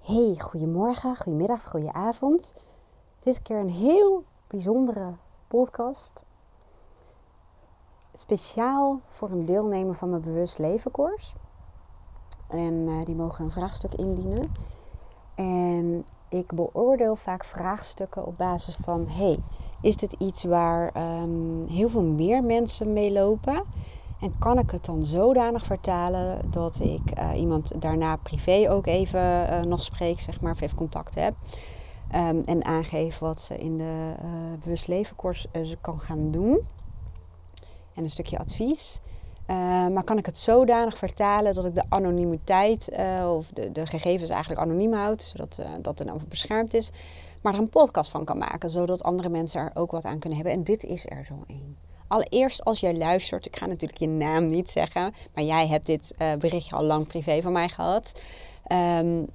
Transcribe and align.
Hey, 0.00 0.34
goedemorgen, 0.38 1.16
goedemiddag, 1.16 1.70
goedenavond. 1.70 2.54
Dit 3.18 3.42
keer 3.42 3.58
een 3.58 3.70
heel 3.70 4.24
bijzondere 4.46 5.12
podcast. 5.48 6.24
Speciaal 8.12 9.00
voor 9.08 9.30
een 9.30 9.44
deelnemer 9.44 9.94
van 9.94 10.10
mijn 10.10 10.22
Bewust 10.22 10.58
Leven 10.58 10.90
course. 10.90 11.32
En 12.48 12.74
uh, 12.74 13.04
die 13.04 13.14
mogen 13.14 13.44
een 13.44 13.50
vraagstuk 13.50 13.94
indienen. 13.94 14.52
En 15.34 16.04
ik 16.28 16.52
beoordeel 16.52 17.16
vaak 17.16 17.44
vraagstukken 17.44 18.26
op 18.26 18.36
basis 18.36 18.76
van: 18.76 19.08
hey, 19.08 19.38
is 19.80 19.96
dit 19.96 20.12
iets 20.12 20.44
waar 20.44 20.96
um, 21.22 21.66
heel 21.66 21.88
veel 21.88 22.02
meer 22.02 22.44
mensen 22.44 22.92
mee 22.92 23.12
lopen? 23.12 23.64
En 24.20 24.38
kan 24.38 24.58
ik 24.58 24.70
het 24.70 24.84
dan 24.84 25.04
zodanig 25.04 25.64
vertalen 25.64 26.50
dat 26.50 26.80
ik 26.80 27.18
uh, 27.18 27.30
iemand 27.34 27.80
daarna 27.80 28.16
privé 28.16 28.70
ook 28.70 28.86
even 28.86 29.20
uh, 29.20 29.60
nog 29.60 29.82
spreek, 29.82 30.20
zeg 30.20 30.40
maar, 30.40 30.52
of 30.52 30.60
even 30.60 30.76
contact 30.76 31.14
heb. 31.14 31.34
Um, 32.14 32.42
en 32.44 32.64
aangeef 32.64 33.18
wat 33.18 33.40
ze 33.40 33.58
in 33.58 33.78
de 33.78 34.14
uh, 34.24 34.30
bewust 34.64 34.86
leven 34.86 35.16
ze 35.64 35.76
kan 35.80 36.00
gaan 36.00 36.30
doen. 36.30 36.58
En 37.94 38.02
een 38.02 38.10
stukje 38.10 38.38
advies. 38.38 39.00
maar 39.92 40.04
kan 40.04 40.18
ik 40.18 40.26
het 40.26 40.38
zodanig 40.38 40.98
vertalen 40.98 41.54
dat 41.54 41.64
ik 41.64 41.74
de 41.74 41.84
anonimiteit 41.88 42.88
of 43.26 43.48
de, 43.48 43.72
de, 43.72 43.86
gegevens 43.86 44.30
eigenlijk 44.30 44.60
anoniem 44.60 44.92
houd, 44.92 45.22
zodat 45.22 45.62
dat 45.80 46.00
er 46.00 46.06
dan 46.06 46.20
beschermd 46.28 46.74
is. 46.74 46.90
Maar 47.42 47.54
er 47.54 47.58
een 47.58 47.68
podcast 47.68 48.10
van 48.10 48.24
kan 48.24 48.38
maken, 48.38 48.70
zodat 48.70 49.02
andere 49.02 49.28
mensen 49.28 49.60
er 49.60 49.70
ook 49.74 49.90
wat 49.90 50.04
aan 50.04 50.18
kunnen 50.18 50.38
hebben. 50.38 50.56
En 50.56 50.64
dit 50.64 50.84
is 50.84 51.06
er 51.06 51.24
zo 51.24 51.44
één. 51.46 51.76
Allereerst 52.10 52.64
als 52.64 52.80
jij 52.80 52.96
luistert, 52.96 53.46
ik 53.46 53.56
ga 53.56 53.66
natuurlijk 53.66 54.00
je 54.00 54.06
naam 54.06 54.46
niet 54.46 54.70
zeggen, 54.70 55.14
maar 55.34 55.44
jij 55.44 55.66
hebt 55.66 55.86
dit 55.86 56.14
uh, 56.18 56.34
berichtje 56.34 56.76
al 56.76 56.84
lang 56.84 57.06
privé 57.06 57.42
van 57.42 57.52
mij 57.52 57.68
gehad. 57.68 58.20
Um, 58.72 59.26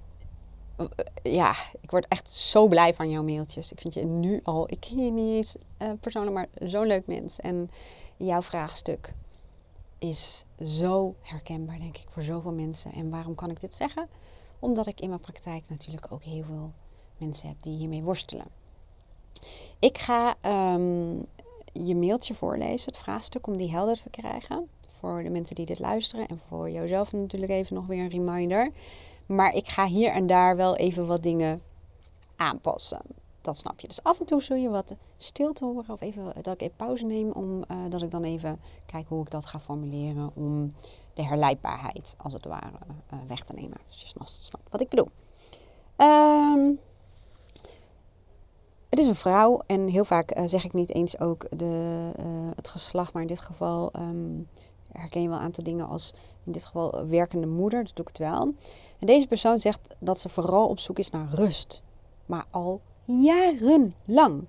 ja, 1.24 1.56
ik 1.82 1.92
word 1.92 2.08
echt 2.08 2.32
zo 2.32 2.68
blij 2.68 2.94
van 2.94 3.10
jouw 3.10 3.24
mailtjes. 3.24 3.72
Ik 3.72 3.80
vind 3.80 3.94
je 3.94 4.06
nu 4.06 4.40
al, 4.44 4.72
ik 4.72 4.80
ken 4.80 5.06
je 5.06 5.12
niet 5.12 5.36
eens 5.36 5.56
uh, 5.82 5.90
persoonlijk, 6.00 6.36
maar 6.36 6.70
zo'n 6.70 6.88
leuk 6.88 7.08
mens. 7.08 7.40
En 7.40 7.70
jouw 8.18 8.42
vraagstuk 8.42 9.14
is 10.00 10.46
zo 10.62 11.16
herkenbaar, 11.22 11.80
denk 11.80 11.98
ik, 11.98 12.06
voor 12.10 12.24
zoveel 12.24 12.52
mensen. 12.52 12.92
En 12.94 13.10
waarom 13.10 13.36
kan 13.36 13.50
ik 13.50 13.60
dit 13.60 13.76
zeggen? 13.76 14.08
Omdat 14.60 14.88
ik 14.88 15.00
in 15.00 15.10
mijn 15.10 15.22
praktijk 15.22 15.64
natuurlijk 15.68 16.08
ook 16.10 16.24
heel 16.24 16.44
veel 16.44 16.72
mensen 17.18 17.48
heb 17.48 17.58
die 17.62 17.78
hiermee 17.78 18.04
worstelen. 18.04 18.46
Ik 19.80 19.98
ga 19.98 20.36
um, 20.74 21.26
je 21.84 21.96
mailtje 21.96 22.34
voorlezen, 22.34 22.86
het 22.86 23.02
vraagstuk, 23.02 23.48
om 23.48 23.58
die 23.58 23.72
helder 23.72 24.02
te 24.02 24.10
krijgen. 24.10 24.68
Voor 25.00 25.24
de 25.24 25.30
mensen 25.30 25.56
die 25.56 25.66
dit 25.66 25.80
luisteren 25.80 26.28
en 26.28 26.40
voor 26.48 26.70
jouzelf 26.70 27.12
natuurlijk 27.12 27.52
even 27.52 27.76
nog 27.76 27.86
weer 27.86 28.00
een 28.00 28.10
reminder. 28.10 28.72
Maar 29.26 29.54
ik 29.54 29.68
ga 29.68 29.88
hier 29.88 30.12
en 30.12 30.28
daar 30.28 30.56
wel 30.56 30.76
even 30.76 31.08
wat 31.08 31.24
dingen 31.24 31.62
aanpassen. 32.36 33.02
Dat 33.42 33.58
snap 33.58 33.80
je. 33.80 33.88
Dus 33.88 34.04
af 34.04 34.20
en 34.20 34.26
toe 34.26 34.42
zul 34.42 34.58
je 34.58 34.70
wat 34.70 34.94
stilte 35.18 35.66
horen 35.66 35.90
of 35.90 36.02
even 36.02 36.34
dat 36.42 36.54
ik 36.54 36.62
even 36.62 36.76
pauze 36.76 37.06
neem. 37.06 37.32
Omdat 37.32 37.70
uh, 37.78 37.78
dat 37.90 38.02
ik 38.02 38.12
dan 38.12 38.24
even 38.24 38.60
kijk 38.86 39.08
hoe 39.08 39.22
ik 39.22 39.32
dat 39.32 39.46
ga 39.46 39.60
formuleren. 39.60 40.32
Om 40.34 40.74
de 41.14 41.24
herleidbaarheid 41.24 42.16
als 42.18 42.34
het 42.34 42.46
ware 42.46 42.80
uh, 43.14 43.20
weg 43.28 43.44
te 43.44 43.54
nemen. 43.54 43.78
Dus 43.88 44.02
je 44.02 44.08
snapt 44.42 44.70
wat 44.70 44.82
ik 44.82 44.90
bedoel. 44.90 45.10
Um, 45.98 46.80
het 48.96 49.04
is 49.04 49.10
een 49.10 49.16
vrouw 49.16 49.62
en 49.66 49.88
heel 49.88 50.06
vaak 50.06 50.38
uh, 50.38 50.44
zeg 50.48 50.64
ik 50.64 50.74
niet 50.74 50.94
eens 50.94 51.20
ook 51.20 51.46
de, 51.50 52.12
uh, 52.20 52.26
het 52.56 52.70
geslacht, 52.70 53.14
maar 53.14 53.22
in 53.22 53.28
dit 53.28 53.40
geval 53.40 53.92
um, 54.00 54.48
herken 54.92 55.22
je 55.22 55.28
wel 55.28 55.38
een 55.38 55.44
aantal 55.44 55.64
dingen 55.64 55.88
als 55.88 56.14
in 56.44 56.52
dit 56.52 56.66
geval 56.66 57.08
werkende 57.08 57.48
moeder, 57.48 57.84
dat 57.84 57.96
doe 57.96 58.06
ik 58.06 58.08
het 58.08 58.18
wel. 58.18 58.54
En 59.00 59.08
deze 59.08 59.28
persoon 59.28 59.60
zegt 59.60 59.80
dat 60.00 60.20
ze 60.20 60.30
vooral 60.30 60.68
op 60.68 60.80
zoek 60.80 61.00
is 61.00 61.10
naar 61.10 61.28
rust, 61.34 61.82
maar 62.26 62.46
al 62.50 62.82
jarenlang. 63.06 64.44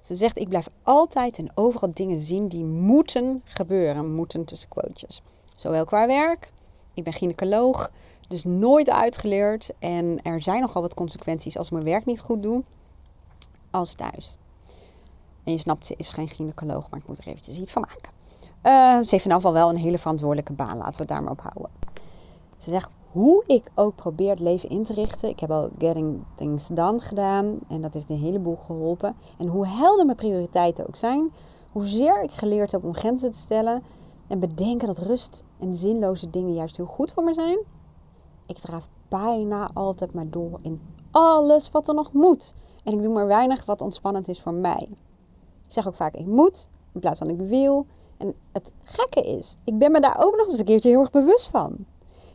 Ze 0.00 0.14
zegt: 0.14 0.38
Ik 0.38 0.48
blijf 0.48 0.68
altijd 0.82 1.38
en 1.38 1.50
overal 1.54 1.90
dingen 1.94 2.20
zien 2.20 2.48
die 2.48 2.64
moeten 2.64 3.42
gebeuren. 3.44 4.14
Moeten 4.14 4.44
tussen 4.44 4.68
quotejes. 4.68 5.22
Zowel 5.54 5.84
qua 5.84 6.06
werk, 6.06 6.50
ik 6.94 7.04
ben 7.04 7.12
gynaecoloog, 7.12 7.90
dus 8.28 8.44
nooit 8.44 8.90
uitgeleerd. 8.90 9.70
En 9.78 10.18
er 10.22 10.42
zijn 10.42 10.60
nogal 10.60 10.82
wat 10.82 10.94
consequenties 10.94 11.58
als 11.58 11.66
ik 11.66 11.72
mijn 11.72 11.84
werk 11.84 12.04
niet 12.04 12.20
goed 12.20 12.42
doe 12.42 12.62
als 13.74 13.94
thuis. 13.94 14.36
En 15.44 15.52
je 15.52 15.58
snapt, 15.58 15.86
ze 15.86 15.94
is 15.96 16.08
geen 16.08 16.28
gynaecoloog, 16.28 16.90
maar 16.90 17.00
ik 17.00 17.06
moet 17.06 17.18
er 17.18 17.26
eventjes 17.26 17.56
iets 17.56 17.72
van 17.72 17.82
maken. 17.88 18.12
Uh, 18.62 19.04
ze 19.04 19.14
heeft 19.14 19.24
in 19.24 19.32
geval 19.32 19.52
wel 19.52 19.68
een 19.68 19.76
hele 19.76 19.98
verantwoordelijke 19.98 20.52
baan. 20.52 20.76
Laten 20.76 20.92
we 20.92 20.98
het 20.98 21.08
daar 21.08 21.22
maar 21.22 21.32
op 21.32 21.40
houden. 21.40 21.70
Ze 22.58 22.70
zegt, 22.70 22.90
hoe 23.10 23.44
ik 23.46 23.70
ook 23.74 23.94
probeer 23.94 24.30
het 24.30 24.40
leven 24.40 24.68
in 24.68 24.84
te 24.84 24.92
richten. 24.92 25.28
Ik 25.28 25.40
heb 25.40 25.50
al 25.50 25.70
Getting 25.78 26.22
Things 26.34 26.66
Done 26.66 27.00
gedaan. 27.00 27.58
En 27.68 27.82
dat 27.82 27.94
heeft 27.94 28.10
een 28.10 28.18
heleboel 28.18 28.56
geholpen. 28.56 29.16
En 29.38 29.46
hoe 29.46 29.66
helder 29.66 30.04
mijn 30.04 30.16
prioriteiten 30.16 30.86
ook 30.86 30.96
zijn. 30.96 31.32
Hoezeer 31.72 32.22
ik 32.22 32.30
geleerd 32.30 32.72
heb 32.72 32.84
om 32.84 32.94
grenzen 32.94 33.30
te 33.30 33.38
stellen. 33.38 33.82
En 34.26 34.38
bedenken 34.38 34.86
dat 34.86 34.98
rust 34.98 35.44
en 35.58 35.74
zinloze 35.74 36.30
dingen 36.30 36.54
juist 36.54 36.76
heel 36.76 36.86
goed 36.86 37.12
voor 37.12 37.24
me 37.24 37.34
zijn. 37.34 37.58
Ik 38.46 38.58
draaf 38.58 38.88
bijna 39.08 39.70
altijd 39.74 40.14
maar 40.14 40.30
door 40.30 40.58
in 40.62 40.80
alles 41.10 41.70
wat 41.70 41.88
er 41.88 41.94
nog 41.94 42.12
moet. 42.12 42.54
En 42.84 42.92
ik 42.92 43.02
doe 43.02 43.12
maar 43.12 43.26
weinig 43.26 43.64
wat 43.64 43.82
ontspannend 43.82 44.28
is 44.28 44.40
voor 44.40 44.54
mij. 44.54 44.88
Ik 45.66 45.72
zeg 45.72 45.88
ook 45.88 45.94
vaak 45.94 46.14
ik 46.14 46.26
moet 46.26 46.68
in 46.92 47.00
plaats 47.00 47.18
van 47.18 47.30
ik 47.30 47.38
wil. 47.40 47.86
En 48.16 48.34
het 48.52 48.72
gekke 48.82 49.20
is, 49.20 49.56
ik 49.64 49.78
ben 49.78 49.92
me 49.92 50.00
daar 50.00 50.24
ook 50.24 50.36
nog 50.36 50.46
eens 50.46 50.58
een 50.58 50.64
keertje 50.64 50.88
heel 50.88 51.00
erg 51.00 51.10
bewust 51.10 51.46
van. 51.46 51.76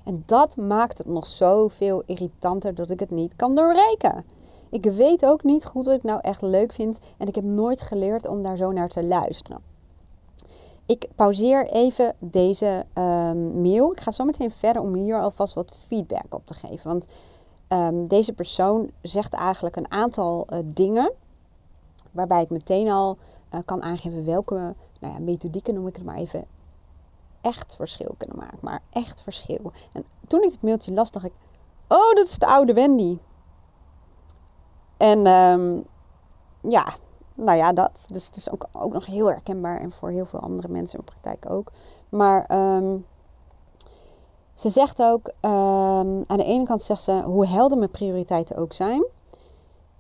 En 0.06 0.24
dat 0.26 0.58
maakt 0.58 0.98
het 0.98 1.08
nog 1.08 1.28
zoveel 1.28 2.04
irritanter 2.06 2.76
dat 2.76 2.90
ik 2.90 3.00
het 3.00 3.12
niet 3.12 3.36
kan 3.36 3.56
doorrekenen. 3.56 4.26
Ik 4.70 4.86
weet 4.86 5.26
ook 5.26 5.44
niet 5.44 5.66
goed 5.66 5.86
wat 5.86 5.96
ik 5.96 6.04
nou 6.04 6.20
echt 6.22 6.42
leuk 6.42 6.72
vind 6.72 7.00
en 7.18 7.28
ik 7.28 7.36
heb 7.36 7.44
nooit 7.44 7.82
geleerd 7.82 8.28
om 8.28 8.44
daar 8.44 8.58
zo 8.58 8.72
naar 8.72 8.90
te 8.90 9.04
luisteren. 9.04 9.62
Ik 10.86 11.08
pauzeer 11.16 11.68
even 11.68 12.16
deze 12.20 12.86
um, 12.94 13.62
mail. 13.62 13.92
Ik 13.92 14.00
ga 14.00 14.12
zo 14.12 14.26
meteen 14.26 14.52
verder 14.52 14.82
om 14.82 14.94
hier 14.94 15.22
alvast 15.22 15.54
wat 15.54 15.76
feedback 15.88 16.36
op 16.36 16.46
te 16.46 16.54
geven. 16.54 16.90
Want 16.90 17.06
Um, 17.70 18.08
deze 18.08 18.34
persoon 18.34 18.92
zegt 19.02 19.34
eigenlijk 19.34 19.76
een 19.76 19.92
aantal 19.92 20.48
uh, 20.50 20.60
dingen. 20.64 21.14
Waarbij 22.12 22.42
ik 22.42 22.50
meteen 22.50 22.90
al 22.90 23.18
uh, 23.54 23.60
kan 23.66 23.84
aangeven 23.84 24.26
welke 24.26 24.76
nou 25.00 25.14
ja, 25.14 25.20
methodieken, 25.20 25.74
noem 25.74 25.88
ik 25.88 25.96
het 25.96 26.06
maar 26.06 26.16
even, 26.16 26.46
echt 27.42 27.76
verschil 27.76 28.16
kunnen 28.18 28.38
maken. 28.38 28.58
Maar 28.62 28.82
echt 28.90 29.22
verschil. 29.22 29.72
En 29.94 30.04
toen 30.28 30.44
ik 30.44 30.52
het 30.52 30.62
mailtje 30.62 30.94
las, 30.94 31.12
dacht 31.12 31.26
ik: 31.26 31.34
Oh, 31.88 32.14
dat 32.14 32.28
is 32.28 32.38
de 32.38 32.48
oude 32.48 32.74
Wendy. 32.74 33.18
En 34.98 35.28
um, 35.28 35.86
ja, 36.62 36.94
nou 37.36 37.58
ja, 37.58 37.74
dat. 37.74 38.06
Dus 38.08 38.26
het 38.26 38.36
is 38.36 38.52
ook, 38.52 38.68
ook 38.72 38.94
nog 38.94 39.06
heel 39.06 39.28
herkenbaar 39.28 39.80
en 39.80 39.92
voor 39.92 40.10
heel 40.10 40.26
veel 40.26 40.40
andere 40.40 40.68
mensen 40.68 41.00
in 41.00 41.06
de 41.06 41.12
praktijk 41.12 41.52
ook. 41.52 41.72
Maar 42.10 42.52
um, 42.78 43.06
ze 44.60 44.70
zegt 44.70 45.02
ook, 45.02 45.28
um, 45.28 46.24
aan 46.28 46.38
de 46.38 46.44
ene 46.44 46.66
kant 46.66 46.82
zegt 46.82 47.02
ze 47.02 47.22
hoe 47.26 47.48
helder 47.48 47.78
mijn 47.78 47.92
prioriteiten 47.92 48.56
ook 48.56 48.74
zijn. 48.74 49.06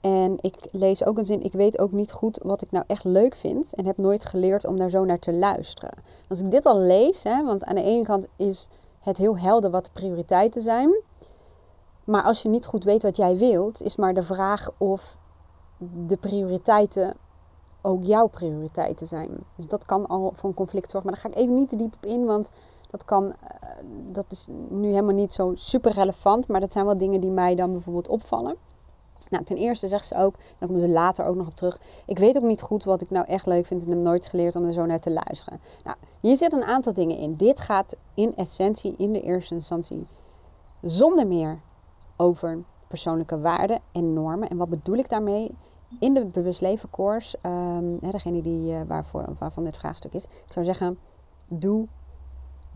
En 0.02 0.38
ik 0.42 0.56
lees 0.72 1.06
ook 1.06 1.18
een 1.18 1.25
zin, 1.25 1.42
ik 1.44 1.53
weet 1.53 1.80
ook 1.80 1.92
niet 1.92 2.12
goed 2.12 2.40
wat 2.44 2.62
ik 2.62 2.72
nou 2.72 2.84
echt 2.88 3.03
leuk 3.03 3.36
vind 3.36 3.74
en 3.74 3.86
heb 3.86 3.98
nooit 3.98 4.25
geleerd 4.25 4.66
om 4.66 4.78
daar 4.78 4.90
zo 4.90 5.06
naar 5.06 5.19
te 5.19 5.34
luisteren. 5.34 5.94
Als 6.30 6.40
ik 6.40 6.52
dit 6.52 6.66
al 6.66 6.80
lees, 6.80 7.24
hè, 7.24 7.44
want 7.44 7.64
aan 7.64 7.75
de 7.75 7.84
ene 7.84 8.03
kant 8.03 8.28
is 8.36 8.69
het 9.00 9.18
heel 9.18 9.38
helder 9.38 9.72
wat 9.72 9.86
de 9.86 9.92
prioriteiten 9.94 10.62
zijn. 10.62 11.02
Maar 12.03 12.24
als 12.24 12.42
je 12.42 12.50
niet 12.50 12.66
goed 12.66 12.84
weet 12.84 13.03
wat 13.03 13.18
jij 13.18 13.38
wilt, 13.38 13.81
is 13.81 13.96
maar 13.96 14.14
de 14.14 14.24
vraag 14.24 14.69
of 14.78 15.18
de 16.08 16.18
prioriteiten 16.18 17.16
ook 17.81 18.03
jouw 18.03 18.28
prioriteiten 18.28 19.08
zijn. 19.08 19.30
Dus 19.56 19.68
dat 19.68 19.86
kan 19.86 20.08
al 20.08 20.31
voor 20.36 20.50
een 20.50 20.56
conflict 20.56 20.92
zorgen. 20.92 21.09
Maar 21.09 21.22
daar 21.22 21.31
ga 21.31 21.38
ik 21.38 21.44
even 21.44 21.59
niet 21.59 21.69
te 21.69 21.75
diep 21.75 21.94
op 21.94 22.06
in, 22.06 22.25
want 22.25 22.52
dat, 22.89 23.05
kan, 23.05 23.31
eh, 23.31 23.59
dat 24.11 24.25
is 24.29 24.47
nu 24.69 24.88
helemaal 24.88 25.16
niet 25.16 25.33
zo 25.33 25.51
super 25.55 25.91
relevant. 25.91 26.47
Maar 26.47 26.59
dat 26.59 26.72
zijn 26.72 26.85
wel 26.85 26.97
dingen 26.97 27.22
die 27.22 27.31
mij 27.31 27.55
dan 27.55 27.71
bijvoorbeeld 27.71 28.07
opvallen. 28.07 28.56
Nou, 29.30 29.44
ten 29.44 29.57
eerste 29.57 29.88
zegt 29.88 30.06
ze 30.06 30.15
ook, 30.15 30.33
en 30.36 30.56
daar 30.59 30.68
komen 30.68 30.83
ze 30.83 30.89
later 30.89 31.25
ook 31.25 31.36
nog 31.36 31.47
op 31.47 31.56
terug. 31.56 31.80
Ik 32.06 32.19
weet 32.19 32.38
ook 32.38 32.44
niet 32.44 32.62
goed 32.62 32.83
wat 32.83 33.01
ik 33.01 33.09
nou 33.09 33.25
echt 33.25 33.45
leuk 33.45 33.65
vind 33.65 33.83
en 33.83 33.89
heb 33.89 33.97
nooit 33.97 34.25
geleerd 34.25 34.56
om 34.56 34.65
er 34.65 34.74
zo 34.74 34.86
naar 34.86 35.00
te 35.00 35.12
luisteren. 35.12 35.59
Nou, 35.83 35.97
hier 36.19 36.38
zitten 36.38 36.62
een 36.62 36.68
aantal 36.68 36.94
dingen 36.94 37.18
in. 37.18 37.33
Dit 37.33 37.59
gaat 37.59 37.95
in 38.13 38.36
essentie, 38.36 38.95
in 38.97 39.13
de 39.13 39.21
eerste 39.21 39.53
instantie, 39.53 40.07
zonder 40.81 41.27
meer 41.27 41.59
over 42.18 42.63
persoonlijke 42.88 43.39
waarden 43.39 43.80
en 43.92 44.13
normen. 44.13 44.50
En 44.50 44.57
wat 44.57 44.69
bedoel 44.69 44.95
ik 44.95 45.09
daarmee? 45.09 45.51
In 46.00 46.13
de 46.13 46.25
bewust 46.25 46.62
leven 46.62 46.89
course, 46.89 47.38
um, 47.42 48.00
degene 48.00 48.42
die, 48.42 48.71
uh, 48.71 48.81
waarvoor, 48.88 49.25
waarvan 49.39 49.63
dit 49.63 49.77
vraagstuk 49.77 50.13
is, 50.13 50.24
ik 50.24 50.53
zou 50.53 50.65
zeggen, 50.65 51.00
doe 51.47 51.88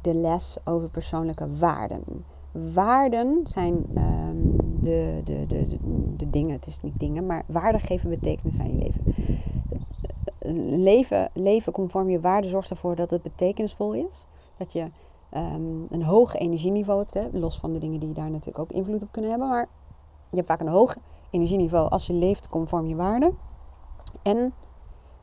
de 0.04 0.14
les 0.14 0.58
over 0.64 0.90
persoonlijke 0.90 1.56
waarden. 1.58 2.26
Waarden 2.74 3.40
zijn 3.44 3.74
um, 3.98 4.56
de, 4.82 5.22
de, 5.24 5.46
de, 5.48 5.78
de, 6.18 6.30
dingen, 6.30 6.52
het 6.52 6.68
is 6.68 6.82
niet 6.82 7.00
dingen, 7.00 7.26
maar 7.26 7.44
waarden 7.48 7.82
geven 7.82 8.10
betekenis 8.10 8.60
aan 8.60 8.78
je 8.78 8.84
leven. 8.84 9.04
Leven, 10.82 11.30
leven 11.34 11.74
conform 11.74 12.10
je 12.10 12.20
waarden 12.20 12.50
zorgt 12.50 12.70
ervoor 12.70 12.96
dat 12.96 13.12
het 13.12 13.22
betekenisvol 13.22 13.94
is. 13.94 14.28
Dat 14.58 14.74
je 14.74 14.82
um, 15.34 15.88
een 15.90 16.04
hoog 16.04 16.36
energieniveau 16.36 17.00
hebt, 17.00 17.14
hè? 17.14 17.28
los 17.32 17.60
van 17.60 17.74
de 17.74 17.80
dingen 17.80 18.00
die 18.00 18.14
daar 18.14 18.30
natuurlijk 18.30 18.60
ook 18.60 18.72
invloed 18.72 19.04
op 19.04 19.12
kunnen 19.12 19.32
hebben. 19.32 19.50
Maar 19.50 19.70
Je 20.30 20.36
hebt 20.36 20.48
vaak 20.48 20.60
een 20.60 20.68
hoog 20.68 20.96
energieniveau 21.30 21.90
als 21.90 22.08
je 22.08 22.14
leeft 22.14 22.50
conform 22.50 22.88
je 22.88 22.96
waarden. 22.96 23.38
En 24.22 24.54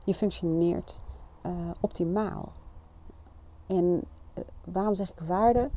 je 0.04 0.14
functioneert 0.14 1.00
uh, 1.46 1.52
optimaal. 1.80 2.52
En 3.66 4.02
waarom 4.64 4.94
zeg 4.94 5.10
ik 5.10 5.20
waarden? 5.26 5.70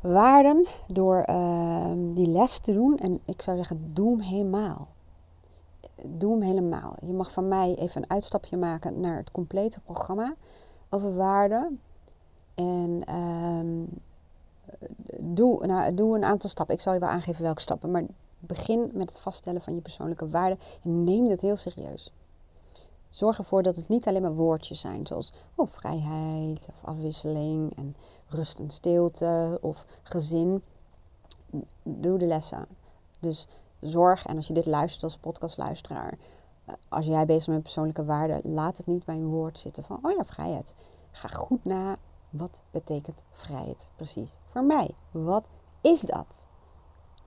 Waarden 0.00 0.66
door 0.88 1.24
uh, 1.30 1.92
die 2.14 2.26
les 2.26 2.58
te 2.58 2.72
doen. 2.72 2.98
En 2.98 3.20
ik 3.24 3.42
zou 3.42 3.56
zeggen, 3.56 3.90
doe 3.94 4.10
hem 4.10 4.20
helemaal. 4.20 4.88
Doe 6.02 6.32
hem 6.32 6.42
helemaal. 6.42 6.94
Je 7.06 7.12
mag 7.12 7.32
van 7.32 7.48
mij 7.48 7.74
even 7.74 8.02
een 8.02 8.10
uitstapje 8.10 8.56
maken 8.56 9.00
naar 9.00 9.16
het 9.16 9.30
complete 9.30 9.80
programma 9.80 10.34
over 10.88 11.14
waarden. 11.16 11.80
En 12.54 13.02
ehm, 13.04 13.84
doe, 15.18 15.66
nou, 15.66 15.94
doe 15.94 16.16
een 16.16 16.24
aantal 16.24 16.50
stappen. 16.50 16.74
Ik 16.74 16.80
zal 16.80 16.92
je 16.92 16.98
wel 16.98 17.08
aangeven 17.08 17.42
welke 17.42 17.60
stappen. 17.60 17.90
Maar 17.90 18.04
begin 18.38 18.90
met 18.92 19.10
het 19.10 19.18
vaststellen 19.18 19.60
van 19.60 19.74
je 19.74 19.80
persoonlijke 19.80 20.28
waarden. 20.28 20.58
En 20.82 21.04
neem 21.04 21.28
dit 21.28 21.40
heel 21.40 21.56
serieus. 21.56 22.12
Zorg 23.10 23.38
ervoor 23.38 23.62
dat 23.62 23.76
het 23.76 23.88
niet 23.88 24.08
alleen 24.08 24.22
maar 24.22 24.34
woordjes 24.34 24.80
zijn, 24.80 25.06
zoals 25.06 25.32
oh, 25.54 25.66
vrijheid 25.66 26.68
of 26.68 26.84
afwisseling 26.84 27.76
en 27.76 27.96
rust 28.26 28.58
en 28.58 28.70
stilte 28.70 29.58
of 29.60 29.86
gezin. 30.02 30.62
Doe 31.82 32.18
de 32.18 32.26
lessen. 32.26 32.66
Dus 33.18 33.48
zorg, 33.80 34.26
en 34.26 34.36
als 34.36 34.46
je 34.46 34.54
dit 34.54 34.66
luistert 34.66 35.02
als 35.02 35.16
podcastluisteraar, 35.16 36.18
eh, 36.64 36.74
als 36.88 37.06
jij 37.06 37.26
bezig 37.26 37.44
bent 37.44 37.56
met 37.56 37.62
persoonlijke 37.62 38.04
waarden, 38.04 38.40
laat 38.52 38.76
het 38.76 38.86
niet 38.86 39.04
bij 39.04 39.14
een 39.14 39.28
woord 39.28 39.58
zitten 39.58 39.84
van, 39.84 39.98
oh 40.02 40.12
ja, 40.12 40.24
vrijheid. 40.24 40.74
Ga 41.10 41.28
goed 41.28 41.64
na, 41.64 41.96
wat 42.30 42.62
betekent 42.70 43.24
vrijheid 43.30 43.88
precies 43.96 44.36
voor 44.46 44.64
mij? 44.64 44.90
Wat 45.10 45.48
is 45.80 46.00
dat? 46.00 46.46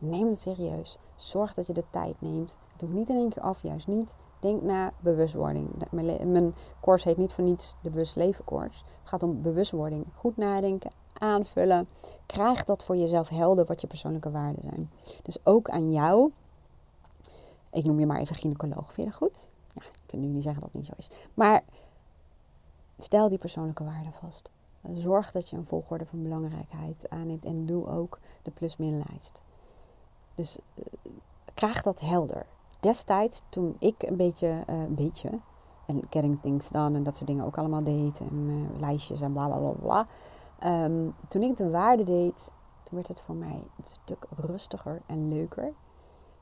Neem 0.03 0.27
het 0.27 0.39
serieus. 0.39 0.97
Zorg 1.15 1.53
dat 1.53 1.67
je 1.67 1.73
de 1.73 1.83
tijd 1.89 2.21
neemt. 2.21 2.57
Doe 2.77 2.89
niet 2.89 3.09
in 3.09 3.15
één 3.15 3.29
keer 3.29 3.41
af, 3.41 3.61
juist 3.61 3.88
niet. 3.88 4.15
Denk 4.39 4.61
na 4.61 4.94
bewustwording. 5.00 5.69
Mijn, 5.91 6.55
course 6.81 7.07
heet 7.07 7.17
niet 7.17 7.33
voor 7.33 7.44
niets 7.44 7.75
de 7.81 7.89
Bewust 7.89 8.15
Leven 8.15 8.45
Course. 8.45 8.83
Het 9.00 9.09
gaat 9.09 9.23
om 9.23 9.41
bewustwording. 9.41 10.05
Goed 10.15 10.38
nadenken, 10.38 10.91
aanvullen. 11.13 11.88
Krijg 12.25 12.63
dat 12.63 12.83
voor 12.83 12.95
jezelf 12.97 13.29
helder 13.29 13.65
wat 13.65 13.81
je 13.81 13.88
persoonlijke 13.88 14.31
waarden 14.31 14.61
zijn. 14.61 14.91
Dus 15.21 15.38
ook 15.44 15.69
aan 15.69 15.91
jou. 15.91 16.31
Ik 17.71 17.83
noem 17.83 17.99
je 17.99 18.06
maar 18.06 18.19
even 18.19 18.35
gynaecoloog. 18.35 18.94
Vind 18.94 18.97
je 18.97 19.03
dat 19.03 19.13
goed? 19.13 19.49
Ja, 19.73 19.81
ik 19.83 20.01
kan 20.06 20.19
nu 20.19 20.27
niet 20.27 20.44
zeggen 20.44 20.61
dat 20.61 20.73
het 20.73 20.81
niet 20.81 20.89
zo 20.89 20.94
is. 20.97 21.11
Maar 21.33 21.63
stel 22.97 23.29
die 23.29 23.38
persoonlijke 23.38 23.83
waarden 23.83 24.13
vast. 24.13 24.51
Zorg 24.91 25.31
dat 25.31 25.49
je 25.49 25.57
een 25.57 25.65
volgorde 25.65 26.06
van 26.06 26.23
belangrijkheid 26.23 27.09
aanneemt. 27.09 27.45
En 27.45 27.65
doe 27.65 27.88
ook 27.88 28.19
de 28.41 28.51
plus-min-lijst. 28.51 29.41
Dus 30.35 30.57
uh, 30.75 30.83
krijg 31.53 31.81
dat 31.81 32.00
helder 32.00 32.45
destijds, 32.80 33.41
toen 33.50 33.75
ik 33.80 34.03
een 34.03 34.18
beetje, 34.18 34.47
uh, 34.47 34.81
een 34.81 34.95
beetje, 34.95 35.30
en 35.88 36.01
getting 36.09 36.41
things 36.41 36.69
done 36.69 36.97
en 36.97 37.03
dat 37.03 37.15
soort 37.15 37.30
dingen 37.30 37.45
ook 37.45 37.57
allemaal 37.57 37.83
deed, 37.83 38.19
en 38.19 38.50
uh, 38.50 38.80
lijstjes 38.80 39.21
en 39.21 39.33
bla 39.33 39.47
bla 39.47 39.57
bla 39.57 39.71
bla. 39.71 40.07
Um, 40.83 41.13
toen 41.27 41.41
ik 41.41 41.57
de 41.57 41.69
waarde 41.69 42.03
deed, 42.03 42.53
toen 42.83 42.95
werd 42.95 43.07
het 43.07 43.21
voor 43.21 43.35
mij 43.35 43.63
een 43.77 43.83
stuk 43.83 44.25
rustiger 44.35 45.01
en 45.06 45.27
leuker. 45.27 45.74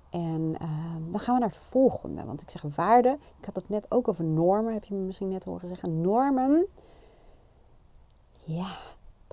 En 0.10 0.56
um, 0.62 1.12
dan 1.12 1.20
gaan 1.20 1.34
we 1.34 1.40
naar 1.40 1.50
het 1.50 1.58
volgende. 1.58 2.26
Want 2.26 2.42
ik 2.42 2.50
zeg 2.50 2.76
waarde. 2.76 3.18
Ik 3.38 3.46
had 3.46 3.56
het 3.56 3.70
net 3.70 3.92
ook 3.92 4.08
over 4.08 4.24
normen. 4.24 4.74
Heb 4.74 4.84
je 4.84 4.94
me 4.94 5.00
misschien 5.00 5.30
net 5.30 5.44
horen 5.44 5.68
zeggen. 5.68 6.02
Normen. 6.02 6.68
Ja, 8.44 8.78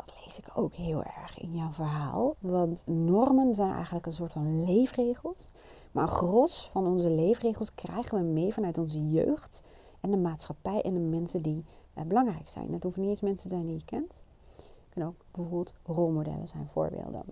dat 0.05 0.15
lees 0.25 0.39
ik 0.39 0.51
ook 0.55 0.75
heel 0.75 1.03
erg 1.03 1.39
in 1.39 1.55
jouw 1.55 1.73
verhaal. 1.73 2.35
Want 2.39 2.83
normen 2.87 3.55
zijn 3.55 3.73
eigenlijk 3.73 4.07
een 4.07 4.13
soort 4.13 4.33
van 4.33 4.65
leefregels. 4.65 5.51
Maar 5.93 6.03
een 6.03 6.09
gros 6.09 6.69
van 6.73 6.87
onze 6.87 7.11
leefregels 7.11 7.75
krijgen 7.75 8.19
we 8.19 8.25
mee 8.25 8.53
vanuit 8.53 8.79
onze 8.79 9.09
jeugd 9.11 9.63
en 10.01 10.11
de 10.11 10.17
maatschappij 10.17 10.83
en 10.83 10.95
de 10.95 11.01
mensen 11.01 11.43
die 11.43 11.65
eh, 11.95 12.05
belangrijk 12.05 12.49
zijn. 12.49 12.71
Dat 12.71 12.83
hoeven 12.83 13.01
niet 13.01 13.11
eens 13.11 13.21
mensen 13.21 13.49
te 13.49 13.55
zijn 13.55 13.67
die 13.67 13.77
je 13.77 13.85
kent. 13.85 14.23
Het 14.57 14.87
kunnen 14.89 15.11
ook 15.11 15.25
bijvoorbeeld 15.31 15.75
rolmodellen 15.85 16.49
zijn, 16.49 16.67
voorbeelden. 16.67 17.23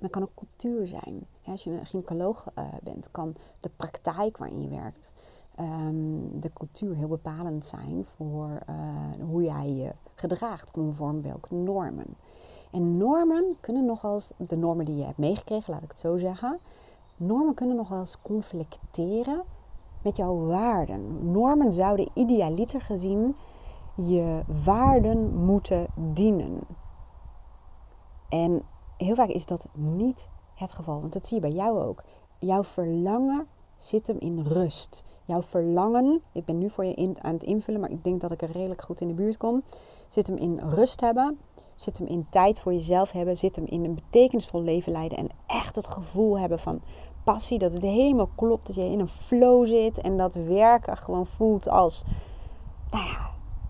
Dat 0.00 0.10
kan 0.10 0.22
ook 0.22 0.34
cultuur 0.34 0.86
zijn. 0.86 1.26
als 1.44 1.64
je 1.64 1.70
een 1.70 1.86
gynaecoloog 1.86 2.46
uh, 2.58 2.64
bent, 2.82 3.10
kan 3.10 3.34
de 3.60 3.70
praktijk 3.76 4.36
waarin 4.36 4.62
je 4.62 4.68
werkt, 4.68 5.12
um, 5.60 6.40
de 6.40 6.52
cultuur 6.52 6.94
heel 6.94 7.08
bepalend 7.08 7.66
zijn 7.66 8.06
voor 8.16 8.62
uh, 8.68 9.26
hoe 9.28 9.42
jij 9.42 9.70
je 9.70 9.92
gedraagt 10.16 10.70
conform 10.70 11.22
welke 11.22 11.54
normen. 11.54 12.16
En 12.70 12.96
normen 12.96 13.56
kunnen 13.60 13.84
nogal 13.84 14.12
eens, 14.12 14.32
de 14.36 14.56
normen 14.56 14.84
die 14.84 14.96
je 14.96 15.04
hebt 15.04 15.18
meegekregen, 15.18 15.72
laat 15.72 15.82
ik 15.82 15.90
het 15.90 15.98
zo 15.98 16.16
zeggen, 16.16 16.58
normen 17.16 17.54
kunnen 17.54 17.76
nog 17.76 17.88
wel 17.88 17.98
eens 17.98 18.22
conflicteren 18.22 19.42
met 20.02 20.16
jouw 20.16 20.46
waarden. 20.46 21.30
Normen 21.30 21.72
zouden 21.72 22.10
idealiter 22.14 22.80
gezien 22.80 23.36
je 23.94 24.42
waarden 24.64 25.44
moeten 25.44 25.86
dienen. 25.94 26.60
En 28.28 28.62
heel 28.96 29.14
vaak 29.14 29.28
is 29.28 29.46
dat 29.46 29.68
niet 29.72 30.30
het 30.54 30.72
geval, 30.72 31.00
want 31.00 31.12
dat 31.12 31.26
zie 31.26 31.36
je 31.36 31.42
bij 31.42 31.52
jou 31.56 31.80
ook. 31.80 32.02
Jouw 32.38 32.64
verlangen 32.64 33.46
zit 33.76 34.06
hem 34.06 34.16
in 34.18 34.42
rust. 34.42 35.04
Jouw 35.24 35.42
verlangen, 35.42 36.22
ik 36.32 36.44
ben 36.44 36.58
nu 36.58 36.70
voor 36.70 36.84
je 36.84 36.94
in, 36.94 37.16
aan 37.22 37.32
het 37.32 37.42
invullen, 37.42 37.80
maar 37.80 37.90
ik 37.90 38.04
denk 38.04 38.20
dat 38.20 38.32
ik 38.32 38.42
er 38.42 38.50
redelijk 38.50 38.82
goed 38.82 39.00
in 39.00 39.08
de 39.08 39.14
buurt 39.14 39.36
kom, 39.36 39.62
zit 40.06 40.26
hem 40.26 40.36
in 40.36 40.58
rust 40.58 41.00
hebben, 41.00 41.38
zit 41.74 41.98
hem 41.98 42.06
in 42.06 42.26
tijd 42.30 42.58
voor 42.58 42.72
jezelf 42.72 43.10
hebben, 43.10 43.36
zit 43.36 43.56
hem 43.56 43.64
in 43.66 43.84
een 43.84 43.94
betekenisvol 43.94 44.62
leven 44.62 44.92
leiden 44.92 45.18
en 45.18 45.28
echt 45.46 45.76
het 45.76 45.86
gevoel 45.86 46.38
hebben 46.38 46.58
van 46.58 46.80
passie, 47.24 47.58
dat 47.58 47.72
het 47.72 47.82
helemaal 47.82 48.30
klopt, 48.34 48.66
dat 48.66 48.76
je 48.76 48.82
in 48.82 49.00
een 49.00 49.08
flow 49.08 49.66
zit 49.66 50.00
en 50.00 50.16
dat 50.16 50.34
werken 50.34 50.96
gewoon 50.96 51.26
voelt 51.26 51.68
als 51.68 52.04
nou 52.90 53.04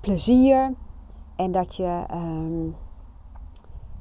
plezier 0.01 0.75
en 1.37 1.53
dat 1.53 1.77
je, 1.77 2.05
um, 2.13 2.77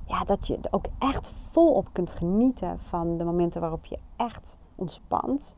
ja, 0.05 0.23
dat 0.23 0.47
je 0.47 0.59
ook 0.71 0.85
echt 0.99 1.29
volop 1.29 1.89
kunt 1.91 2.11
genieten 2.11 2.79
van 2.79 3.17
de 3.17 3.23
momenten 3.23 3.61
waarop 3.61 3.85
je 3.85 3.99
echt 4.15 4.57
ontspant. 4.75 5.55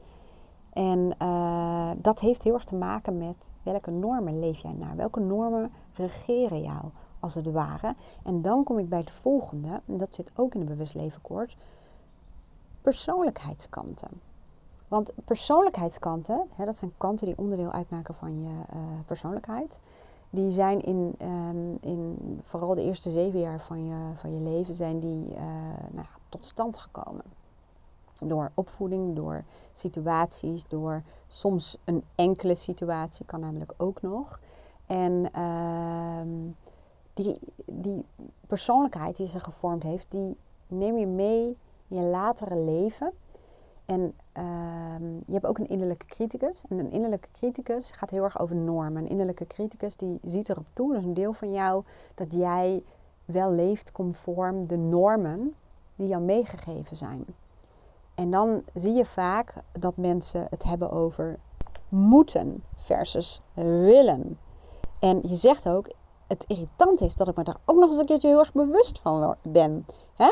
En 0.77 1.15
uh, 1.21 1.91
dat 1.97 2.19
heeft 2.19 2.43
heel 2.43 2.53
erg 2.53 2.65
te 2.65 2.75
maken 2.75 3.17
met 3.17 3.51
welke 3.63 3.91
normen 3.91 4.39
leef 4.39 4.57
jij 4.57 4.73
naar? 4.73 4.95
Welke 4.95 5.19
normen 5.19 5.71
regeren 5.93 6.61
jou, 6.61 6.83
als 7.19 7.35
het 7.35 7.51
ware? 7.51 7.95
En 8.23 8.41
dan 8.41 8.63
kom 8.63 8.79
ik 8.79 8.89
bij 8.89 8.99
het 8.99 9.11
volgende, 9.11 9.81
en 9.85 9.97
dat 9.97 10.15
zit 10.15 10.31
ook 10.35 10.53
in 10.53 10.59
de 10.59 10.65
bewust 10.65 10.93
leven 10.93 11.21
koorts, 11.21 11.57
persoonlijkheidskanten. 12.81 14.09
Want 14.87 15.11
persoonlijkheidskanten, 15.25 16.47
hè, 16.53 16.65
dat 16.65 16.77
zijn 16.77 16.93
kanten 16.97 17.25
die 17.25 17.37
onderdeel 17.37 17.71
uitmaken 17.71 18.13
van 18.13 18.41
je 18.41 18.47
uh, 18.47 18.79
persoonlijkheid. 19.05 19.81
Die 20.29 20.51
zijn 20.51 20.81
in, 20.81 21.15
um, 21.21 21.77
in 21.81 22.17
vooral 22.43 22.75
de 22.75 22.83
eerste 22.83 23.09
zeven 23.09 23.39
jaar 23.39 23.61
van 23.61 23.85
je, 23.85 24.11
van 24.15 24.33
je 24.33 24.41
leven 24.41 24.73
zijn 24.73 24.99
die, 24.99 25.33
uh, 25.33 25.39
nou, 25.91 26.07
tot 26.29 26.45
stand 26.45 26.77
gekomen. 26.77 27.23
Door 28.25 28.51
opvoeding, 28.53 29.15
door 29.15 29.43
situaties, 29.73 30.67
door 30.67 31.03
soms 31.27 31.77
een 31.83 32.03
enkele 32.15 32.55
situatie 32.55 33.25
kan 33.25 33.39
namelijk 33.39 33.73
ook 33.77 34.01
nog. 34.01 34.39
En 34.85 35.29
uh, 35.35 36.21
die, 37.13 37.39
die 37.65 38.05
persoonlijkheid 38.47 39.17
die 39.17 39.27
ze 39.27 39.39
gevormd 39.39 39.83
heeft, 39.83 40.05
die 40.09 40.37
neem 40.67 40.97
je 40.97 41.07
mee 41.07 41.55
in 41.87 41.97
je 41.97 42.03
latere 42.03 42.55
leven. 42.55 43.11
En 43.85 44.13
uh, 44.37 44.95
je 45.25 45.33
hebt 45.33 45.45
ook 45.45 45.57
een 45.57 45.67
innerlijke 45.67 46.05
criticus. 46.05 46.63
En 46.69 46.79
een 46.79 46.91
innerlijke 46.91 47.31
criticus 47.31 47.91
gaat 47.91 48.09
heel 48.09 48.23
erg 48.23 48.39
over 48.39 48.55
normen. 48.55 49.03
Een 49.03 49.09
innerlijke 49.09 49.47
criticus 49.47 49.95
die 49.95 50.19
ziet 50.23 50.49
erop 50.49 50.65
toe, 50.73 50.91
dat 50.91 50.99
is 50.99 51.07
een 51.07 51.13
deel 51.13 51.33
van 51.33 51.51
jou, 51.51 51.83
dat 52.15 52.33
jij 52.33 52.83
wel 53.25 53.51
leeft 53.51 53.91
conform 53.91 54.67
de 54.67 54.77
normen 54.77 55.55
die 55.95 56.07
jou 56.07 56.23
meegegeven 56.23 56.95
zijn. 56.95 57.25
En 58.17 58.31
dan 58.31 58.63
zie 58.73 58.93
je 58.93 59.05
vaak 59.05 59.55
dat 59.79 59.97
mensen 59.97 60.47
het 60.49 60.63
hebben 60.63 60.91
over 60.91 61.39
moeten 61.89 62.63
versus 62.75 63.41
willen. 63.53 64.39
En 64.99 65.21
je 65.27 65.35
zegt 65.35 65.69
ook, 65.69 65.91
het 66.27 66.43
irritant 66.47 67.01
is 67.01 67.15
dat 67.15 67.27
ik 67.27 67.35
me 67.35 67.43
daar 67.43 67.57
ook 67.65 67.79
nog 67.79 67.89
eens 67.89 67.99
een 67.99 68.05
keertje 68.05 68.27
heel 68.27 68.39
erg 68.39 68.53
bewust 68.53 68.99
van 68.99 69.35
ben. 69.41 69.85
Hè? 70.13 70.31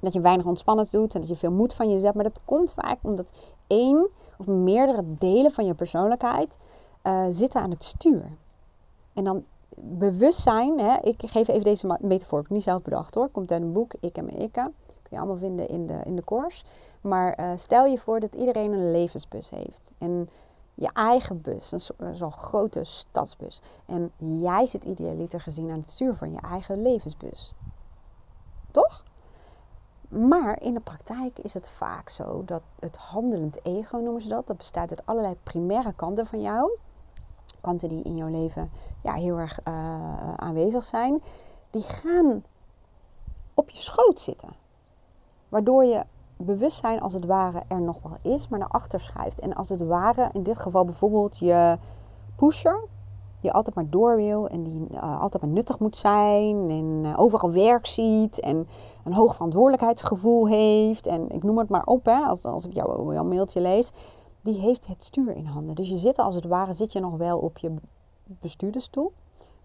Dat 0.00 0.12
je 0.12 0.20
weinig 0.20 0.46
ontspannend 0.46 0.92
doet 0.92 1.14
en 1.14 1.20
dat 1.20 1.28
je 1.28 1.36
veel 1.36 1.52
moed 1.52 1.74
van 1.74 1.90
je 1.90 2.00
zet. 2.00 2.14
Maar 2.14 2.24
dat 2.24 2.40
komt 2.44 2.72
vaak 2.72 2.98
omdat 3.02 3.30
één 3.66 4.08
of 4.38 4.46
meerdere 4.46 5.04
delen 5.06 5.50
van 5.50 5.66
je 5.66 5.74
persoonlijkheid 5.74 6.56
uh, 7.02 7.24
zitten 7.28 7.60
aan 7.60 7.70
het 7.70 7.84
stuur. 7.84 8.36
En 9.12 9.24
dan 9.24 9.44
bewustzijn, 9.76 10.78
hè, 10.78 10.96
ik 11.02 11.22
geef 11.26 11.48
even 11.48 11.64
deze 11.64 11.96
metafoor, 12.00 12.40
ik 12.40 12.50
niet 12.50 12.62
zelf 12.62 12.82
bedacht 12.82 13.14
hoor. 13.14 13.28
Komt 13.28 13.52
uit 13.52 13.62
een 13.62 13.72
boek, 13.72 13.94
Ik 14.00 14.16
en 14.16 14.24
mijn 14.24 14.38
Ikke. 14.38 14.72
Je 15.10 15.16
allemaal 15.16 15.36
vinden 15.36 15.68
in 15.68 15.86
de, 15.86 16.00
in 16.04 16.16
de 16.16 16.24
course. 16.24 16.64
Maar 17.00 17.40
uh, 17.40 17.52
stel 17.56 17.86
je 17.86 17.98
voor 17.98 18.20
dat 18.20 18.34
iedereen 18.34 18.72
een 18.72 18.90
levensbus 18.90 19.50
heeft. 19.50 19.92
En 19.98 20.28
je 20.74 20.92
eigen 20.92 21.40
bus, 21.40 21.68
zo'n 21.68 22.14
zo 22.14 22.30
grote 22.30 22.84
stadsbus. 22.84 23.60
En 23.86 24.12
jij 24.16 24.66
zit 24.66 24.84
idealiter 24.84 25.40
gezien 25.40 25.70
aan 25.70 25.80
het 25.80 25.90
stuur 25.90 26.14
van 26.14 26.32
je 26.32 26.40
eigen 26.40 26.82
levensbus. 26.82 27.54
Toch? 28.70 29.04
Maar 30.08 30.62
in 30.62 30.74
de 30.74 30.80
praktijk 30.80 31.38
is 31.38 31.54
het 31.54 31.68
vaak 31.68 32.08
zo 32.08 32.44
dat 32.44 32.62
het 32.78 32.96
handelend 32.96 33.64
ego 33.64 33.96
noemen 33.96 34.22
ze 34.22 34.28
dat. 34.28 34.46
Dat 34.46 34.56
bestaat 34.56 34.90
uit 34.90 35.06
allerlei 35.06 35.36
primaire 35.42 35.92
kanten 35.92 36.26
van 36.26 36.40
jou. 36.40 36.78
Kanten 37.60 37.88
die 37.88 38.02
in 38.02 38.16
jouw 38.16 38.28
leven 38.28 38.70
ja, 39.02 39.14
heel 39.14 39.38
erg 39.38 39.58
uh, 39.64 40.34
aanwezig 40.34 40.84
zijn. 40.84 41.22
Die 41.70 41.82
gaan 41.82 42.44
op 43.54 43.70
je 43.70 43.78
schoot 43.78 44.20
zitten. 44.20 44.59
Waardoor 45.50 45.84
je 45.84 46.04
bewustzijn 46.36 47.00
als 47.00 47.12
het 47.12 47.26
ware 47.26 47.62
er 47.68 47.80
nog 47.80 47.98
wel 48.02 48.34
is, 48.34 48.48
maar 48.48 48.58
naar 48.58 48.68
achter 48.68 49.00
schuift. 49.00 49.40
En 49.40 49.54
als 49.54 49.68
het 49.68 49.86
ware, 49.86 50.30
in 50.32 50.42
dit 50.42 50.58
geval 50.58 50.84
bijvoorbeeld 50.84 51.38
je 51.38 51.78
pusher, 52.36 52.80
die 53.40 53.52
altijd 53.52 53.76
maar 53.76 53.90
door 53.90 54.16
wil 54.16 54.48
en 54.48 54.62
die 54.62 54.86
uh, 54.90 55.20
altijd 55.20 55.42
maar 55.42 55.52
nuttig 55.52 55.78
moet 55.78 55.96
zijn 55.96 56.70
en 56.70 57.04
uh, 57.04 57.20
overal 57.20 57.52
werk 57.52 57.86
ziet 57.86 58.40
en 58.40 58.68
een 59.04 59.12
hoog 59.12 59.34
verantwoordelijkheidsgevoel 59.34 60.48
heeft 60.48 61.06
en 61.06 61.28
ik 61.28 61.42
noem 61.42 61.58
het 61.58 61.68
maar 61.68 61.84
op, 61.84 62.04
hè, 62.04 62.18
als, 62.20 62.44
als 62.44 62.66
ik 62.66 62.72
jouw, 62.72 63.12
jouw 63.12 63.24
mailtje 63.24 63.60
lees, 63.60 63.92
die 64.40 64.60
heeft 64.60 64.86
het 64.86 65.04
stuur 65.04 65.36
in 65.36 65.44
handen. 65.46 65.74
Dus 65.74 65.88
je 65.88 65.98
zit 65.98 66.18
als 66.18 66.34
het 66.34 66.44
ware, 66.44 66.72
zit 66.72 66.92
je 66.92 67.00
nog 67.00 67.16
wel 67.16 67.38
op 67.38 67.58
je 67.58 67.74
bestuurdersstoel, 68.24 69.12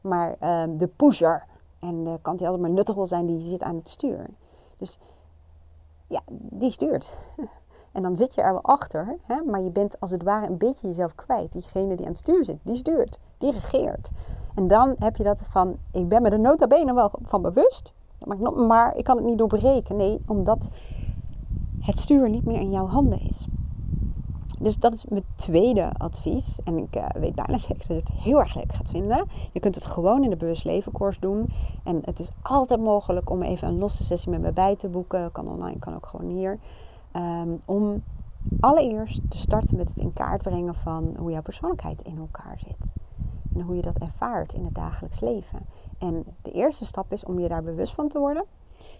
maar 0.01 0.35
uh, 0.41 0.63
de 0.77 0.87
pusher 0.87 1.45
en 1.79 2.03
de 2.03 2.19
kant 2.21 2.37
die 2.37 2.47
altijd 2.47 2.65
maar 2.65 2.75
nuttig 2.75 2.95
wil 2.95 3.07
zijn, 3.07 3.25
die 3.25 3.39
zit 3.39 3.63
aan 3.63 3.75
het 3.75 3.89
stuur. 3.89 4.25
Dus 4.77 4.99
ja, 6.07 6.21
die 6.31 6.71
stuurt. 6.71 7.17
En 7.91 8.03
dan 8.03 8.15
zit 8.15 8.33
je 8.33 8.41
er 8.41 8.51
wel 8.51 8.61
achter, 8.61 9.17
hè, 9.21 9.41
maar 9.43 9.61
je 9.61 9.69
bent 9.69 9.99
als 9.99 10.11
het 10.11 10.23
ware 10.23 10.47
een 10.47 10.57
beetje 10.57 10.87
jezelf 10.87 11.15
kwijt. 11.15 11.51
Diegene 11.51 11.95
die 11.95 12.05
aan 12.05 12.11
het 12.11 12.21
stuur 12.21 12.45
zit, 12.45 12.59
die 12.63 12.75
stuurt, 12.75 13.19
die 13.37 13.51
regeert. 13.51 14.11
En 14.55 14.67
dan 14.67 14.95
heb 14.99 15.15
je 15.15 15.23
dat 15.23 15.47
van, 15.49 15.77
ik 15.91 16.07
ben 16.07 16.21
me 16.21 16.29
er 16.29 16.39
nota 16.39 16.67
bene 16.67 16.93
wel 16.93 17.11
van 17.21 17.41
bewust, 17.41 17.93
maar 18.67 18.95
ik 18.95 19.03
kan 19.03 19.15
het 19.15 19.25
niet 19.25 19.37
doorbreken. 19.37 19.97
Nee, 19.97 20.19
omdat 20.27 20.69
het 21.79 21.97
stuur 21.97 22.29
niet 22.29 22.45
meer 22.45 22.59
in 22.59 22.71
jouw 22.71 22.87
handen 22.87 23.19
is. 23.19 23.47
Dus 24.59 24.79
dat 24.79 24.93
is 24.93 25.05
mijn 25.05 25.25
tweede 25.35 25.93
advies. 25.97 26.59
En 26.63 26.77
ik 26.77 26.95
uh, 26.95 27.05
weet 27.13 27.35
bijna 27.35 27.57
zeker 27.57 27.87
dat 27.87 27.87
je 27.87 27.93
het 27.93 28.11
heel 28.11 28.39
erg 28.39 28.55
leuk 28.55 28.73
gaat 28.73 28.89
vinden. 28.89 29.25
Je 29.51 29.59
kunt 29.59 29.75
het 29.75 29.85
gewoon 29.85 30.23
in 30.23 30.29
de 30.29 30.35
Bewust 30.35 30.65
Leven 30.65 30.91
doen. 31.19 31.49
En 31.83 32.01
het 32.05 32.19
is 32.19 32.31
altijd 32.41 32.79
mogelijk 32.79 33.29
om 33.29 33.41
even 33.41 33.67
een 33.67 33.77
losse 33.77 34.03
sessie 34.03 34.31
met 34.31 34.41
me 34.41 34.51
bij 34.51 34.75
te 34.75 34.87
boeken. 34.87 35.31
Kan 35.31 35.47
online, 35.47 35.79
kan 35.79 35.95
ook 35.95 36.07
gewoon 36.07 36.29
hier. 36.29 36.59
Um, 37.15 37.59
om 37.65 38.03
allereerst 38.59 39.21
te 39.27 39.37
starten 39.37 39.77
met 39.77 39.89
het 39.89 39.99
in 39.99 40.13
kaart 40.13 40.41
brengen 40.41 40.75
van 40.75 41.15
hoe 41.17 41.31
jouw 41.31 41.41
persoonlijkheid 41.41 42.01
in 42.01 42.17
elkaar 42.17 42.59
zit. 42.59 42.95
En 43.53 43.61
hoe 43.61 43.75
je 43.75 43.81
dat 43.81 43.97
ervaart 43.97 44.53
in 44.53 44.65
het 44.65 44.75
dagelijks 44.75 45.19
leven. 45.19 45.59
En 45.97 46.25
de 46.41 46.51
eerste 46.51 46.85
stap 46.85 47.11
is 47.11 47.25
om 47.25 47.39
je 47.39 47.47
daar 47.47 47.63
bewust 47.63 47.93
van 47.93 48.07
te 48.07 48.19
worden. 48.19 48.45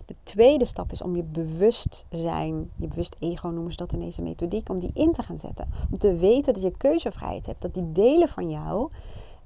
De 0.06 0.16
tweede 0.24 0.66
stap 0.66 0.92
is 0.92 1.02
om 1.02 1.16
je 1.16 1.24
bewustzijn, 1.24 2.72
je 2.76 2.88
bewust 2.88 3.16
ego 3.20 3.48
noemen 3.48 3.72
ze 3.72 3.78
dat 3.78 3.94
in 3.94 4.00
deze 4.00 4.22
methodiek, 4.22 4.70
om 4.70 4.80
die 4.80 4.92
in 4.94 5.12
te 5.12 5.24
gaan 5.24 5.40
zetten. 5.40 5.68
Om 5.92 5.98
te 5.98 6.16
weten 6.16 6.54
dat 6.54 6.64
je 6.64 6.78
keuzevrijheid 6.78 7.46
hebt. 7.46 7.62
Dat 7.62 7.74
die 7.74 7.92
delen 7.92 8.28
van 8.28 8.50
jou 8.50 8.92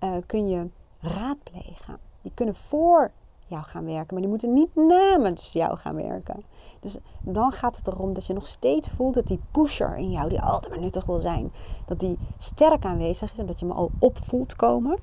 uh, 0.03 0.15
kun 0.25 0.48
je 0.48 0.67
raadplegen. 1.01 1.98
Die 2.21 2.31
kunnen 2.33 2.55
voor 2.55 3.12
jou 3.48 3.63
gaan 3.63 3.86
werken, 3.86 4.07
maar 4.09 4.21
die 4.21 4.29
moeten 4.29 4.53
niet 4.53 4.75
namens 4.75 5.53
jou 5.53 5.77
gaan 5.77 5.95
werken. 5.95 6.43
Dus 6.79 6.98
dan 7.21 7.51
gaat 7.51 7.77
het 7.77 7.88
erom 7.88 8.13
dat 8.13 8.25
je 8.25 8.33
nog 8.33 8.48
steeds 8.48 8.88
voelt 8.88 9.13
dat 9.13 9.27
die 9.27 9.39
pusher 9.51 9.95
in 9.95 10.12
jou, 10.12 10.29
die 10.29 10.41
altijd 10.41 10.74
maar 10.74 10.81
nuttig 10.81 11.05
wil 11.05 11.19
zijn, 11.19 11.51
dat 11.86 12.00
die 12.00 12.17
sterk 12.38 12.86
aanwezig 12.86 13.31
is 13.31 13.38
en 13.38 13.45
dat 13.45 13.59
je 13.59 13.65
me 13.65 13.74
al 13.74 13.91
opvoelt 14.00 14.55
komen. 14.55 14.98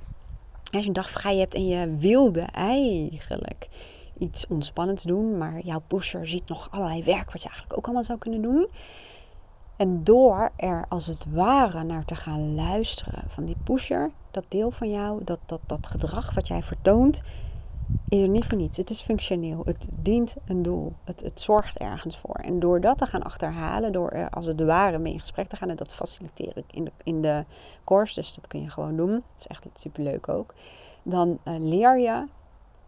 Als 0.71 0.83
je 0.83 0.87
een 0.87 0.93
dag 0.93 1.11
vrij 1.11 1.37
hebt 1.37 1.55
en 1.55 1.67
je 1.67 1.97
wilde 1.97 2.41
eigenlijk 2.41 3.69
iets 4.19 4.47
ontspannends 4.47 5.05
doen, 5.05 5.39
maar 5.39 5.61
jouw 5.61 5.83
pusher 5.87 6.27
ziet 6.27 6.49
nog 6.49 6.69
allerlei 6.71 7.05
werk 7.05 7.33
wat 7.33 7.43
je 7.43 7.49
eigenlijk 7.49 7.79
ook 7.79 7.85
allemaal 7.85 8.05
zou 8.05 8.19
kunnen 8.19 8.43
doen. 8.43 8.67
En 9.77 10.05
door 10.05 10.51
er 10.57 10.85
als 10.89 11.07
het 11.07 11.25
ware 11.33 11.83
naar 11.83 12.05
te 12.05 12.15
gaan 12.15 12.55
luisteren 12.55 13.23
van 13.27 13.45
die 13.45 13.57
pusher, 13.65 14.11
dat 14.31 14.45
deel 14.49 14.71
van 14.71 14.91
jou, 14.91 15.25
dat, 15.25 15.39
dat, 15.47 15.61
dat 15.67 15.87
gedrag 15.87 16.35
wat 16.35 16.49
jij 16.49 16.63
vertoont, 16.63 17.23
is 18.09 18.21
er 18.21 18.29
niet 18.29 18.45
voor 18.45 18.59
niets. 18.59 18.77
Het 18.77 18.91
is 18.91 19.01
functioneel. 19.01 19.63
Het 19.65 19.89
dient 19.99 20.37
een 20.47 20.63
doel. 20.63 20.93
Het, 21.05 21.21
het 21.21 21.41
zorgt 21.41 21.79
ergens 21.79 22.19
voor. 22.19 22.35
En 22.35 22.61
door 22.61 22.81
dat 22.81 22.99
te 22.99 23.07
gaan 23.07 23.23
achterhalen, 23.23 23.93
door 23.93 24.11
er 24.11 24.31
als 24.31 24.47
het 24.47 24.61
ware 24.61 24.99
mee 24.99 25.13
in 25.13 25.21
gesprek 25.21 25.49
te 25.49 25.57
gaan, 25.57 25.71
en 25.71 25.77
dat 25.77 25.95
faciliteer 25.95 26.57
ik 26.57 26.65
in 26.71 26.85
de, 26.85 26.91
in 27.03 27.23
de 27.23 27.45
course, 27.85 28.15
dus 28.15 28.35
dat 28.35 28.47
kun 28.47 28.63
je 28.63 28.71
gewoon 28.71 28.97
doen. 28.97 29.11
Dat 29.11 29.23
is 29.39 29.47
echt 29.47 29.67
superleuk 29.75 30.29
ook. 30.29 30.55
Dan 31.03 31.39
uh, 31.45 31.55
leer 31.59 31.99
je 31.99 32.25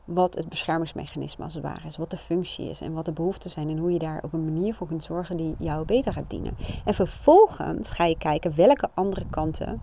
wat 0.09 0.35
het 0.35 0.49
beschermingsmechanisme 0.49 1.45
als 1.45 1.55
het 1.55 1.63
ware 1.63 1.87
is, 1.87 1.97
wat 1.97 2.11
de 2.11 2.17
functie 2.17 2.69
is 2.69 2.81
en 2.81 2.93
wat 2.93 3.05
de 3.05 3.13
behoeften 3.13 3.51
zijn 3.51 3.69
en 3.69 3.79
hoe 3.79 3.93
je 3.93 3.99
daar 3.99 4.23
op 4.23 4.33
een 4.33 4.45
manier 4.45 4.75
voor 4.75 4.87
kunt 4.87 5.05
zorgen 5.05 5.37
die 5.37 5.55
jou 5.59 5.85
beter 5.85 6.13
gaat 6.13 6.31
dienen. 6.31 6.57
En 6.85 6.95
vervolgens 6.95 7.91
ga 7.91 8.05
je 8.05 8.19
kijken 8.19 8.55
welke 8.57 8.89
andere 8.95 9.27
kanten 9.31 9.83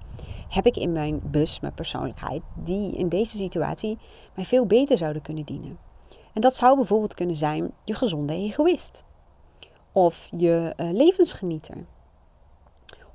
heb 0.50 0.66
ik 0.66 0.78
in 0.78 0.92
mijn 0.92 1.20
bus, 1.24 1.60
mijn 1.60 1.74
persoonlijkheid, 1.74 2.42
die 2.54 2.92
in 2.96 3.10
deze 3.10 3.38
situatie 3.38 3.98
mij 4.36 4.46
veel 4.46 4.66
beter 4.66 4.98
zouden 4.98 5.22
kunnen 5.22 5.46
dienen. 5.46 5.78
En 6.34 6.42
dat 6.42 6.56
zou 6.56 6.76
bijvoorbeeld 6.76 7.14
kunnen 7.14 7.36
zijn 7.36 7.72
je 7.84 7.94
gezonde 7.94 8.34
egoïst. 8.34 9.04
Of 9.92 10.28
je 10.38 10.74
uh, 10.78 10.92
levensgenieter. 10.92 11.86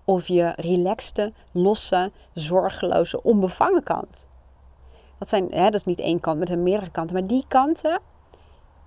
Of 0.05 0.29
je 0.29 0.52
relaxte, 0.57 1.33
losse, 1.52 2.12
zorgeloze, 2.33 3.23
onbevangen 3.23 3.83
kant. 3.83 4.29
Dat, 5.21 5.29
zijn, 5.29 5.47
hè, 5.50 5.65
dat 5.65 5.75
is 5.75 5.85
niet 5.85 6.00
één 6.00 6.21
kant, 6.21 6.50
een 6.50 6.62
meerdere 6.62 6.91
kanten. 6.91 7.17
Maar 7.17 7.27
die 7.27 7.45
kanten, 7.49 8.00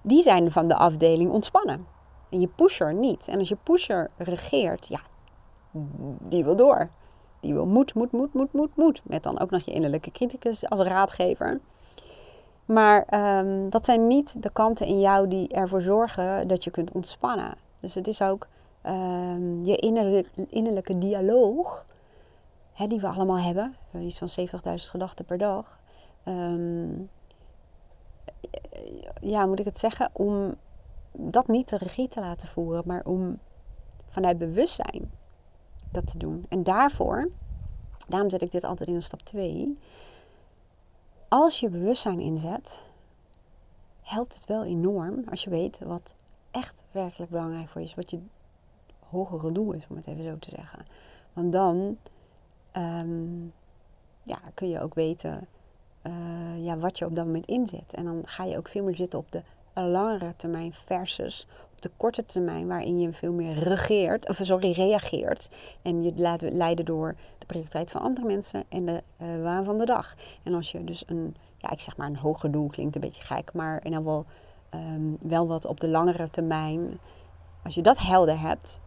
die 0.01 0.21
zijn 0.21 0.51
van 0.51 0.67
de 0.67 0.75
afdeling 0.75 1.31
ontspannen. 1.31 1.85
En 2.29 2.39
je 2.39 2.47
pusher 2.47 2.93
niet. 2.93 3.27
En 3.27 3.37
als 3.37 3.49
je 3.49 3.57
pusher 3.63 4.09
regeert, 4.17 4.87
ja, 4.87 4.99
die 6.19 6.43
wil 6.43 6.55
door. 6.55 6.89
Die 7.39 7.53
wil 7.53 7.65
moet, 7.65 7.93
moet, 7.93 8.11
moet, 8.11 8.33
moet, 8.33 8.53
moet, 8.53 8.75
moet. 8.75 9.01
Met 9.03 9.23
dan 9.23 9.39
ook 9.39 9.49
nog 9.49 9.61
je 9.61 9.71
innerlijke 9.71 10.11
criticus 10.11 10.69
als 10.69 10.81
raadgever. 10.81 11.59
Maar 12.65 13.05
um, 13.39 13.69
dat 13.69 13.85
zijn 13.85 14.07
niet 14.07 14.43
de 14.43 14.49
kanten 14.49 14.87
in 14.87 14.99
jou 14.99 15.27
die 15.27 15.47
ervoor 15.47 15.81
zorgen 15.81 16.47
dat 16.47 16.63
je 16.63 16.71
kunt 16.71 16.91
ontspannen. 16.91 17.55
Dus 17.79 17.95
het 17.95 18.07
is 18.07 18.21
ook 18.21 18.47
um, 18.85 19.63
je 19.63 19.75
innerlijke, 19.75 20.47
innerlijke 20.49 20.97
dialoog, 20.97 21.85
hè, 22.73 22.87
die 22.87 22.99
we 22.99 23.07
allemaal 23.07 23.39
hebben. 23.39 23.75
Iets 23.99 24.17
van 24.17 24.47
70.000 24.47 24.73
gedachten 24.73 25.25
per 25.25 25.37
dag. 25.37 25.81
Um, 26.25 27.09
ja, 29.21 29.45
moet 29.45 29.59
ik 29.59 29.65
het 29.65 29.77
zeggen? 29.77 30.09
Om 30.13 30.55
dat 31.11 31.47
niet 31.47 31.69
de 31.69 31.77
regie 31.77 32.07
te 32.07 32.19
laten 32.19 32.47
voeren, 32.47 32.83
maar 32.85 33.05
om 33.05 33.39
vanuit 34.09 34.37
bewustzijn 34.37 35.11
dat 35.91 36.07
te 36.07 36.17
doen. 36.17 36.45
En 36.49 36.63
daarvoor, 36.63 37.29
daarom 38.07 38.29
zet 38.29 38.41
ik 38.41 38.51
dit 38.51 38.63
altijd 38.63 38.89
in 38.89 39.01
stap 39.01 39.21
2. 39.21 39.73
Als 41.27 41.59
je 41.59 41.69
bewustzijn 41.69 42.19
inzet, 42.19 42.81
helpt 44.01 44.33
het 44.33 44.45
wel 44.45 44.63
enorm 44.63 45.23
als 45.29 45.43
je 45.43 45.49
weet 45.49 45.79
wat 45.79 46.15
echt 46.51 46.83
werkelijk 46.91 47.31
belangrijk 47.31 47.69
voor 47.69 47.81
je 47.81 47.87
is. 47.87 47.95
Wat 47.95 48.11
je 48.11 48.19
hogere 49.09 49.51
doel 49.51 49.71
is, 49.71 49.87
om 49.89 49.95
het 49.95 50.07
even 50.07 50.23
zo 50.23 50.37
te 50.39 50.49
zeggen. 50.49 50.85
Want 51.33 51.51
dan 51.51 51.97
um, 52.77 53.53
ja, 54.23 54.39
kun 54.53 54.69
je 54.69 54.81
ook 54.81 54.93
weten 54.93 55.47
uh, 56.03 56.65
ja, 56.65 56.77
wat 56.77 56.97
je 56.97 57.05
op 57.05 57.15
dat 57.15 57.25
moment 57.25 57.45
inzet. 57.45 57.93
En 57.93 58.05
dan 58.05 58.21
ga 58.25 58.43
je 58.43 58.57
ook 58.57 58.67
veel 58.67 58.83
meer 58.83 58.95
zitten 58.95 59.19
op 59.19 59.31
de 59.31 59.41
langere 59.73 60.33
termijn 60.35 60.73
versus 60.73 61.47
op 61.73 61.81
de 61.81 61.91
korte 61.97 62.25
termijn, 62.25 62.67
waarin 62.67 62.99
je 62.99 63.13
veel 63.13 63.31
meer 63.31 63.53
regeert, 63.53 64.29
of 64.29 64.39
sorry, 64.41 64.71
reageert. 64.71 65.49
En 65.81 66.03
je 66.03 66.13
laat 66.15 66.41
leiden 66.41 66.85
door 66.85 67.15
de 67.37 67.45
prioriteit 67.45 67.91
van 67.91 68.01
andere 68.01 68.27
mensen 68.27 68.63
en 68.69 68.85
de 68.85 69.03
uh, 69.21 69.43
waan 69.43 69.65
van 69.65 69.77
de 69.77 69.85
dag. 69.85 70.15
En 70.43 70.53
als 70.53 70.71
je 70.71 70.83
dus 70.83 71.03
een, 71.07 71.35
ja, 71.57 71.71
ik 71.71 71.79
zeg 71.79 71.97
maar 71.97 72.07
een 72.07 72.17
hoger 72.17 72.51
doel, 72.51 72.67
klinkt 72.67 72.95
een 72.95 73.01
beetje 73.01 73.23
gek, 73.23 73.53
maar 73.53 73.79
en 73.79 73.91
dan 73.91 74.03
wel, 74.03 74.25
um, 74.73 75.17
wel 75.21 75.47
wat 75.47 75.65
op 75.65 75.79
de 75.79 75.89
langere 75.89 76.29
termijn. 76.29 76.99
Als 77.63 77.75
je 77.75 77.81
dat 77.81 77.99
helder 77.99 78.39
hebt, 78.39 78.81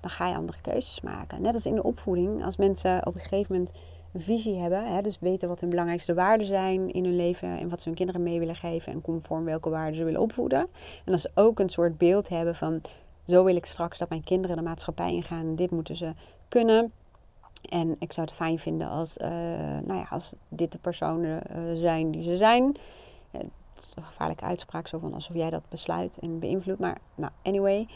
dan 0.00 0.10
ga 0.10 0.28
je 0.28 0.36
andere 0.36 0.60
keuzes 0.60 1.00
maken. 1.00 1.42
Net 1.42 1.54
als 1.54 1.66
in 1.66 1.74
de 1.74 1.82
opvoeding, 1.82 2.44
als 2.44 2.56
mensen 2.56 3.06
op 3.06 3.14
een 3.14 3.20
gegeven 3.20 3.54
moment 3.54 3.72
visie 4.20 4.58
hebben. 4.58 4.86
Hè, 4.86 5.02
dus 5.02 5.18
weten 5.20 5.48
wat 5.48 5.60
hun 5.60 5.70
belangrijkste 5.70 6.14
waarden 6.14 6.46
zijn 6.46 6.90
in 6.90 7.04
hun 7.04 7.16
leven 7.16 7.58
en 7.58 7.68
wat 7.68 7.82
ze 7.82 7.88
hun 7.88 7.96
kinderen 7.96 8.22
mee 8.22 8.38
willen 8.38 8.54
geven 8.54 8.92
en 8.92 9.00
conform 9.00 9.44
welke 9.44 9.70
waarden 9.70 9.96
ze 9.96 10.04
willen 10.04 10.20
opvoeden. 10.20 10.66
En 11.04 11.12
als 11.12 11.22
ze 11.22 11.30
ook 11.34 11.58
een 11.58 11.70
soort 11.70 11.98
beeld 11.98 12.28
hebben 12.28 12.54
van 12.54 12.80
zo 13.26 13.44
wil 13.44 13.56
ik 13.56 13.66
straks 13.66 13.98
dat 13.98 14.08
mijn 14.08 14.24
kinderen 14.24 14.56
de 14.56 14.62
maatschappij 14.62 15.12
ingaan, 15.12 15.56
dit 15.56 15.70
moeten 15.70 15.96
ze 15.96 16.12
kunnen. 16.48 16.92
En 17.68 17.96
ik 17.98 18.12
zou 18.12 18.26
het 18.26 18.36
fijn 18.36 18.58
vinden 18.58 18.88
als, 18.88 19.16
uh, 19.16 19.28
nou 19.84 19.94
ja, 19.94 20.06
als 20.10 20.32
dit 20.48 20.72
de 20.72 20.78
personen 20.78 21.42
uh, 21.50 21.58
zijn 21.74 22.10
die 22.10 22.22
ze 22.22 22.36
zijn. 22.36 22.76
Het 23.30 23.84
is 23.84 23.92
een 23.94 24.04
gevaarlijke 24.04 24.44
uitspraak, 24.44 24.88
zo 24.88 24.98
van 24.98 25.14
alsof 25.14 25.36
jij 25.36 25.50
dat 25.50 25.62
besluit 25.68 26.18
en 26.18 26.38
beïnvloedt. 26.38 26.80
Maar 26.80 26.98
nou, 27.14 27.32
anyway. 27.42 27.88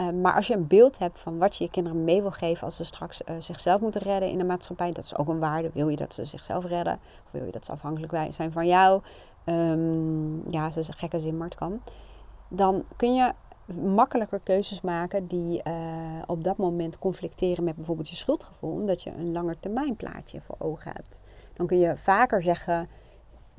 Uh, 0.00 0.10
maar 0.10 0.34
als 0.34 0.46
je 0.46 0.54
een 0.54 0.66
beeld 0.66 0.98
hebt 0.98 1.20
van 1.20 1.38
wat 1.38 1.56
je 1.56 1.64
je 1.64 1.70
kinderen 1.70 2.04
mee 2.04 2.20
wil 2.22 2.30
geven 2.30 2.64
als 2.64 2.76
ze 2.76 2.84
straks 2.84 3.20
uh, 3.28 3.36
zichzelf 3.38 3.80
moeten 3.80 4.00
redden 4.00 4.30
in 4.30 4.38
de 4.38 4.44
maatschappij, 4.44 4.92
dat 4.92 5.04
is 5.04 5.16
ook 5.16 5.28
een 5.28 5.38
waarde. 5.38 5.70
Wil 5.74 5.88
je 5.88 5.96
dat 5.96 6.14
ze 6.14 6.24
zichzelf 6.24 6.64
redden? 6.64 6.98
Of 7.24 7.30
wil 7.30 7.44
je 7.44 7.52
dat 7.52 7.66
ze 7.66 7.72
afhankelijk 7.72 8.32
zijn 8.32 8.52
van 8.52 8.66
jou? 8.66 9.02
Um, 9.44 10.42
ja, 10.48 10.70
ze 10.70 10.80
is 10.80 10.88
een 10.88 10.94
gekke 10.94 11.18
zin, 11.18 11.36
maar 11.36 11.48
het 11.48 11.56
kan. 11.56 11.80
Dan 12.48 12.84
kun 12.96 13.14
je 13.14 13.32
makkelijker 13.94 14.40
keuzes 14.42 14.80
maken 14.80 15.26
die 15.26 15.62
uh, 15.66 15.74
op 16.26 16.44
dat 16.44 16.56
moment 16.56 16.98
conflicteren 16.98 17.64
met 17.64 17.76
bijvoorbeeld 17.76 18.08
je 18.08 18.16
schuldgevoel, 18.16 18.72
omdat 18.72 19.02
je 19.02 19.10
een 19.10 19.32
langer 19.32 19.60
termijn 19.60 19.96
plaatje 19.96 20.40
voor 20.40 20.56
ogen 20.58 20.92
hebt. 20.94 21.20
Dan 21.54 21.66
kun 21.66 21.78
je 21.78 21.96
vaker 21.96 22.42
zeggen: 22.42 22.88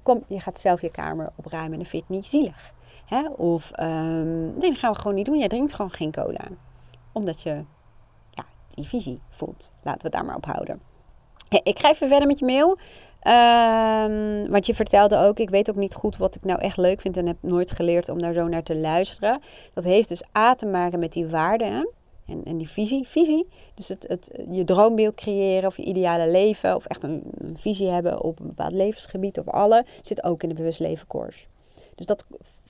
Kom, 0.03 0.23
je 0.27 0.39
gaat 0.39 0.59
zelf 0.59 0.81
je 0.81 0.91
kamer 0.91 1.31
opruimen 1.35 1.73
en 1.73 1.79
dat 1.79 1.87
vind 1.87 2.03
je 2.07 2.13
niet 2.13 2.25
zielig. 2.25 2.73
Hè? 3.05 3.29
Of 3.29 3.71
um, 3.79 4.57
nee, 4.57 4.69
dat 4.69 4.77
gaan 4.77 4.91
we 4.91 4.97
gewoon 4.97 5.15
niet 5.15 5.25
doen. 5.25 5.37
Jij 5.37 5.47
drinkt 5.47 5.73
gewoon 5.73 5.91
geen 5.91 6.11
cola. 6.11 6.47
Omdat 7.11 7.41
je 7.41 7.63
ja, 8.31 8.45
die 8.69 8.87
visie 8.87 9.19
voelt. 9.29 9.71
Laten 9.83 10.01
we 10.01 10.07
het 10.07 10.11
daar 10.11 10.25
maar 10.25 10.35
op 10.35 10.45
houden. 10.45 10.81
Ik 11.63 11.79
ga 11.79 11.89
even 11.89 12.07
verder 12.07 12.27
met 12.27 12.39
je 12.39 12.45
mail. 12.45 12.77
Um, 13.27 14.49
want 14.51 14.65
je 14.65 14.75
vertelde 14.75 15.17
ook, 15.17 15.39
ik 15.39 15.49
weet 15.49 15.69
ook 15.69 15.75
niet 15.75 15.93
goed 15.93 16.17
wat 16.17 16.35
ik 16.35 16.43
nou 16.43 16.59
echt 16.59 16.77
leuk 16.77 17.01
vind 17.01 17.17
en 17.17 17.27
heb 17.27 17.37
nooit 17.39 17.71
geleerd 17.71 18.09
om 18.09 18.21
daar 18.21 18.33
zo 18.33 18.47
naar 18.47 18.63
te 18.63 18.75
luisteren. 18.75 19.41
Dat 19.73 19.83
heeft 19.83 20.09
dus 20.09 20.23
A 20.37 20.55
te 20.55 20.65
maken 20.65 20.99
met 20.99 21.13
die 21.13 21.27
waarden 21.27 21.89
en, 22.25 22.43
en 22.43 22.57
die 22.57 22.69
visie. 22.69 23.07
Visie, 23.07 23.47
dus 23.73 23.87
het, 23.87 24.05
het, 24.07 24.39
je 24.49 24.63
droombeeld 24.63 25.15
creëren 25.15 25.67
of 25.67 25.77
je 25.77 25.83
ideale 25.83 26.31
leven 26.31 26.75
of 26.75 26.85
echt 26.85 27.03
een, 27.03 27.23
een 27.37 27.57
visie 27.57 27.89
hebben 27.89 28.21
op 28.21 28.39
een 28.39 28.47
bepaald 28.47 28.73
levensgebied 28.73 29.39
of 29.39 29.47
alle, 29.47 29.85
zit 30.01 30.23
ook 30.23 30.43
in 30.43 30.49
de 30.49 30.55
bewust 30.55 30.79
leven 30.79 31.07
course. 31.07 31.39
Dus 31.95 32.05
dat 32.05 32.25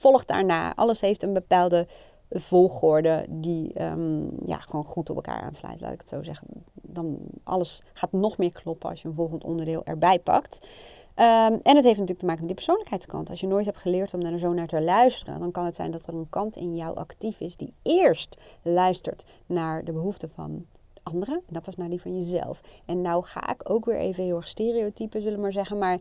volgt 0.06 0.28
daarna. 0.28 0.76
Alles 0.76 1.02
heeft 1.02 1.24
een 1.24 1.34
bepaalde 1.34 1.88
volgorde 2.30 3.26
die 3.30 3.82
um, 3.82 4.30
ja, 4.46 4.60
gewoon 4.60 4.86
goed 4.86 5.10
op 5.10 5.16
elkaar 5.16 5.42
aansluit, 5.42 5.82
laat 5.82 5.94
ik 5.94 6.00
het 6.00 6.10
zo 6.10 6.24
zeggen. 6.24 6.48
Dan 6.74 7.18
alles 7.44 7.84
gaat 7.94 8.12
nog 8.12 8.38
meer 8.38 8.52
kloppen 8.52 8.90
als 8.90 9.02
je 9.02 9.08
een 9.08 9.14
volgend 9.14 9.44
onderdeel 9.44 9.82
erbij 9.84 10.20
pakt. 10.20 10.68
Um, 11.16 11.60
en 11.64 11.76
het 11.76 11.84
heeft 11.84 11.86
natuurlijk 11.86 12.20
te 12.20 12.26
maken 12.26 12.40
met 12.40 12.48
die 12.48 12.56
persoonlijkheidskant. 12.56 13.30
Als 13.30 13.40
je 13.40 13.48
nooit 13.48 13.66
hebt 13.66 13.78
geleerd 13.78 14.14
om 14.14 14.24
daar 14.24 14.38
zo 14.38 14.54
naar 14.54 14.68
te 14.68 14.82
luisteren, 14.82 15.40
dan 15.40 15.52
kan 15.52 15.66
het 15.66 15.76
zijn 15.76 15.92
dat 15.92 16.08
er 16.08 16.14
een 16.14 16.30
kant 16.30 16.56
in 16.56 16.76
jou 16.76 16.96
actief 16.96 17.40
is 17.40 17.56
die 17.56 17.74
eerst 17.82 18.38
luistert 18.62 19.26
naar 19.46 19.84
de 19.84 19.92
behoeften 19.92 20.30
van 20.30 20.66
anderen. 21.04 21.36
En 21.36 21.54
dat 21.54 21.66
was 21.66 21.76
naar 21.76 21.90
die 21.90 22.02
van 22.02 22.18
jezelf. 22.18 22.62
En 22.86 23.02
nou 23.02 23.24
ga 23.24 23.52
ik 23.52 23.70
ook 23.70 23.86
weer 23.86 24.00
even 24.00 24.24
heel 24.24 24.36
erg 24.36 24.48
stereotypen, 24.48 25.22
zullen 25.22 25.38
we 25.38 25.44
maar 25.44 25.52
zeggen. 25.52 25.78
Maar 25.78 26.00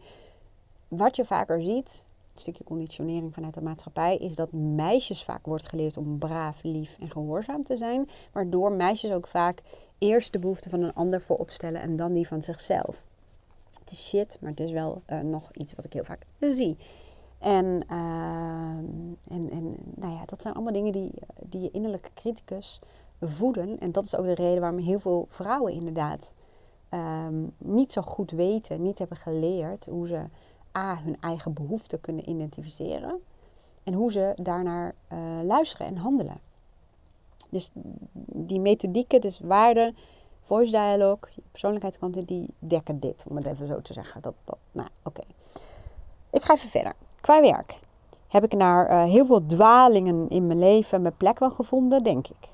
wat 0.88 1.16
je 1.16 1.24
vaker 1.24 1.62
ziet, 1.62 2.06
stukje 2.40 2.64
conditionering 2.64 3.34
vanuit 3.34 3.54
de 3.54 3.62
maatschappij, 3.62 4.16
is 4.16 4.34
dat 4.34 4.52
meisjes 4.52 5.24
vaak 5.24 5.46
wordt 5.46 5.68
geleerd 5.68 5.96
om 5.96 6.18
braaf, 6.18 6.62
lief 6.62 6.96
en 7.00 7.10
gehoorzaam 7.10 7.62
te 7.62 7.76
zijn. 7.76 8.08
Waardoor 8.32 8.72
meisjes 8.72 9.12
ook 9.12 9.26
vaak 9.26 9.62
eerst 9.98 10.32
de 10.32 10.38
behoeften 10.38 10.70
van 10.70 10.82
een 10.82 10.94
ander 10.94 11.22
voorop 11.22 11.50
stellen 11.50 11.80
en 11.80 11.96
dan 11.96 12.12
die 12.12 12.28
van 12.28 12.42
zichzelf. 12.42 13.02
Het 13.80 13.90
is 13.90 14.08
shit, 14.08 14.38
maar 14.40 14.50
het 14.50 14.60
is 14.60 14.70
wel 14.70 15.02
uh, 15.10 15.20
nog 15.20 15.52
iets 15.52 15.74
wat 15.74 15.84
ik 15.84 15.92
heel 15.92 16.04
vaak 16.04 16.26
zie. 16.38 16.76
En, 17.38 17.84
uh, 17.90 18.76
en, 19.28 19.50
en 19.50 19.76
nou 19.94 20.12
ja, 20.12 20.22
dat 20.26 20.42
zijn 20.42 20.54
allemaal 20.54 20.72
dingen 20.72 20.92
die, 20.92 21.10
die 21.40 21.60
je 21.60 21.70
innerlijke 21.70 22.10
criticus 22.14 22.80
voeden. 23.20 23.78
En 23.78 23.92
dat 23.92 24.04
is 24.04 24.16
ook 24.16 24.24
de 24.24 24.34
reden 24.34 24.60
waarom 24.60 24.78
heel 24.78 25.00
veel 25.00 25.26
vrouwen 25.30 25.72
inderdaad 25.72 26.32
um, 26.90 27.52
niet 27.58 27.92
zo 27.92 28.02
goed 28.02 28.30
weten, 28.30 28.82
niet 28.82 28.98
hebben 28.98 29.16
geleerd 29.16 29.86
hoe 29.86 30.06
ze 30.06 30.24
A, 30.78 30.96
hun 30.96 31.20
eigen 31.20 31.52
behoeften 31.52 32.00
kunnen 32.00 32.28
identificeren 32.28 33.22
en 33.82 33.92
hoe 33.92 34.12
ze 34.12 34.32
daarnaar 34.36 34.94
uh, 35.12 35.18
luisteren 35.42 35.86
en 35.86 35.96
handelen. 35.96 36.40
Dus 37.50 37.70
die 38.26 38.60
methodieken, 38.60 39.20
dus 39.20 39.38
waarden, 39.38 39.96
voice 40.42 40.70
dialogue, 40.70 41.32
persoonlijkheidskanten, 41.50 42.24
die 42.24 42.54
dekken 42.58 43.00
dit, 43.00 43.24
om 43.28 43.36
het 43.36 43.46
even 43.46 43.66
zo 43.66 43.82
te 43.82 43.92
zeggen. 43.92 44.22
Dat, 44.22 44.34
nou, 44.72 44.88
oké. 45.02 45.22
Ik 46.30 46.42
ga 46.42 46.54
even 46.54 46.68
verder. 46.68 46.92
Qua 47.20 47.40
werk 47.40 47.80
heb 48.28 48.44
ik 48.44 48.54
naar 48.54 48.90
uh, 48.90 49.04
heel 49.12 49.26
veel 49.26 49.46
dwalingen 49.46 50.28
in 50.28 50.46
mijn 50.46 50.58
leven 50.58 51.02
mijn 51.02 51.16
plek 51.16 51.38
wel 51.38 51.50
gevonden, 51.50 52.02
denk 52.02 52.28
ik. 52.28 52.52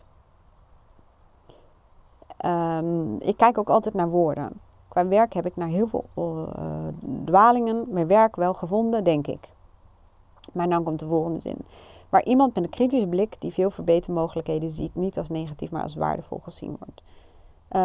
Um, 2.45 3.21
ik 3.21 3.37
kijk 3.37 3.59
ook 3.59 3.71
altijd 3.71 3.95
naar 3.95 4.09
woorden. 4.09 4.61
Qua 4.91 5.07
werk 5.07 5.33
heb 5.33 5.47
ik 5.47 5.57
naar 5.57 5.69
heel 5.69 5.87
veel 5.87 6.05
uh, 6.19 6.45
dwalingen 7.25 7.87
mijn 7.89 8.07
werk 8.07 8.37
wel 8.37 8.55
gevonden, 8.55 9.05
denk 9.05 9.27
ik. 9.27 9.53
Maar 10.53 10.69
dan 10.69 10.85
komt 10.85 10.99
de 10.99 11.07
volgende 11.07 11.41
zin. 11.41 11.57
Waar 12.09 12.25
iemand 12.25 12.55
met 12.55 12.65
een 12.65 12.71
kritische 12.71 13.07
blik 13.07 13.41
die 13.41 13.53
veel 13.53 13.71
verbetermogelijkheden 13.71 14.71
ziet, 14.71 14.95
niet 14.95 15.19
als 15.19 15.29
negatief, 15.29 15.71
maar 15.71 15.83
als 15.83 15.95
waardevol 15.95 16.39
gezien 16.39 16.77
wordt. 16.79 17.03
Uh, 17.73 17.81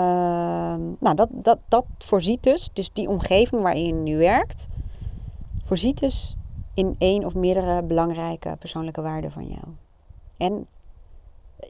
nou, 0.99 1.15
dat, 1.15 1.29
dat, 1.31 1.59
dat 1.67 1.85
voorziet 1.97 2.43
dus, 2.43 2.69
dus 2.73 2.93
die 2.93 3.09
omgeving 3.09 3.61
waarin 3.61 3.85
je 3.85 3.93
nu 3.93 4.17
werkt, 4.17 4.65
voorziet 5.63 5.99
dus 5.99 6.35
in 6.73 6.95
één 6.97 7.25
of 7.25 7.35
meerdere 7.35 7.83
belangrijke 7.83 8.55
persoonlijke 8.59 9.01
waarden 9.01 9.31
van 9.31 9.47
jou. 9.47 9.63
En 10.37 10.67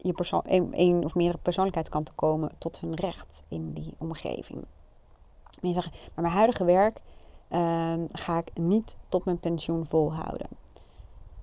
je 0.02 0.14
persoon, 0.14 0.44
één 0.72 1.04
of 1.04 1.16
meerdere 1.16 1.40
persoonlijkheidskanten 1.42 2.16
komen 2.16 2.52
tot 2.58 2.80
hun 2.80 2.94
recht 2.94 3.44
in 3.48 3.74
die 3.74 3.94
omgeving. 3.98 4.66
Je 5.62 5.74
zegt, 5.74 5.92
maar 5.92 6.24
mijn 6.24 6.34
huidige 6.34 6.64
werk 6.64 7.02
uh, 7.50 7.94
ga 8.12 8.38
ik 8.38 8.52
niet 8.54 8.98
tot 9.10 9.26
mijn 9.26 9.40
pensioen 9.40 9.86
volhouden. 9.86 10.48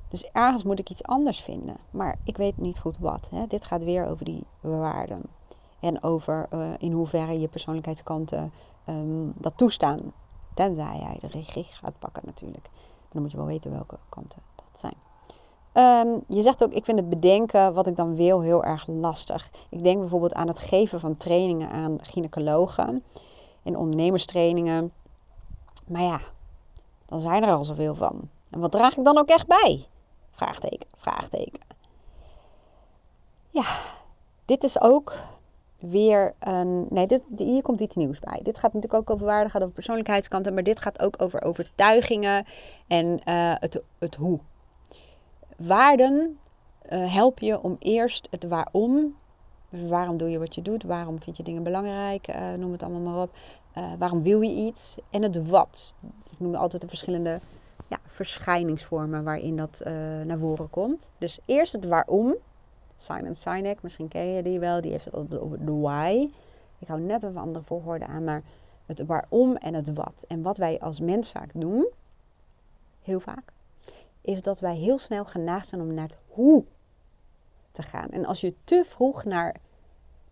Dus 0.09 0.31
ergens 0.33 0.64
moet 0.64 0.79
ik 0.79 0.90
iets 0.90 1.03
anders 1.03 1.40
vinden. 1.40 1.77
Maar 1.90 2.18
ik 2.25 2.37
weet 2.37 2.57
niet 2.57 2.79
goed 2.79 2.98
wat. 2.98 3.29
Hè. 3.31 3.46
Dit 3.46 3.64
gaat 3.64 3.85
weer 3.85 4.07
over 4.07 4.25
die 4.25 4.44
waarden. 4.61 5.22
En 5.81 6.03
over 6.03 6.46
uh, 6.55 6.68
in 6.79 6.92
hoeverre 6.92 7.40
je 7.40 7.48
persoonlijkheidskanten 7.48 8.53
um, 8.87 9.33
dat 9.37 9.57
toestaan. 9.57 10.12
Tenzij 10.55 10.98
jij 10.98 11.16
de 11.20 11.27
regie 11.27 11.64
gaat 11.64 11.98
pakken 11.98 12.22
natuurlijk. 12.27 12.70
Dan 13.12 13.22
moet 13.22 13.31
je 13.31 13.37
wel 13.37 13.46
weten 13.46 13.70
welke 13.70 13.98
kanten 14.09 14.42
dat 14.55 14.79
zijn. 14.79 14.94
Um, 16.07 16.25
je 16.29 16.42
zegt 16.42 16.64
ook, 16.64 16.72
ik 16.72 16.85
vind 16.85 16.98
het 16.98 17.09
bedenken 17.09 17.75
wat 17.75 17.87
ik 17.87 17.96
dan 17.96 18.16
wil 18.16 18.40
heel 18.40 18.64
erg 18.64 18.87
lastig. 18.87 19.51
Ik 19.68 19.83
denk 19.83 19.98
bijvoorbeeld 19.98 20.35
aan 20.35 20.48
het 20.48 20.59
geven 20.59 21.01
van 21.01 21.16
trainingen 21.16 21.70
aan 21.70 21.98
gynaecologen 22.03 23.05
en 23.62 23.77
ondernemerstrainingen. 23.77 24.92
Maar 25.87 26.03
ja, 26.03 26.20
dan 27.07 27.20
zijn 27.20 27.42
er 27.42 27.53
al 27.53 27.64
zoveel 27.64 27.94
van. 27.94 28.29
En 28.51 28.61
wat 28.61 28.72
draag 28.72 28.96
ik 28.96 29.05
dan 29.05 29.18
ook 29.18 29.29
echt 29.29 29.46
bij? 29.46 29.87
Vraagteken, 30.31 30.88
vraagteken. 30.96 31.61
Ja, 33.51 33.64
dit 34.44 34.64
is 34.64 34.81
ook 34.81 35.14
weer 35.79 36.35
een. 36.38 36.87
Nee, 36.90 37.07
dit, 37.07 37.22
hier 37.37 37.62
komt 37.62 37.81
iets 37.81 37.96
nieuws 37.96 38.18
bij. 38.18 38.40
Dit 38.42 38.59
gaat 38.59 38.72
natuurlijk 38.72 39.03
ook 39.03 39.11
over 39.11 39.27
waarde, 39.27 39.51
gaat 39.51 39.62
over 39.62 39.75
persoonlijkheidskanten, 39.75 40.55
maar 40.55 40.62
dit 40.62 40.81
gaat 40.81 41.01
ook 41.03 41.22
over 41.22 41.42
overtuigingen 41.42 42.46
en 42.87 43.20
uh, 43.29 43.55
het, 43.59 43.83
het 43.98 44.14
hoe. 44.14 44.38
Waarden 45.57 46.38
uh, 46.90 47.14
help 47.14 47.38
je 47.38 47.62
om 47.62 47.77
eerst 47.79 48.29
het 48.31 48.44
waarom 48.44 49.16
waarom 49.73 50.17
doe 50.17 50.31
je 50.31 50.39
wat 50.39 50.55
je 50.55 50.63
doet? 50.63 50.83
Waarom 50.83 51.21
vind 51.21 51.37
je 51.37 51.43
dingen 51.43 51.63
belangrijk? 51.63 52.29
Uh, 52.29 52.49
noem 52.49 52.73
het 52.73 52.83
allemaal 52.83 53.13
maar 53.13 53.23
op. 53.23 53.37
Uh, 53.79 53.93
waarom 53.99 54.23
wil 54.23 54.41
je 54.41 54.67
iets? 54.67 54.99
En 55.11 55.23
het 55.23 55.49
wat. 55.49 55.95
Ik 56.31 56.41
noem 56.41 56.55
altijd 56.55 56.83
de 56.83 56.89
verschillende 56.89 57.41
ja, 57.89 57.99
verschijningsvormen 58.07 59.25
waarin 59.25 59.57
dat 59.57 59.83
uh, 59.87 59.93
naar 60.25 60.39
voren 60.39 60.71
komt. 60.71 61.13
Dus 61.19 61.39
eerst 61.45 61.73
het 61.73 61.85
waarom. 61.85 62.35
Simon 62.97 63.35
Sinek, 63.35 63.83
misschien 63.83 64.09
ken 64.09 64.27
je 64.27 64.43
die 64.43 64.59
wel. 64.59 64.81
Die 64.81 64.91
heeft 64.91 65.05
het 65.05 65.15
over 65.15 65.65
de 65.65 65.73
why. 65.73 66.29
Ik 66.79 66.89
hou 66.89 67.01
net 67.01 67.23
een 67.23 67.37
andere 67.37 67.65
volgorde 67.65 68.07
aan, 68.07 68.25
maar 68.25 68.43
het 68.87 69.07
waarom 69.07 69.57
en 69.57 69.75
het 69.75 69.93
wat. 69.95 70.25
En 70.29 70.43
wat 70.43 70.57
wij 70.57 70.81
als 70.81 71.01
mens 71.01 71.31
vaak 71.31 71.51
doen, 71.55 71.89
heel 73.03 73.21
vaak, 73.21 73.53
is 74.21 74.43
dat 74.43 74.61
wij 74.61 74.77
heel 74.77 74.99
snel 74.99 75.25
geneigd 75.25 75.69
zijn 75.69 75.81
om 75.81 75.95
naar 75.95 76.05
het 76.05 76.19
hoe 76.29 76.65
te 77.73 77.83
gaan. 77.83 78.09
En 78.09 78.27
als 78.27 78.41
je 78.41 78.55
te 78.65 78.85
vroeg 78.87 79.25
naar 79.25 79.57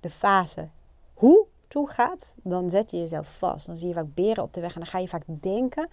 de 0.00 0.10
fase 0.10 0.68
hoe 1.14 1.46
toe 1.68 1.88
gaat, 1.88 2.34
dan 2.42 2.70
zet 2.70 2.90
je 2.90 2.98
jezelf 2.98 3.38
vast. 3.38 3.66
Dan 3.66 3.76
zie 3.76 3.88
je 3.88 3.94
vaak 3.94 4.14
beren 4.14 4.42
op 4.42 4.54
de 4.54 4.60
weg 4.60 4.74
en 4.74 4.80
dan 4.80 4.90
ga 4.90 4.98
je 4.98 5.08
vaak 5.08 5.24
denken 5.26 5.88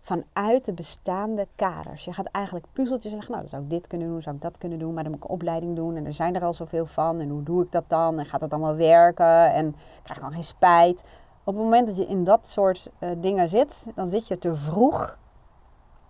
vanuit 0.00 0.64
de 0.64 0.72
bestaande 0.72 1.48
kaders. 1.56 2.04
Je 2.04 2.12
gaat 2.12 2.26
eigenlijk 2.26 2.66
puzzeltjes 2.72 3.12
zeggen, 3.12 3.30
nou, 3.30 3.42
dan 3.42 3.50
zou 3.50 3.62
ik 3.62 3.70
dit 3.70 3.86
kunnen 3.86 4.08
doen, 4.08 4.22
zou 4.22 4.36
ik 4.36 4.42
dat 4.42 4.58
kunnen 4.58 4.78
doen, 4.78 4.94
maar 4.94 5.02
dan 5.02 5.12
moet 5.12 5.22
ik 5.22 5.28
een 5.28 5.34
opleiding 5.34 5.76
doen 5.76 5.96
en 5.96 6.06
er 6.06 6.12
zijn 6.12 6.34
er 6.34 6.44
al 6.44 6.54
zoveel 6.54 6.86
van 6.86 7.20
en 7.20 7.28
hoe 7.28 7.42
doe 7.42 7.64
ik 7.64 7.72
dat 7.72 7.84
dan 7.86 8.18
en 8.18 8.26
gaat 8.26 8.40
dat 8.40 8.52
allemaal 8.52 8.76
werken 8.76 9.52
en 9.52 9.76
krijg 10.02 10.20
dan 10.20 10.32
geen 10.32 10.44
spijt. 10.44 11.04
Op 11.44 11.54
het 11.54 11.62
moment 11.62 11.86
dat 11.86 11.96
je 11.96 12.06
in 12.06 12.24
dat 12.24 12.46
soort 12.46 12.90
uh, 13.00 13.10
dingen 13.18 13.48
zit, 13.48 13.86
dan 13.94 14.06
zit 14.06 14.28
je 14.28 14.38
te 14.38 14.56
vroeg 14.56 15.18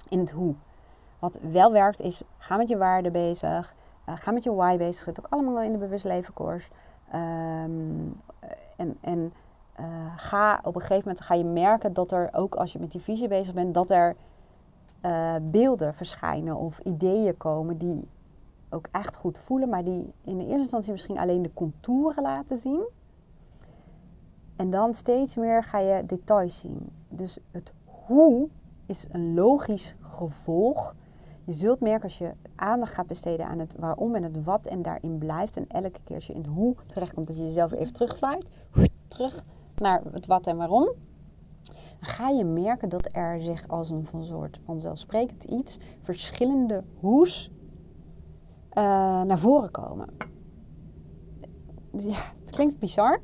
in 0.09 0.18
het 0.18 0.31
hoe. 0.31 0.55
Wat 1.18 1.38
wel 1.42 1.73
werkt 1.73 2.01
is, 2.01 2.23
ga 2.38 2.57
met 2.57 2.68
je 2.68 2.77
waarden 2.77 3.12
bezig, 3.12 3.75
uh, 4.09 4.17
ga 4.17 4.31
met 4.31 4.43
je 4.43 4.55
why 4.55 4.77
bezig. 4.77 5.05
Zit 5.05 5.19
ook 5.19 5.33
allemaal 5.33 5.61
in 5.61 5.73
de 5.73 5.79
bewust 5.79 6.05
leven 6.05 6.35
course. 6.35 6.69
Um, 7.14 8.21
en 8.77 8.97
en 9.01 9.33
uh, 9.81 9.87
ga 10.17 10.61
op 10.62 10.75
een 10.75 10.81
gegeven 10.81 11.03
moment 11.09 11.21
ga 11.21 11.35
je 11.35 11.45
merken 11.45 11.93
dat 11.93 12.12
er 12.12 12.29
ook 12.33 12.55
als 12.55 12.73
je 12.73 12.79
met 12.79 12.93
die 12.93 13.01
visie 13.01 13.29
bezig 13.29 13.55
bent, 13.55 13.75
dat 13.75 13.90
er 13.90 14.17
uh, 15.03 15.35
beelden 15.43 15.95
verschijnen 15.95 16.57
of 16.57 16.79
ideeën 16.79 17.37
komen 17.37 17.79
die 17.79 18.09
ook 18.71 18.88
echt 18.93 19.17
goed 19.17 19.38
voelen, 19.38 19.69
maar 19.69 19.85
die 19.85 20.12
in 20.25 20.38
de 20.38 20.45
eerste 20.45 20.59
instantie 20.59 20.93
misschien 20.93 21.19
alleen 21.19 21.43
de 21.43 21.55
contouren 21.55 22.23
laten 22.23 22.57
zien. 22.57 22.87
En 24.57 24.71
dan 24.71 24.95
steeds 24.95 25.37
meer 25.37 25.62
ga 25.62 25.79
je 25.79 26.07
details 26.07 26.59
zien. 26.59 26.90
Dus 27.09 27.38
het 27.51 27.73
hoe 27.85 28.49
is 28.87 29.07
een 29.11 29.35
logisch 29.35 29.97
gevolg 30.01 30.95
Je 31.44 31.52
zult 31.52 31.80
merken 31.80 32.02
als 32.02 32.18
je 32.18 32.33
aandacht 32.54 32.94
gaat 32.94 33.07
besteden 33.07 33.46
aan 33.46 33.59
het 33.59 33.74
waarom 33.78 34.14
en 34.14 34.22
het 34.22 34.44
wat 34.44 34.66
en 34.66 34.83
daarin 34.83 35.18
blijft. 35.18 35.57
En 35.57 35.66
elke 35.68 36.02
keer 36.04 36.14
als 36.14 36.26
je 36.26 36.33
in 36.33 36.40
het 36.40 36.50
hoe 36.50 36.74
terechtkomt, 36.87 37.26
dat 37.26 37.37
je 37.37 37.44
jezelf 37.44 37.72
even 37.72 37.92
terugfluit. 37.92 38.50
Terug 39.09 39.44
naar 39.76 40.02
het 40.12 40.26
wat 40.26 40.46
en 40.46 40.57
waarom. 40.57 40.92
Ga 42.00 42.28
je 42.28 42.44
merken 42.44 42.88
dat 42.88 43.09
er 43.12 43.40
zich 43.40 43.68
als 43.68 43.90
een 43.90 44.07
van 44.07 44.24
soort 44.24 44.61
vanzelfsprekend 44.64 45.44
iets 45.44 45.78
verschillende 46.00 46.85
hoes 47.00 47.50
uh, 48.70 48.83
naar 49.22 49.38
voren 49.38 49.70
komen. 49.70 50.09
Ja, 51.98 52.33
het 52.44 52.50
klinkt 52.50 52.78
bizar. 52.78 53.20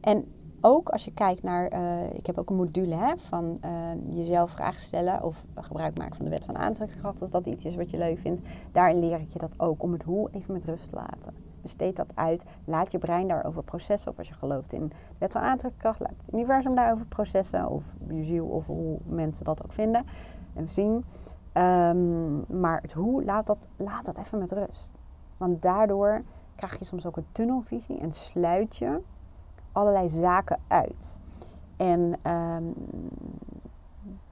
En 0.00 0.24
ook 0.62 0.88
als 0.88 1.04
je 1.04 1.12
kijkt 1.12 1.42
naar, 1.42 1.72
uh, 1.72 2.14
ik 2.14 2.26
heb 2.26 2.38
ook 2.38 2.50
een 2.50 2.56
module 2.56 2.94
hè, 2.94 3.12
van 3.16 3.58
uh, 3.64 4.16
jezelf 4.16 4.50
vragen 4.50 4.80
stellen 4.80 5.22
of 5.22 5.44
gebruik 5.54 5.98
maken 5.98 6.16
van 6.16 6.24
de 6.24 6.30
wet 6.30 6.44
van 6.44 6.56
aantrekkingskracht, 6.56 7.20
als 7.20 7.30
dat 7.30 7.46
iets 7.46 7.64
is 7.64 7.74
wat 7.74 7.90
je 7.90 7.98
leuk 7.98 8.18
vindt. 8.18 8.40
Daarin 8.72 8.98
leer 8.98 9.20
ik 9.20 9.32
je 9.32 9.38
dat 9.38 9.60
ook, 9.60 9.82
om 9.82 9.92
het 9.92 10.02
hoe 10.02 10.30
even 10.32 10.52
met 10.52 10.64
rust 10.64 10.88
te 10.88 10.96
laten. 10.96 11.34
Besteed 11.62 11.96
dat 11.96 12.16
uit, 12.16 12.44
laat 12.64 12.92
je 12.92 12.98
brein 12.98 13.28
daarover 13.28 13.62
processen. 13.62 14.10
Of 14.10 14.18
als 14.18 14.28
je 14.28 14.34
gelooft 14.34 14.72
in 14.72 14.88
de 14.88 14.94
wet 15.18 15.32
van 15.32 15.42
aantrekkingskracht, 15.42 16.00
laat 16.00 16.14
het 16.24 16.34
universum 16.34 16.74
daarover 16.74 17.06
processen. 17.06 17.68
Of 17.68 17.82
je 18.08 18.24
ziel, 18.24 18.46
of 18.46 18.66
hoe 18.66 18.98
mensen 19.04 19.44
dat 19.44 19.64
ook 19.64 19.72
vinden 19.72 20.04
en 20.54 20.68
zien. 20.68 21.04
Um, 21.54 22.44
maar 22.60 22.82
het 22.82 22.92
hoe, 22.92 23.24
laat 23.24 23.46
dat, 23.46 23.68
laat 23.76 24.04
dat 24.04 24.18
even 24.18 24.38
met 24.38 24.52
rust. 24.52 24.94
Want 25.36 25.62
daardoor 25.62 26.22
krijg 26.54 26.78
je 26.78 26.84
soms 26.84 27.06
ook 27.06 27.16
een 27.16 27.26
tunnelvisie 27.32 27.98
en 27.98 28.12
sluit 28.12 28.76
je 28.76 29.00
allerlei 29.72 30.08
zaken 30.08 30.58
uit. 30.66 31.20
En 31.76 32.30
um, 32.32 32.74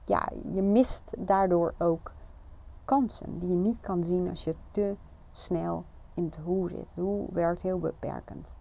ja, 0.05 0.29
je 0.53 0.61
mist 0.61 1.13
daardoor 1.17 1.73
ook 1.77 2.11
kansen 2.85 3.39
die 3.39 3.49
je 3.49 3.55
niet 3.55 3.79
kan 3.79 4.03
zien 4.03 4.29
als 4.29 4.43
je 4.43 4.55
te 4.71 4.95
snel 5.31 5.83
in 6.13 6.25
het 6.25 6.39
hoe 6.43 6.69
zit. 6.69 6.79
Het 6.79 7.03
hoe 7.03 7.27
werkt 7.31 7.61
heel 7.61 7.79
beperkend. 7.79 8.55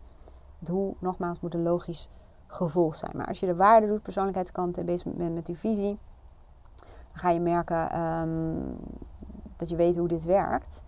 Het 0.59 0.69
hoe, 0.69 0.95
nogmaals, 0.99 1.41
moet 1.41 1.55
een 1.55 1.63
logisch 1.63 2.09
gevolg 2.47 2.95
zijn. 2.95 3.13
Maar 3.15 3.27
als 3.27 3.41
je 3.41 3.47
de 3.47 3.55
waarde 3.55 3.87
doet, 3.87 4.03
persoonlijkheidskant 4.03 4.79
en 4.79 4.85
bezig 4.85 5.13
bent 5.13 5.35
met 5.35 5.47
die 5.47 5.57
visie, 5.57 5.99
dan 6.77 7.19
ga 7.19 7.31
je 7.31 7.41
merken 7.41 8.01
um, 8.01 8.77
dat 9.57 9.69
je 9.69 9.77
weet 9.77 9.97
hoe 9.97 10.09
dit 10.09 10.25
werkt. 10.25 10.85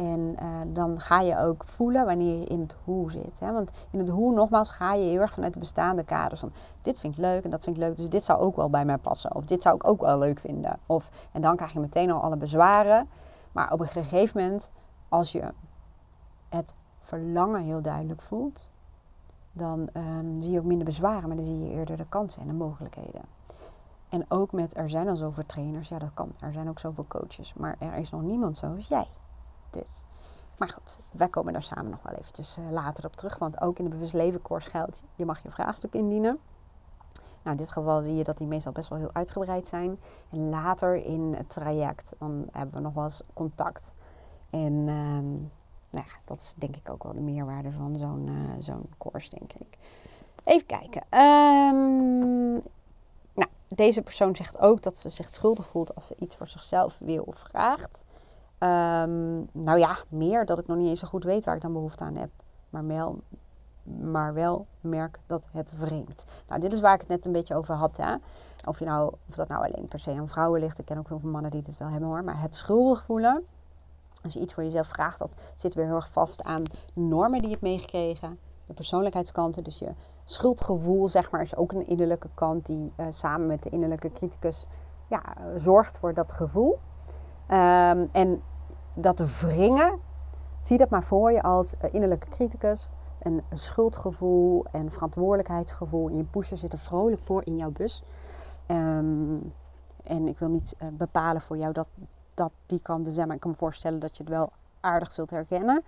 En 0.00 0.36
uh, 0.42 0.60
dan 0.66 1.00
ga 1.00 1.20
je 1.20 1.38
ook 1.38 1.64
voelen 1.64 2.06
wanneer 2.06 2.38
je 2.38 2.44
in 2.44 2.60
het 2.60 2.76
hoe 2.84 3.10
zit. 3.10 3.40
Hè? 3.40 3.52
Want 3.52 3.70
in 3.90 3.98
het 3.98 4.08
hoe, 4.08 4.34
nogmaals, 4.34 4.70
ga 4.70 4.94
je 4.94 5.04
heel 5.04 5.20
erg 5.20 5.32
vanuit 5.32 5.52
de 5.52 5.58
bestaande 5.58 6.04
kaders. 6.04 6.40
Van 6.40 6.52
dit 6.82 7.00
vind 7.00 7.14
ik 7.14 7.20
leuk 7.20 7.44
en 7.44 7.50
dat 7.50 7.64
vind 7.64 7.76
ik 7.76 7.82
leuk, 7.82 7.96
dus 7.96 8.08
dit 8.08 8.24
zou 8.24 8.40
ook 8.40 8.56
wel 8.56 8.70
bij 8.70 8.84
mij 8.84 8.96
passen. 8.96 9.34
Of 9.34 9.44
dit 9.44 9.62
zou 9.62 9.74
ik 9.74 9.86
ook 9.86 10.00
wel 10.00 10.18
leuk 10.18 10.40
vinden. 10.40 10.78
Of, 10.86 11.10
en 11.32 11.40
dan 11.40 11.56
krijg 11.56 11.72
je 11.72 11.80
meteen 11.80 12.10
al 12.10 12.20
alle 12.20 12.36
bezwaren. 12.36 13.08
Maar 13.52 13.72
op 13.72 13.80
een 13.80 13.88
gegeven 13.88 14.42
moment, 14.42 14.70
als 15.08 15.32
je 15.32 15.52
het 16.48 16.74
verlangen 17.00 17.62
heel 17.62 17.82
duidelijk 17.82 18.22
voelt, 18.22 18.70
dan 19.52 19.88
um, 19.94 20.42
zie 20.42 20.50
je 20.50 20.58
ook 20.58 20.64
minder 20.64 20.86
bezwaren, 20.86 21.28
maar 21.28 21.36
dan 21.36 21.46
zie 21.46 21.58
je 21.58 21.70
eerder 21.70 21.96
de 21.96 22.06
kansen 22.08 22.42
en 22.42 22.48
de 22.48 22.54
mogelijkheden. 22.54 23.22
En 24.08 24.24
ook 24.28 24.52
met 24.52 24.76
er 24.76 24.90
zijn 24.90 25.08
al 25.08 25.16
zoveel 25.16 25.46
trainers, 25.46 25.88
ja 25.88 25.98
dat 25.98 26.14
kan. 26.14 26.32
Er 26.40 26.52
zijn 26.52 26.68
ook 26.68 26.78
zoveel 26.78 27.06
coaches, 27.08 27.54
maar 27.54 27.76
er 27.78 27.94
is 27.94 28.10
nog 28.10 28.22
niemand 28.22 28.58
zoals 28.58 28.88
jij. 28.88 29.06
Dus. 29.70 30.04
Maar 30.56 30.68
goed, 30.68 30.98
wij 31.10 31.28
komen 31.28 31.52
daar 31.52 31.62
samen 31.62 31.90
nog 31.90 32.02
wel 32.02 32.14
eventjes 32.14 32.58
uh, 32.58 32.70
later 32.70 33.04
op 33.04 33.16
terug. 33.16 33.38
Want 33.38 33.60
ook 33.60 33.78
in 33.78 33.84
de 33.84 33.90
bewust 33.90 34.12
leven 34.12 34.42
course 34.42 34.70
geldt, 34.70 35.02
je 35.16 35.24
mag 35.24 35.42
je 35.42 35.50
vraagstuk 35.50 35.94
indienen. 35.94 36.38
Nou, 37.42 37.56
in 37.56 37.62
dit 37.62 37.70
geval 37.70 38.02
zie 38.02 38.14
je 38.14 38.24
dat 38.24 38.38
die 38.38 38.46
meestal 38.46 38.72
best 38.72 38.88
wel 38.88 38.98
heel 38.98 39.10
uitgebreid 39.12 39.68
zijn. 39.68 39.98
En 40.30 40.48
later 40.48 40.94
in 40.94 41.34
het 41.36 41.50
traject, 41.50 42.12
dan 42.18 42.48
hebben 42.52 42.74
we 42.74 42.80
nog 42.80 42.94
wel 42.94 43.04
eens 43.04 43.22
contact. 43.32 43.94
En 44.50 44.72
um, 44.88 45.50
nou 45.90 46.06
ja, 46.06 46.20
dat 46.24 46.40
is 46.40 46.54
denk 46.56 46.76
ik 46.76 46.90
ook 46.90 47.02
wel 47.02 47.12
de 47.12 47.20
meerwaarde 47.20 47.72
van 47.72 47.96
zo'n 47.96 48.26
uh, 48.26 48.54
zo'n 48.58 48.88
course, 48.98 49.30
denk 49.30 49.52
ik. 49.52 49.78
Even 50.44 50.66
kijken. 50.66 51.02
Um, 51.20 52.62
nou, 53.34 53.50
deze 53.68 54.02
persoon 54.02 54.36
zegt 54.36 54.58
ook 54.58 54.82
dat 54.82 54.96
ze 54.96 55.08
zich 55.08 55.30
schuldig 55.30 55.66
voelt 55.66 55.94
als 55.94 56.06
ze 56.06 56.14
iets 56.18 56.36
voor 56.36 56.48
zichzelf 56.48 56.98
wil 56.98 57.22
of 57.22 57.38
vraagt. 57.38 58.04
Um, 58.62 59.48
nou 59.52 59.78
ja, 59.78 59.96
meer 60.08 60.46
dat 60.46 60.58
ik 60.58 60.66
nog 60.66 60.76
niet 60.76 60.88
eens 60.88 61.00
zo 61.00 61.08
goed 61.08 61.24
weet 61.24 61.44
waar 61.44 61.54
ik 61.54 61.62
dan 61.62 61.72
behoefte 61.72 62.04
aan 62.04 62.16
heb. 62.16 62.30
Maar 62.70 62.86
wel, 62.86 63.20
maar 64.00 64.34
wel 64.34 64.66
merk 64.80 65.18
dat 65.26 65.46
het 65.52 65.78
wringt. 65.78 66.24
Nou, 66.48 66.60
dit 66.60 66.72
is 66.72 66.80
waar 66.80 66.94
ik 66.94 67.00
het 67.00 67.08
net 67.08 67.26
een 67.26 67.32
beetje 67.32 67.54
over 67.54 67.74
had. 67.74 67.96
Hè? 67.96 68.14
Of, 68.64 68.78
je 68.78 68.84
nou, 68.84 69.12
of 69.28 69.34
dat 69.34 69.48
nou 69.48 69.72
alleen 69.72 69.88
per 69.88 70.00
se 70.00 70.10
aan 70.10 70.28
vrouwen 70.28 70.60
ligt. 70.60 70.78
Ik 70.78 70.84
ken 70.84 70.98
ook 70.98 71.08
heel 71.08 71.18
veel 71.18 71.30
mannen 71.30 71.50
die 71.50 71.62
dit 71.62 71.78
wel 71.78 71.88
hebben 71.88 72.08
hoor. 72.08 72.24
Maar 72.24 72.40
het 72.40 72.56
schuldig 72.56 73.04
voelen. 73.04 73.44
Als 74.24 74.32
je 74.32 74.40
iets 74.40 74.54
voor 74.54 74.62
jezelf 74.64 74.86
vraagt, 74.86 75.18
dat 75.18 75.52
zit 75.54 75.74
weer 75.74 75.84
heel 75.84 75.94
erg 75.94 76.12
vast 76.12 76.42
aan 76.42 76.62
normen 76.94 77.38
die 77.38 77.42
je 77.42 77.48
hebt 77.48 77.62
meegekregen. 77.62 78.38
De 78.66 78.74
persoonlijkheidskanten. 78.74 79.64
Dus 79.64 79.78
je 79.78 79.92
schuldgevoel, 80.24 81.08
zeg 81.08 81.30
maar, 81.30 81.40
is 81.40 81.56
ook 81.56 81.72
een 81.72 81.86
innerlijke 81.86 82.28
kant 82.34 82.66
die 82.66 82.92
uh, 82.96 83.06
samen 83.10 83.46
met 83.46 83.62
de 83.62 83.70
innerlijke 83.70 84.12
criticus 84.12 84.66
ja, 85.08 85.22
zorgt 85.56 85.98
voor 85.98 86.14
dat 86.14 86.32
gevoel. 86.32 86.78
Um, 87.52 88.08
en 88.12 88.42
dat 88.94 89.20
wringen, 89.40 89.98
zie 90.58 90.78
dat 90.78 90.90
maar 90.90 91.02
voor 91.02 91.32
je 91.32 91.42
als 91.42 91.76
eh, 91.76 91.94
innerlijke 91.94 92.28
criticus. 92.28 92.88
Een 93.22 93.42
schuldgevoel 93.52 94.64
en 94.72 94.90
verantwoordelijkheidsgevoel. 94.90 96.08
En 96.08 96.16
je 96.16 96.24
pushen 96.24 96.56
zitten 96.56 96.78
vrolijk 96.78 97.22
voor 97.24 97.42
in 97.44 97.56
jouw 97.56 97.70
bus. 97.70 98.02
Um, 98.66 99.52
en 100.04 100.28
ik 100.28 100.38
wil 100.38 100.48
niet 100.48 100.76
uh, 100.82 100.88
bepalen 100.92 101.40
voor 101.40 101.56
jou 101.56 101.72
dat, 101.72 101.88
dat 102.34 102.52
die 102.66 102.80
kant 102.82 103.06
er 103.06 103.12
zijn. 103.12 103.26
Maar 103.26 103.36
ik 103.36 103.42
kan 103.42 103.50
me 103.50 103.56
voorstellen 103.56 104.00
dat 104.00 104.16
je 104.16 104.22
het 104.22 104.32
wel 104.32 104.52
aardig 104.80 105.12
zult 105.12 105.30
herkennen. 105.30 105.82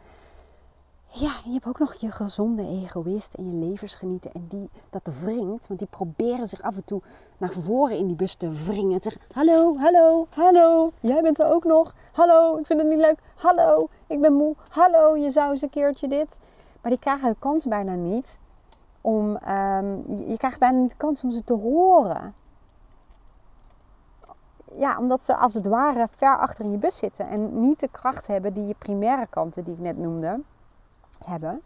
Ja, 1.15 1.33
je 1.45 1.53
hebt 1.53 1.67
ook 1.67 1.79
nog 1.79 1.95
je 1.95 2.11
gezonde 2.11 2.63
egoïst 2.63 3.35
en 3.35 3.47
je 3.51 3.67
levensgenieten. 3.67 4.33
En 4.33 4.47
die, 4.49 4.71
dat 4.91 5.11
wringt, 5.21 5.67
want 5.67 5.79
die 5.79 5.89
proberen 5.89 6.49
zich 6.49 6.63
af 6.63 6.77
en 6.77 6.85
toe 6.85 7.03
naar 7.39 7.53
voren 7.53 7.97
in 7.97 8.07
die 8.07 8.17
bus 8.17 8.35
te 8.35 8.51
wringen. 8.51 9.01
Te 9.01 9.17
hallo, 9.33 9.77
hallo, 9.77 10.27
hallo, 10.31 10.93
jij 11.01 11.23
bent 11.23 11.39
er 11.39 11.47
ook 11.47 11.65
nog. 11.65 11.95
Hallo, 12.13 12.57
ik 12.57 12.67
vind 12.67 12.81
het 12.81 12.89
niet 12.89 12.99
leuk. 12.99 13.19
Hallo, 13.35 13.89
ik 14.07 14.21
ben 14.21 14.33
moe. 14.33 14.57
Hallo, 14.69 15.17
je 15.17 15.31
zou 15.31 15.51
eens 15.51 15.63
een 15.63 15.71
keertje 15.71 16.09
dit. 16.09 16.39
Maar 16.83 16.91
die 16.91 17.01
krijgen 17.01 17.29
de 17.29 17.37
kans 17.39 17.67
bijna 17.67 17.95
niet 17.95 18.41
om, 19.01 19.39
je, 20.09 20.25
je 20.29 20.37
krijgt 20.37 20.59
bijna 20.59 20.79
niet 20.79 20.91
de 20.91 20.97
kans 20.97 21.23
om 21.23 21.31
ze 21.31 21.45
te 21.45 21.55
horen. 21.55 22.35
Ja, 24.79 24.99
omdat 24.99 25.21
ze 25.21 25.37
als 25.37 25.55
het 25.55 25.67
ware 25.67 26.09
ver 26.17 26.39
achter 26.39 26.65
in 26.65 26.71
je 26.71 26.79
bus 26.79 26.97
zitten 26.97 27.29
en 27.29 27.61
niet 27.61 27.81
de 27.81 27.89
kracht 27.89 28.27
hebben 28.27 28.55
die 28.55 28.67
je 28.67 28.75
primaire 28.79 29.27
kanten 29.27 29.65
die 29.65 29.75
ik 29.75 29.81
net 29.81 29.99
noemde 29.99 30.41
hebben. 31.25 31.63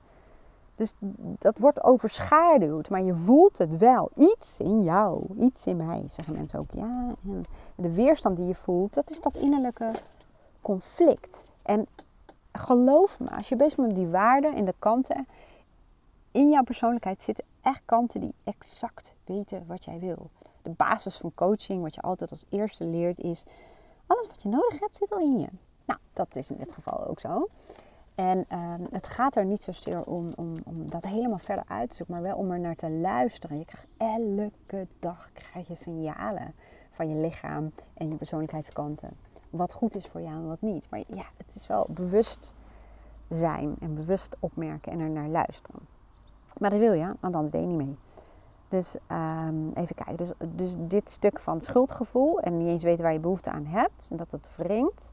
Dus 0.74 0.94
dat 1.38 1.58
wordt 1.58 1.82
overschaduwd, 1.82 2.90
maar 2.90 3.02
je 3.02 3.14
voelt 3.14 3.58
het 3.58 3.76
wel. 3.76 4.10
Iets 4.14 4.58
in 4.58 4.82
jou, 4.82 5.24
iets 5.38 5.66
in 5.66 5.76
mij, 5.76 6.04
zeggen 6.06 6.34
mensen 6.34 6.58
ook. 6.58 6.70
Ja, 6.70 7.14
en 7.24 7.44
de 7.74 7.94
weerstand 7.94 8.36
die 8.36 8.46
je 8.46 8.54
voelt, 8.54 8.94
dat 8.94 9.10
is 9.10 9.20
dat 9.20 9.36
innerlijke 9.36 9.90
conflict. 10.60 11.46
En 11.62 11.86
geloof 12.52 13.20
me, 13.20 13.30
als 13.30 13.48
je 13.48 13.56
bezig 13.56 13.76
bent 13.76 13.88
met 13.88 13.96
die 13.96 14.08
waarden 14.08 14.54
en 14.54 14.64
de 14.64 14.74
kanten, 14.78 15.26
in 16.30 16.50
jouw 16.50 16.62
persoonlijkheid 16.62 17.22
zitten 17.22 17.44
echt 17.62 17.82
kanten 17.84 18.20
die 18.20 18.34
exact 18.44 19.14
weten 19.24 19.64
wat 19.66 19.84
jij 19.84 19.98
wil. 19.98 20.30
De 20.62 20.70
basis 20.70 21.16
van 21.16 21.32
coaching, 21.34 21.82
wat 21.82 21.94
je 21.94 22.00
altijd 22.00 22.30
als 22.30 22.44
eerste 22.48 22.84
leert, 22.84 23.18
is: 23.18 23.44
alles 24.06 24.26
wat 24.26 24.42
je 24.42 24.48
nodig 24.48 24.80
hebt, 24.80 24.96
zit 24.96 25.12
al 25.12 25.18
in 25.18 25.38
je. 25.38 25.48
Nou, 25.84 26.00
dat 26.12 26.36
is 26.36 26.50
in 26.50 26.56
dit 26.56 26.72
geval 26.72 27.06
ook 27.06 27.20
zo. 27.20 27.48
En 28.16 28.44
uh, 28.52 28.74
het 28.90 29.08
gaat 29.08 29.36
er 29.36 29.44
niet 29.44 29.62
zozeer 29.62 30.04
om, 30.04 30.32
om, 30.36 30.54
om 30.64 30.90
dat 30.90 31.04
helemaal 31.04 31.38
verder 31.38 31.64
uit 31.68 31.88
te 31.90 31.96
zoeken, 31.96 32.14
maar 32.14 32.24
wel 32.24 32.36
om 32.36 32.50
er 32.50 32.60
naar 32.60 32.76
te 32.76 32.90
luisteren. 32.90 33.58
Je 33.58 33.64
krijgt 33.64 33.86
elke 33.96 34.86
dag 35.00 35.30
krijg 35.32 35.68
je 35.68 35.74
signalen 35.74 36.54
van 36.90 37.08
je 37.08 37.14
lichaam 37.14 37.72
en 37.94 38.08
je 38.08 38.14
persoonlijkheidskanten. 38.14 39.10
Wat 39.50 39.72
goed 39.72 39.94
is 39.94 40.06
voor 40.06 40.20
jou 40.20 40.34
en 40.34 40.48
wat 40.48 40.60
niet. 40.60 40.86
Maar 40.90 41.02
ja, 41.06 41.24
het 41.36 41.54
is 41.54 41.66
wel 41.66 41.86
bewust 41.90 42.54
zijn 43.28 43.76
en 43.80 43.94
bewust 43.94 44.36
opmerken 44.40 44.92
en 44.92 45.00
er 45.00 45.10
naar 45.10 45.28
luisteren. 45.28 45.80
Maar 46.60 46.70
dat 46.70 46.78
wil 46.78 46.92
je, 46.92 47.14
want 47.20 47.34
anders 47.34 47.50
deed 47.50 47.60
je 47.60 47.66
niet 47.66 47.86
mee. 47.86 47.98
Dus 48.68 48.96
um, 49.12 49.72
even 49.74 49.94
kijken. 49.94 50.16
Dus, 50.16 50.32
dus 50.48 50.74
dit 50.78 51.10
stuk 51.10 51.40
van 51.40 51.60
schuldgevoel 51.60 52.40
en 52.40 52.56
niet 52.56 52.68
eens 52.68 52.82
weten 52.82 53.02
waar 53.04 53.12
je 53.12 53.20
behoefte 53.20 53.50
aan 53.50 53.66
hebt 53.66 54.08
en 54.10 54.16
dat 54.16 54.32
het 54.32 54.50
wringt. 54.56 55.12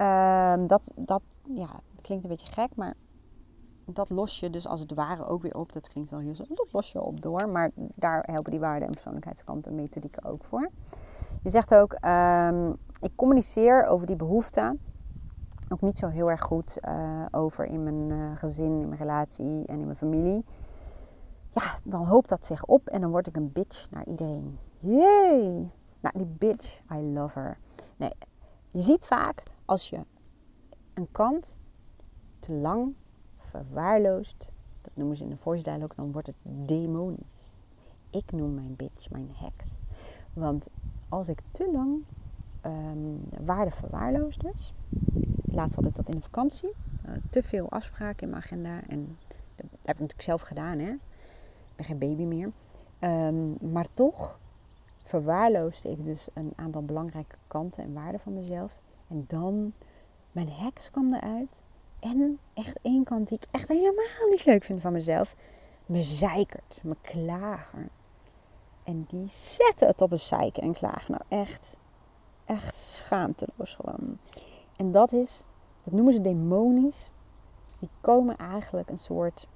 Um, 0.00 0.66
dat, 0.66 0.92
dat, 0.96 1.22
ja, 1.54 1.80
klinkt 2.00 2.24
een 2.24 2.30
beetje 2.30 2.52
gek, 2.52 2.76
maar 2.76 2.94
dat 3.86 4.10
los 4.10 4.40
je 4.40 4.50
dus 4.50 4.66
als 4.66 4.80
het 4.80 4.94
ware 4.94 5.24
ook 5.24 5.42
weer 5.42 5.54
op. 5.54 5.72
Dat 5.72 5.88
klinkt 5.88 6.10
wel 6.10 6.20
heel 6.20 6.34
zo. 6.34 6.44
Dat 6.48 6.72
los 6.72 6.92
je 6.92 7.00
op 7.00 7.20
door. 7.20 7.48
Maar 7.48 7.70
daar 7.74 8.22
helpen 8.26 8.50
die 8.50 8.60
waarden 8.60 8.86
en 8.86 8.92
persoonlijkheidskanten 8.92 9.70
en 9.70 9.76
methodieken 9.76 10.24
ook 10.24 10.44
voor. 10.44 10.70
Je 11.42 11.50
zegt 11.50 11.74
ook, 11.74 11.98
um, 12.04 12.76
ik 13.00 13.16
communiceer 13.16 13.86
over 13.86 14.06
die 14.06 14.16
behoeften 14.16 14.80
ook 15.68 15.80
niet 15.80 15.98
zo 15.98 16.08
heel 16.08 16.30
erg 16.30 16.40
goed 16.40 16.78
uh, 16.88 17.26
over 17.30 17.64
in 17.64 17.82
mijn 17.82 18.10
uh, 18.10 18.36
gezin, 18.36 18.80
in 18.80 18.88
mijn 18.88 19.00
relatie 19.00 19.66
en 19.66 19.78
in 19.78 19.84
mijn 19.84 19.96
familie. 19.96 20.44
Ja, 21.52 21.78
dan 21.84 22.06
hoopt 22.06 22.28
dat 22.28 22.46
zich 22.46 22.64
op 22.64 22.88
en 22.88 23.00
dan 23.00 23.10
word 23.10 23.26
ik 23.26 23.36
een 23.36 23.52
bitch 23.52 23.90
naar 23.90 24.06
iedereen. 24.06 24.58
Jee! 24.78 25.70
Nou, 26.00 26.18
die 26.18 26.26
bitch, 26.26 26.80
I 26.92 27.12
love 27.12 27.38
her. 27.38 27.58
Nee, 27.96 28.12
je 28.68 28.80
ziet 28.80 29.06
vaak 29.06 29.42
als 29.64 29.90
je 29.90 30.04
een 30.94 31.08
kant 31.12 31.56
te 32.40 32.52
lang 32.52 32.94
verwaarloost, 33.36 34.50
dat 34.80 34.92
noemen 34.94 35.16
ze 35.16 35.22
in 35.22 35.30
de 35.30 35.36
voice 35.36 35.62
dialogue, 35.62 35.96
dan 35.96 36.12
wordt 36.12 36.26
het 36.26 36.36
demonisch. 36.44 37.56
Ik 38.10 38.32
noem 38.32 38.54
mijn 38.54 38.76
bitch 38.76 39.10
mijn 39.10 39.30
heks. 39.32 39.80
Want 40.32 40.68
als 41.08 41.28
ik 41.28 41.40
te 41.50 41.70
lang 41.72 42.02
um, 42.66 43.20
waarde 43.44 43.70
verwaarloos 43.70 44.38
dus. 44.38 44.74
Laatst 45.44 45.76
had 45.76 45.86
ik 45.86 45.96
dat 45.96 46.08
in 46.08 46.14
de 46.14 46.22
vakantie. 46.22 46.72
Uh, 47.06 47.12
te 47.30 47.42
veel 47.42 47.70
afspraken 47.70 48.22
in 48.22 48.30
mijn 48.30 48.42
agenda. 48.42 48.80
En 48.88 49.18
dat 49.56 49.66
heb 49.70 49.94
ik 49.94 50.00
natuurlijk 50.00 50.22
zelf 50.22 50.40
gedaan. 50.40 50.78
Hè? 50.78 50.90
Ik 50.90 51.76
ben 51.76 51.84
geen 51.84 51.98
baby 51.98 52.22
meer. 52.22 52.50
Um, 53.00 53.56
maar 53.72 53.86
toch 53.94 54.38
verwaarloosde 55.02 55.90
ik 55.90 56.04
dus 56.04 56.28
een 56.34 56.52
aantal 56.56 56.84
belangrijke 56.84 57.36
kanten 57.46 57.84
en 57.84 57.92
waarden 57.92 58.20
van 58.20 58.34
mezelf. 58.34 58.80
En 59.08 59.24
dan, 59.26 59.72
mijn 60.32 60.48
heks 60.48 60.90
kwam 60.90 61.14
eruit. 61.14 61.64
En 62.00 62.38
echt 62.54 62.78
één 62.82 63.04
kant 63.04 63.28
die 63.28 63.38
ik 63.38 63.48
echt 63.50 63.68
helemaal 63.68 64.28
niet 64.30 64.44
leuk 64.44 64.64
vind 64.64 64.80
van 64.80 64.92
mezelf. 64.92 65.34
Me 65.86 66.02
zeikert, 66.02 66.80
me 66.84 66.96
klager. 67.00 67.88
En 68.84 69.04
die 69.08 69.28
zette 69.28 69.86
het 69.86 70.00
op 70.00 70.12
een 70.12 70.18
zeiken 70.18 70.62
en 70.62 70.72
klagen. 70.72 71.12
Nou 71.12 71.42
echt, 71.42 71.78
echt 72.44 72.76
schaamteloos 72.76 73.74
gewoon. 73.74 74.18
En 74.76 74.92
dat 74.92 75.12
is, 75.12 75.44
dat 75.82 75.92
noemen 75.92 76.12
ze 76.12 76.20
demonisch. 76.20 77.10
Die 77.78 77.90
komen 78.00 78.36
eigenlijk 78.36 78.90
een 78.90 78.98
soort 78.98 79.48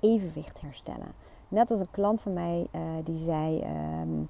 evenwicht 0.00 0.60
herstellen. 0.60 1.14
Net 1.48 1.70
als 1.70 1.80
een 1.80 1.90
klant 1.90 2.20
van 2.20 2.32
mij 2.32 2.66
uh, 2.72 2.80
die 3.04 3.16
zei: 3.16 3.60
ehm, 3.60 4.22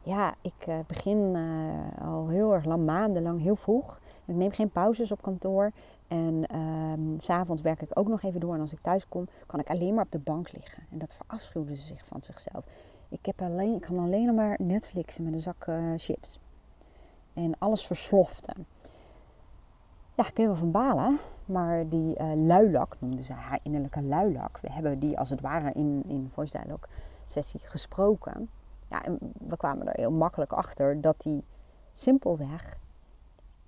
Ja, 0.00 0.34
ik 0.40 0.66
uh, 0.68 0.78
begin 0.86 1.34
uh, 1.34 2.08
al 2.08 2.28
heel 2.28 2.54
erg 2.54 2.64
lang, 2.64 2.84
maandenlang, 2.84 3.40
heel 3.40 3.56
vroeg. 3.56 4.00
Ik 4.24 4.34
neem 4.34 4.50
geen 4.50 4.70
pauzes 4.70 5.12
op 5.12 5.22
kantoor. 5.22 5.72
En 6.14 6.46
ehm, 6.46 7.18
s'avonds 7.18 7.62
werk 7.62 7.82
ik 7.82 7.98
ook 7.98 8.08
nog 8.08 8.22
even 8.22 8.40
door. 8.40 8.54
En 8.54 8.60
als 8.60 8.72
ik 8.72 8.80
thuis 8.80 9.08
kom, 9.08 9.26
kan 9.46 9.60
ik 9.60 9.70
alleen 9.70 9.94
maar 9.94 10.04
op 10.04 10.10
de 10.10 10.18
bank 10.18 10.52
liggen. 10.52 10.82
En 10.90 10.98
dat 10.98 11.12
verafschuwde 11.12 11.76
ze 11.76 11.82
zich 11.82 12.06
van 12.06 12.22
zichzelf. 12.22 12.64
Ik, 13.08 13.26
heb 13.26 13.40
alleen, 13.40 13.80
kan 13.80 13.98
alleen 13.98 14.34
maar 14.34 14.58
Netflixen 14.62 15.24
met 15.24 15.34
een 15.34 15.40
zak 15.40 15.68
chips. 15.96 16.38
En 17.34 17.58
alles 17.58 17.86
versloften. 17.86 18.66
Ja, 20.14 20.22
kun 20.22 20.42
je 20.42 20.46
wel 20.46 20.56
van 20.56 20.70
balen. 20.70 21.18
Maar 21.44 21.88
die 21.88 22.18
uh, 22.18 22.32
luilak, 22.34 22.96
noemden 22.98 23.24
ze 23.24 23.32
haar 23.32 23.60
innerlijke 23.62 24.02
luilak. 24.02 24.58
We 24.62 24.72
hebben 24.72 24.98
die 24.98 25.18
als 25.18 25.30
het 25.30 25.40
ware 25.40 25.72
in, 25.72 26.02
in 26.06 26.30
Voice 26.32 26.58
Dialogue 26.58 26.88
sessie 27.24 27.60
gesproken. 27.60 28.48
Ja, 28.88 29.04
en 29.04 29.18
we 29.48 29.56
kwamen 29.56 29.86
er 29.88 30.00
heel 30.00 30.12
makkelijk 30.12 30.52
achter 30.52 31.00
dat 31.00 31.20
die 31.20 31.44
simpelweg 31.92 32.76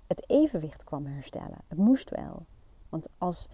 het 0.07 0.29
evenwicht 0.29 0.83
kwam 0.83 1.05
herstellen. 1.05 1.57
Het 1.67 1.77
moest 1.77 2.09
wel. 2.09 2.45
Want 2.89 3.07
als, 3.17 3.49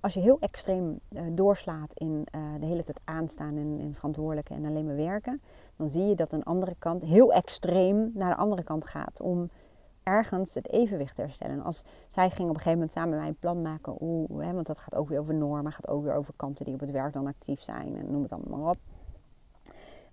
als 0.00 0.14
je 0.14 0.20
heel 0.20 0.38
extreem 0.40 1.00
uh, 1.08 1.22
doorslaat 1.30 1.92
in 1.92 2.26
uh, 2.34 2.42
de 2.60 2.66
hele 2.66 2.84
tijd 2.84 3.00
aanstaan 3.04 3.56
en, 3.56 3.78
en 3.80 3.94
verantwoordelijke 3.94 4.54
en 4.54 4.64
alleen 4.64 4.86
maar 4.86 4.96
werken, 4.96 5.40
dan 5.76 5.86
zie 5.86 6.06
je 6.06 6.14
dat 6.14 6.32
een 6.32 6.44
andere 6.44 6.74
kant 6.78 7.02
heel 7.02 7.32
extreem 7.32 8.10
naar 8.14 8.30
de 8.30 8.40
andere 8.40 8.62
kant 8.62 8.86
gaat 8.86 9.20
om 9.20 9.50
ergens 10.02 10.54
het 10.54 10.68
evenwicht 10.72 11.14
te 11.14 11.20
herstellen. 11.20 11.54
En 11.54 11.62
als 11.62 11.84
zij 12.08 12.30
ging 12.30 12.48
op 12.48 12.54
een 12.54 12.60
gegeven 12.60 12.72
moment 12.72 12.92
samen 12.92 13.10
met 13.10 13.18
mij 13.18 13.28
een 13.28 13.38
plan 13.38 13.62
maken, 13.62 13.96
oeh, 14.00 14.44
hè, 14.44 14.52
want 14.52 14.66
dat 14.66 14.78
gaat 14.78 14.94
ook 14.94 15.08
weer 15.08 15.20
over 15.20 15.34
normen, 15.34 15.72
gaat 15.72 15.88
ook 15.88 16.02
weer 16.02 16.14
over 16.14 16.34
kanten 16.36 16.64
die 16.64 16.74
op 16.74 16.80
het 16.80 16.90
werk 16.90 17.12
dan 17.12 17.26
actief 17.26 17.60
zijn 17.60 17.96
en 17.96 18.10
noem 18.10 18.22
het 18.22 18.32
allemaal 18.32 18.58
maar 18.58 18.70
op. 18.70 18.78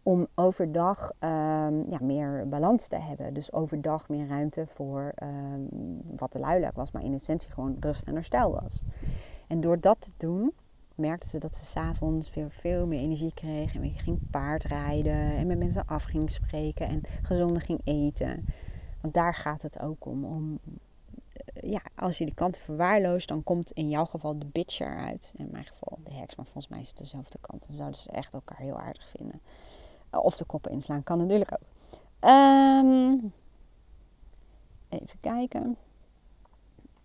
Om 0.09 0.27
overdag 0.35 1.11
um, 1.19 1.89
ja, 1.89 1.97
meer 2.01 2.47
balans 2.47 2.87
te 2.87 2.95
hebben. 2.95 3.33
Dus 3.33 3.53
overdag 3.53 4.09
meer 4.09 4.27
ruimte 4.27 4.65
voor 4.67 5.13
um, 5.23 5.67
wat 6.17 6.31
de 6.31 6.39
luilak 6.39 6.75
was, 6.75 6.91
maar 6.91 7.03
in 7.03 7.13
essentie 7.13 7.51
gewoon 7.51 7.77
rust 7.79 8.07
en 8.07 8.13
herstel 8.13 8.51
was. 8.51 8.83
En 9.47 9.61
door 9.61 9.79
dat 9.79 10.01
te 10.01 10.11
doen, 10.17 10.53
merkte 10.95 11.27
ze 11.27 11.37
dat 11.37 11.55
ze 11.55 11.65
s'avonds 11.65 12.29
veel, 12.29 12.49
veel 12.49 12.87
meer 12.87 12.99
energie 12.99 13.33
kreeg. 13.33 13.75
En 13.75 13.91
ging 13.91 14.19
paardrijden 14.29 15.35
en 15.35 15.47
met 15.47 15.57
mensen 15.57 15.85
af 15.85 16.03
ging 16.03 16.31
spreken 16.31 16.87
en 16.87 17.01
gezonder 17.21 17.61
ging 17.61 17.81
eten. 17.83 18.45
Want 19.01 19.13
daar 19.13 19.33
gaat 19.33 19.61
het 19.61 19.79
ook 19.79 20.05
om. 20.05 20.25
om 20.25 20.59
eh, 21.33 21.71
ja, 21.71 21.81
als 21.95 22.17
je 22.17 22.25
die 22.25 22.33
kanten 22.33 22.61
verwaarloost, 22.61 23.27
dan 23.27 23.43
komt 23.43 23.71
in 23.71 23.89
jouw 23.89 24.05
geval 24.05 24.39
de 24.39 24.45
bitch 24.45 24.79
eruit. 24.79 25.33
In 25.37 25.49
mijn 25.51 25.65
geval 25.65 25.99
de 26.03 26.13
heks, 26.13 26.35
maar 26.35 26.45
volgens 26.45 26.67
mij 26.67 26.81
is 26.81 26.87
het 26.87 26.97
dezelfde 26.97 27.37
kant. 27.41 27.67
Dan 27.67 27.77
zouden 27.77 27.99
ze 27.99 28.09
echt 28.09 28.33
elkaar 28.33 28.59
heel 28.59 28.79
aardig 28.79 29.09
vinden. 29.17 29.41
Eh, 30.09 30.23
of 30.23 30.37
de 30.37 30.45
koppen 30.45 30.71
inslaan 30.71 31.03
kan 31.03 31.17
natuurlijk 31.17 31.51
ook. 31.51 31.67
Um, 32.29 33.33
even 34.89 35.19
kijken. 35.19 35.77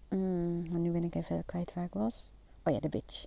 Mm, 0.09 0.83
nu 0.83 0.91
ben 0.91 1.05
ik 1.05 1.15
even 1.15 1.45
kwijt 1.47 1.75
waar 1.75 1.85
ik 1.85 1.95
was. 1.95 2.33
Oh 2.65 2.73
ja, 2.73 2.81
de 2.81 2.89
bitch. 2.89 3.27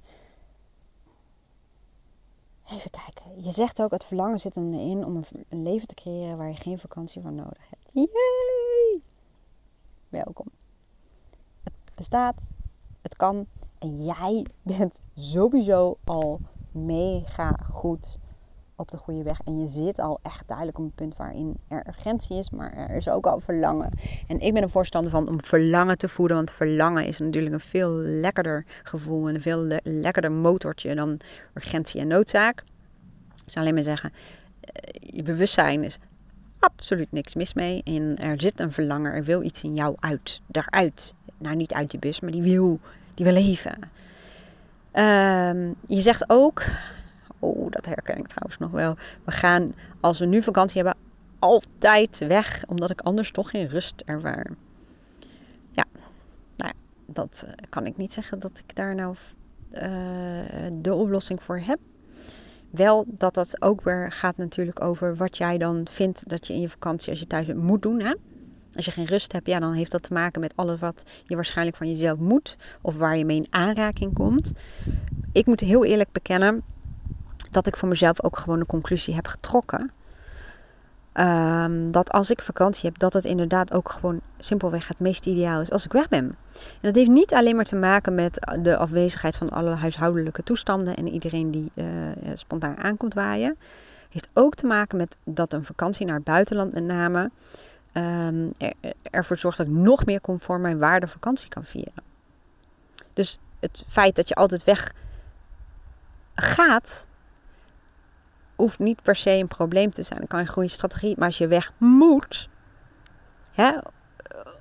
Even 2.70 2.92
kijken. 2.92 3.44
Je 3.44 3.52
zegt 3.52 3.82
ook, 3.82 3.92
het 3.92 4.04
verlangen 4.04 4.40
zit 4.40 4.58
erin 4.58 5.06
om 5.06 5.24
een 5.50 5.64
leven 5.64 5.88
te 5.88 5.96
creëren 5.96 6.38
waar 6.38 6.50
je 6.50 6.56
geen 6.56 6.80
vakantie 6.80 7.22
voor 7.22 7.32
nodig 7.32 7.70
hebt. 7.70 7.92
Yay! 7.94 9.02
Welkom. 10.10 10.48
Het 11.64 11.96
bestaat, 11.96 12.48
het 13.02 13.16
kan 13.16 13.48
en 13.80 14.06
jij 14.06 14.46
bent 14.62 15.00
sowieso 15.16 15.98
al 16.04 16.40
mega 16.72 17.60
goed 17.70 18.20
op 18.78 18.92
de 18.92 18.98
goede 18.98 19.24
weg. 19.24 19.40
En 19.46 19.60
je 19.60 19.68
zit 19.68 20.00
al 20.00 20.20
echt 20.22 20.48
duidelijk 20.48 20.78
op 20.78 20.84
een 20.84 20.92
punt 20.96 21.16
waarin 21.16 21.58
er 21.68 21.88
urgentie 21.88 22.38
is, 22.38 22.50
maar 22.50 22.74
er 22.74 22.96
is 22.96 23.10
ook 23.10 23.26
al 23.26 23.40
verlangen. 23.40 23.92
En 24.28 24.40
ik 24.40 24.54
ben 24.54 24.64
een 24.64 24.70
voorstander 24.70 25.12
van 25.12 25.28
om 25.28 25.44
verlangen 25.44 25.98
te 25.98 26.10
voeden. 26.10 26.38
Want 26.38 26.52
verlangen 26.52 27.06
is 27.06 27.20
natuurlijk 27.20 27.54
een 27.54 27.60
veel 27.60 27.92
lekkerder 27.92 28.66
gevoel 28.84 29.28
en 29.28 29.36
een 29.36 29.42
veel 29.42 29.80
lekkerder 29.84 30.32
motortje 30.32 30.96
dan 30.96 31.20
urgentie 31.54 32.02
en 32.02 32.08
noodzaak. 32.08 32.60
Ik 33.46 33.54
zou 33.54 33.66
alleen 33.66 33.74
maar 33.74 33.84
zeggen, 33.84 34.12
eh, 34.62 35.16
je 35.16 35.24
bewustzijn 35.24 35.84
is 35.84 35.98
absoluut 36.60 37.12
niks 37.12 37.36
mis 37.36 37.54
mee. 37.54 37.82
En 37.84 38.18
er 38.18 38.42
zit 38.42 38.60
een 38.60 38.72
verlangen, 38.72 39.14
er 39.14 39.24
wil 39.24 39.44
iets 39.44 39.64
in 39.64 39.74
jou 39.74 39.96
uit, 40.00 40.42
daaruit. 40.46 41.14
Nou, 41.38 41.56
niet 41.56 41.74
uit 41.74 41.92
die 41.92 42.00
bus, 42.00 42.20
maar 42.20 42.32
die 42.32 42.42
wil, 42.42 42.80
die 43.14 43.26
wil 43.26 43.34
leven. 43.34 43.80
Um, 44.94 45.76
je 45.88 46.02
zegt 46.02 46.24
ook, 46.28 46.64
oh, 47.40 47.72
dat 47.72 47.86
herken 47.86 48.18
ik 48.18 48.28
trouwens 48.28 48.58
nog 48.58 48.72
wel. 48.72 48.96
We 49.24 49.32
gaan, 49.32 49.74
als 50.00 50.20
we 50.20 50.26
nu 50.26 50.44
vakantie 50.44 50.82
hebben, 50.82 51.02
altijd 51.40 52.18
weg, 52.18 52.64
omdat 52.68 52.90
ik 52.90 53.02
anders 53.02 53.32
toch 53.32 53.50
geen 53.50 53.68
rust 53.68 54.02
ervaar. 54.06 54.52
Ja, 55.72 55.86
nou 56.58 56.72
ja, 56.74 56.74
dat 57.06 57.46
eh, 57.48 57.54
kan 57.70 57.86
ik 57.86 57.98
niet 57.98 58.14
zeggen 58.14 58.40
dat 58.40 58.64
ik 58.68 58.76
daar 58.76 58.96
nou 58.96 59.16
uh, 59.74 59.82
de 60.82 60.94
oplossing 60.94 61.44
voor 61.44 61.60
heb. 61.60 61.80
Wel 62.70 63.06
dat 63.08 63.34
dat 63.34 63.62
ook 63.62 63.82
weer 63.82 64.12
gaat 64.12 64.38
natuurlijk 64.38 64.82
over 64.82 65.16
wat 65.16 65.38
jij 65.38 65.58
dan 65.58 65.88
vindt 65.90 66.30
dat 66.30 66.48
je 66.48 66.54
in 66.54 66.62
je 66.62 66.70
vakantie, 66.70 67.10
als 67.10 67.20
je 67.20 67.28
thuis 67.28 67.48
bent, 67.48 67.62
moet 67.62 67.82
doen. 67.82 68.02
Hè? 68.02 68.14
Als 68.74 68.86
je 68.86 68.92
geen 68.92 69.06
rust 69.06 69.32
hebt, 69.32 69.48
ja, 69.48 69.60
dan 69.60 69.74
heeft 69.74 69.92
dat 69.92 70.04
te 70.04 70.14
maken 70.14 70.42
met 70.42 70.56
alles 70.56 70.80
wat 70.80 71.04
je 71.26 71.36
waarschijnlijk 71.36 71.78
van 71.78 71.90
jezelf 71.90 72.18
moet. 72.20 72.58
Of 72.82 72.96
waar 72.96 73.18
je 73.18 73.26
mee 73.26 73.38
in 73.38 73.48
aanraking 73.50 74.14
komt. 74.14 74.52
Ik 75.32 75.46
moet 75.46 75.60
heel 75.60 75.86
eerlijk 75.86 76.12
bekennen 76.12 76.64
dat 77.52 77.68
ik 77.68 77.78
voor 77.78 77.88
mezelf 77.88 78.24
ook 78.24 78.38
gewoon 78.38 78.60
de 78.60 78.66
conclusie 78.66 79.16
heb 79.16 79.28
getrokken. 79.28 79.92
Um, 81.14 81.92
dat 81.92 82.12
als 82.12 82.30
ik 82.30 82.42
vakantie 82.42 82.90
heb, 82.90 83.00
dat 83.00 83.14
het 83.14 83.26
inderdaad 83.26 83.74
ook 83.74 83.90
gewoon 83.90 84.22
simpelweg 84.38 84.88
het 84.88 85.00
meest 85.00 85.26
ideaal 85.26 85.62
is 85.62 85.72
als 85.72 85.86
ik 85.86 85.92
weg 85.92 86.10
ben. 86.10 86.26
En 86.54 86.82
dat 86.82 86.96
heeft 86.96 87.10
niet 87.10 87.34
alleen 87.34 87.56
maar 87.56 87.66
te 87.66 87.76
maken 87.76 88.16
met 88.16 88.56
de 88.62 88.78
afwezigheid 88.78 89.36
van 89.36 89.50
alle 89.50 89.76
huishoudelijke 89.76 90.44
toestanden 90.44 90.96
en 90.96 91.08
iedereen 91.08 91.52
die 91.52 91.72
uh, 91.76 91.86
spontaan 92.34 92.78
aankomt 92.78 93.14
waaien. 93.14 93.58
Heeft 94.10 94.30
ook 94.34 94.56
te 94.56 94.66
maken 94.66 94.98
met 94.98 95.18
dat 95.24 95.54
een 95.54 95.66
vakantie 95.66 96.06
naar 96.06 96.16
het 96.16 96.24
buitenland 96.24 96.74
met 96.74 96.84
name 96.84 97.32
um, 97.94 98.54
er, 98.58 98.74
ervoor 99.02 99.38
zorgt 99.38 99.58
dat 99.58 99.68
ik 99.68 99.74
nog 99.74 100.06
meer 100.06 100.22
conform 100.22 100.62
mijn 100.62 100.80
waarde 100.80 101.08
vakantie 101.08 101.50
kan 101.50 101.64
vieren. 101.64 102.04
Dus 103.14 103.40
het 103.60 103.84
feit 103.88 104.16
dat 104.16 104.28
je 104.28 104.36
altijd 104.36 104.64
weg 104.64 104.92
gaat, 106.36 107.08
hoeft 108.58 108.80
niet 108.80 109.02
per 109.02 109.16
se 109.16 109.32
een 109.32 109.48
probleem 109.48 109.92
te 109.92 110.04
zijn. 110.04 110.20
Dan 110.20 110.28
kan 110.28 110.40
een 110.40 110.48
goede 110.48 110.70
strategie. 110.70 111.16
Maar 111.18 111.28
als 111.28 111.38
je 111.38 111.48
weg 111.48 111.74
moet, 111.78 112.50
hè, 113.52 113.78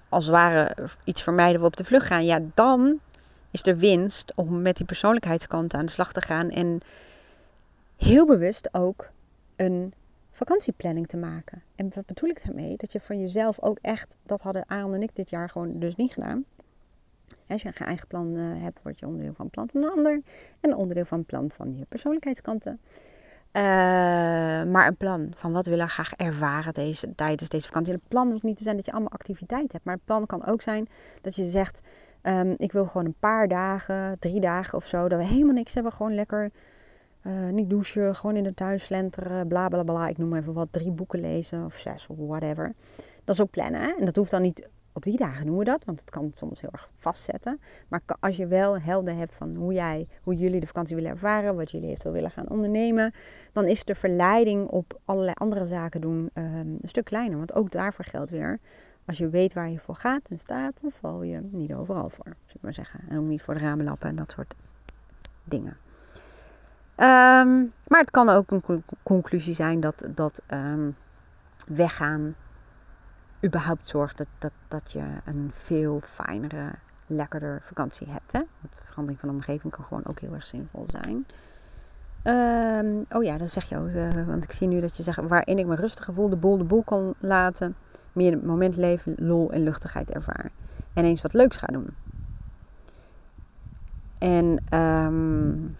als 0.09 0.24
het 0.24 0.35
ware 0.35 0.74
iets 1.04 1.22
vermijden 1.22 1.61
we 1.61 1.66
op 1.66 1.76
de 1.76 1.85
vlucht 1.85 2.06
gaan, 2.06 2.24
ja, 2.24 2.40
dan 2.54 3.00
is 3.50 3.66
er 3.66 3.76
winst 3.76 4.32
om 4.35 4.62
met 4.62 4.76
die 4.76 4.87
persoonlijkheidskant 4.87 5.74
aan 5.74 5.87
de 5.87 5.92
slag 5.92 6.12
te 6.12 6.20
gaan. 6.20 6.50
En 6.50 6.80
heel 7.96 8.26
bewust 8.26 8.74
ook 8.74 9.11
een 9.56 9.94
vakantieplanning 10.30 11.06
te 11.06 11.16
maken. 11.16 11.62
En 11.74 11.90
wat 11.94 12.06
bedoel 12.06 12.30
ik 12.30 12.44
daarmee? 12.44 12.76
Dat 12.76 12.92
je 12.92 13.00
van 13.00 13.20
jezelf 13.20 13.61
ook 13.61 13.78
echt, 13.80 14.16
dat 14.22 14.40
hadden 14.40 14.64
Aaron 14.68 14.94
en 14.94 15.02
ik 15.02 15.11
dit 15.14 15.30
jaar 15.30 15.48
gewoon 15.48 15.78
dus 15.78 15.96
niet 15.96 16.12
gedaan. 16.12 16.44
Als 17.48 17.62
je 17.62 17.68
een 17.68 17.87
eigen 17.87 18.06
plan 18.06 18.37
eh, 18.37 18.62
hebt, 18.62 18.82
word 18.82 18.98
je 18.98 19.06
onderdeel 19.06 19.35
van 19.35 19.44
het 19.44 19.54
plan 19.54 19.68
van 19.72 19.82
een 19.82 19.90
ander. 19.90 20.22
En 20.61 20.74
onderdeel 20.74 21.04
van 21.04 21.18
het 21.18 21.26
plan 21.26 21.50
van 21.50 21.76
je 21.76 21.85
persoonlijkheidskanten. 21.85 22.80
Uh, 23.52 23.62
maar 24.72 24.87
een 24.87 24.96
plan 24.96 25.32
van 25.37 25.52
wat 25.52 25.66
willen 25.66 25.87
we 25.87 25.92
graag 25.92 26.12
ervaren 26.12 26.72
deze, 26.72 27.14
tijdens 27.14 27.48
deze 27.48 27.66
vakantie. 27.66 27.92
En 27.92 27.98
het 27.98 28.09
plan 28.09 28.30
hoeft 28.30 28.42
niet 28.42 28.56
te 28.56 28.62
zijn 28.62 28.76
dat 28.76 28.85
je 28.85 28.92
allemaal 28.92 29.12
activiteit 29.12 29.72
hebt. 29.72 29.85
Maar 29.85 29.94
het 29.94 30.04
plan 30.04 30.26
kan 30.26 30.46
ook 30.46 30.62
zijn 30.62 30.88
dat 31.20 31.35
je 31.35 31.44
zegt: 31.44 31.80
um, 32.22 32.54
Ik 32.56 32.72
wil 32.72 32.87
gewoon 32.87 33.06
een 33.06 33.16
paar 33.18 33.48
dagen, 33.48 34.18
drie 34.18 34.40
dagen 34.40 34.78
of 34.78 34.85
zo, 34.87 35.09
dat 35.09 35.18
we 35.18 35.24
helemaal 35.24 35.54
niks 35.54 35.74
hebben. 35.74 35.92
Gewoon 35.92 36.14
lekker 36.14 36.50
uh, 37.26 37.48
niet 37.48 37.70
douchen, 37.70 38.14
gewoon 38.14 38.37
in 38.37 38.42
de 38.42 38.54
tuin 38.54 38.80
slenteren, 38.80 39.48
bla 39.48 39.68
bla 39.68 39.82
bla. 39.82 40.09
Ik 40.09 40.18
noem 40.18 40.35
even 40.35 40.52
wat, 40.52 40.68
drie 40.70 40.90
boeken 40.90 41.20
lezen 41.20 41.64
of 41.64 41.74
zes 41.74 42.06
of 42.06 42.16
whatever. 42.18 42.74
Dat 43.24 43.35
is 43.35 43.40
ook 43.40 43.50
plannen. 43.50 43.80
Hè? 43.80 43.92
En 43.98 44.04
dat 44.04 44.16
hoeft 44.16 44.30
dan 44.30 44.42
niet 44.42 44.68
op 44.96 45.02
die 45.02 45.16
dagen 45.16 45.46
noemen 45.46 45.64
we 45.64 45.70
dat, 45.70 45.85
want 45.85 46.00
het 46.00 46.11
kan 46.11 46.32
soms 46.32 46.61
heel 46.61 46.70
erg 46.72 46.88
vastzetten. 46.98 47.61
Maar 47.88 48.00
als 48.20 48.37
je 48.37 48.46
wel 48.46 48.80
helder 48.80 49.16
hebt 49.16 49.35
van 49.35 49.54
hoe, 49.54 49.72
jij, 49.72 50.09
hoe 50.22 50.37
jullie 50.37 50.61
de 50.61 50.66
vakantie 50.66 50.96
willen 50.96 51.11
ervaren, 51.11 51.56
wat 51.56 51.70
jullie 51.70 51.88
eventueel 51.88 52.14
willen 52.14 52.30
gaan 52.30 52.48
ondernemen, 52.48 53.14
dan 53.52 53.64
is 53.64 53.85
de 53.85 53.94
verleiding 53.94 54.68
op 54.68 55.00
allerlei 55.04 55.35
andere 55.38 55.66
zaken 55.66 56.00
doen 56.00 56.30
um, 56.35 56.78
een 56.82 56.88
stuk 56.88 57.04
kleiner. 57.04 57.38
Want 57.38 57.54
ook 57.54 57.70
daarvoor 57.70 58.04
geldt 58.04 58.30
weer, 58.30 58.59
als 59.04 59.18
je 59.18 59.28
weet 59.28 59.52
waar 59.52 59.70
je 59.70 59.78
voor 59.78 59.96
gaat 59.96 60.28
en 60.28 60.38
staat, 60.38 60.80
dan 60.80 60.90
val 60.90 61.22
je 61.22 61.40
niet 61.50 61.74
overal 61.74 62.11
voor, 62.11 62.24
zullen 62.24 62.38
we 62.52 62.59
maar 62.61 62.74
zeggen. 62.74 63.00
En 63.09 63.18
ook 63.18 63.26
niet 63.26 63.42
voor 63.42 63.54
de 63.54 63.61
ramen 63.61 63.85
lappen 63.85 64.09
en 64.09 64.16
dat 64.16 64.30
soort 64.30 64.54
dingen. 65.44 65.76
Um, 66.96 67.72
maar 67.87 68.00
het 68.00 68.11
kan 68.11 68.28
ook 68.28 68.50
een 68.50 68.85
conclusie 69.02 69.54
zijn 69.54 69.80
dat, 69.80 70.06
dat 70.14 70.42
um, 70.50 70.96
weggaan 71.66 72.35
überhaupt 73.44 73.87
zorgt 73.87 74.18
dat, 74.18 74.27
dat, 74.38 74.53
dat 74.68 74.92
je 74.92 75.05
een 75.25 75.51
veel 75.55 76.01
fijnere, 76.05 76.70
lekkerder 77.07 77.61
vakantie 77.62 78.09
hebt. 78.09 78.33
Hè? 78.33 78.38
Want 78.38 78.75
de 78.75 78.81
verandering 78.85 79.20
van 79.20 79.29
de 79.29 79.35
omgeving 79.35 79.72
kan 79.72 79.85
gewoon 79.85 80.07
ook 80.07 80.20
heel 80.20 80.35
erg 80.35 80.46
zinvol 80.46 80.87
zijn. 80.87 81.27
Um, 82.25 83.07
oh 83.11 83.22
ja, 83.22 83.38
dat 83.38 83.49
zeg 83.49 83.64
je 83.68 83.79
ook. 83.79 83.88
Uh, 83.88 84.27
want 84.27 84.44
ik 84.44 84.53
zie 84.53 84.68
nu 84.68 84.81
dat 84.81 84.96
je 84.96 85.03
zegt 85.03 85.20
waarin 85.29 85.59
ik 85.59 85.66
me 85.66 85.75
rustig 85.75 86.05
gevoel 86.05 86.29
de 86.29 86.37
bol 86.37 86.59
de 86.59 86.64
boel 86.64 86.83
kan 86.83 87.14
laten. 87.18 87.77
Meer 88.12 88.33
het 88.33 88.44
moment 88.44 88.77
leven, 88.77 89.14
lol 89.18 89.51
en 89.51 89.62
luchtigheid 89.62 90.11
ervaren. 90.11 90.51
En 90.92 91.05
eens 91.05 91.22
wat 91.22 91.33
leuks 91.33 91.57
gaan 91.57 91.72
doen. 91.72 91.88
En 94.18 94.79
um, 94.81 95.77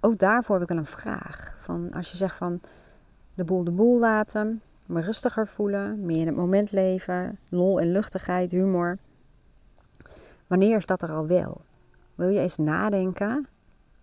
ook 0.00 0.18
daarvoor 0.18 0.54
heb 0.54 0.64
ik 0.64 0.70
wel 0.70 0.78
een 0.78 0.86
vraag. 0.86 1.54
Van 1.58 1.92
als 1.92 2.10
je 2.10 2.16
zegt 2.16 2.36
van 2.36 2.60
de 3.34 3.44
boel 3.44 3.64
de 3.64 3.70
boel 3.70 3.98
laten 3.98 4.62
me 4.86 5.00
rustiger 5.00 5.46
voelen, 5.46 6.06
meer 6.06 6.20
in 6.20 6.26
het 6.26 6.36
moment 6.36 6.72
leven, 6.72 7.38
lol 7.48 7.80
en 7.80 7.92
luchtigheid, 7.92 8.50
humor. 8.50 8.98
Wanneer 10.46 10.76
is 10.76 10.86
dat 10.86 11.02
er 11.02 11.10
al 11.10 11.26
wel? 11.26 11.60
Wil 12.14 12.28
je 12.28 12.40
eens 12.40 12.56
nadenken, 12.56 13.46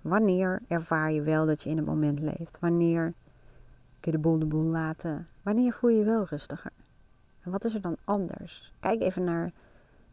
wanneer 0.02 0.62
ervaar 0.68 1.12
je 1.12 1.22
wel 1.22 1.46
dat 1.46 1.64
je 1.64 1.70
in 1.70 1.78
het 1.78 1.86
moment 1.86 2.20
leeft? 2.20 2.60
Wanneer 2.60 3.14
kun 4.00 4.12
je 4.12 4.18
de 4.18 4.18
boel 4.18 4.40
de 4.40 4.46
boel 4.46 4.64
laten? 4.64 5.28
Wanneer 5.42 5.74
voel 5.74 5.90
je 5.90 5.98
je 5.98 6.06
wel 6.06 6.26
rustiger? 6.26 6.72
En 7.42 7.52
wat 7.52 7.66
is 7.66 7.74
er 7.74 7.82
dan 7.82 7.98
anders? 8.04 8.74
Kijk 8.80 9.02
even 9.02 9.24
naar 9.24 9.52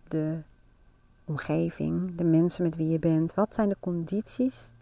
de 0.08 0.38
omgeving, 1.24 2.14
de 2.14 2.24
mensen 2.24 2.62
met 2.62 2.76
wie 2.76 2.88
je 2.88 2.98
bent. 2.98 3.34
Wat 3.34 3.54
zijn 3.54 3.68
de 3.68 3.76
condities 3.80 4.72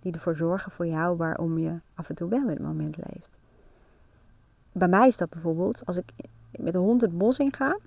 die 0.00 0.12
ervoor 0.12 0.36
zorgen 0.36 0.72
voor 0.72 0.86
jou 0.86 1.16
waarom 1.16 1.58
je 1.58 1.80
af 1.94 2.08
en 2.08 2.14
toe 2.14 2.28
wel 2.28 2.42
in 2.42 2.48
het 2.48 2.62
moment 2.62 2.96
leeft? 2.96 3.38
Bij 4.74 4.88
mij 4.88 5.06
is 5.06 5.16
dat 5.16 5.30
bijvoorbeeld 5.30 5.82
als 5.84 5.96
ik 5.96 6.12
met 6.50 6.72
de 6.72 6.78
hond 6.78 7.00
het 7.00 7.18
bos 7.18 7.38
in 7.38 7.52
ga. 7.52 7.78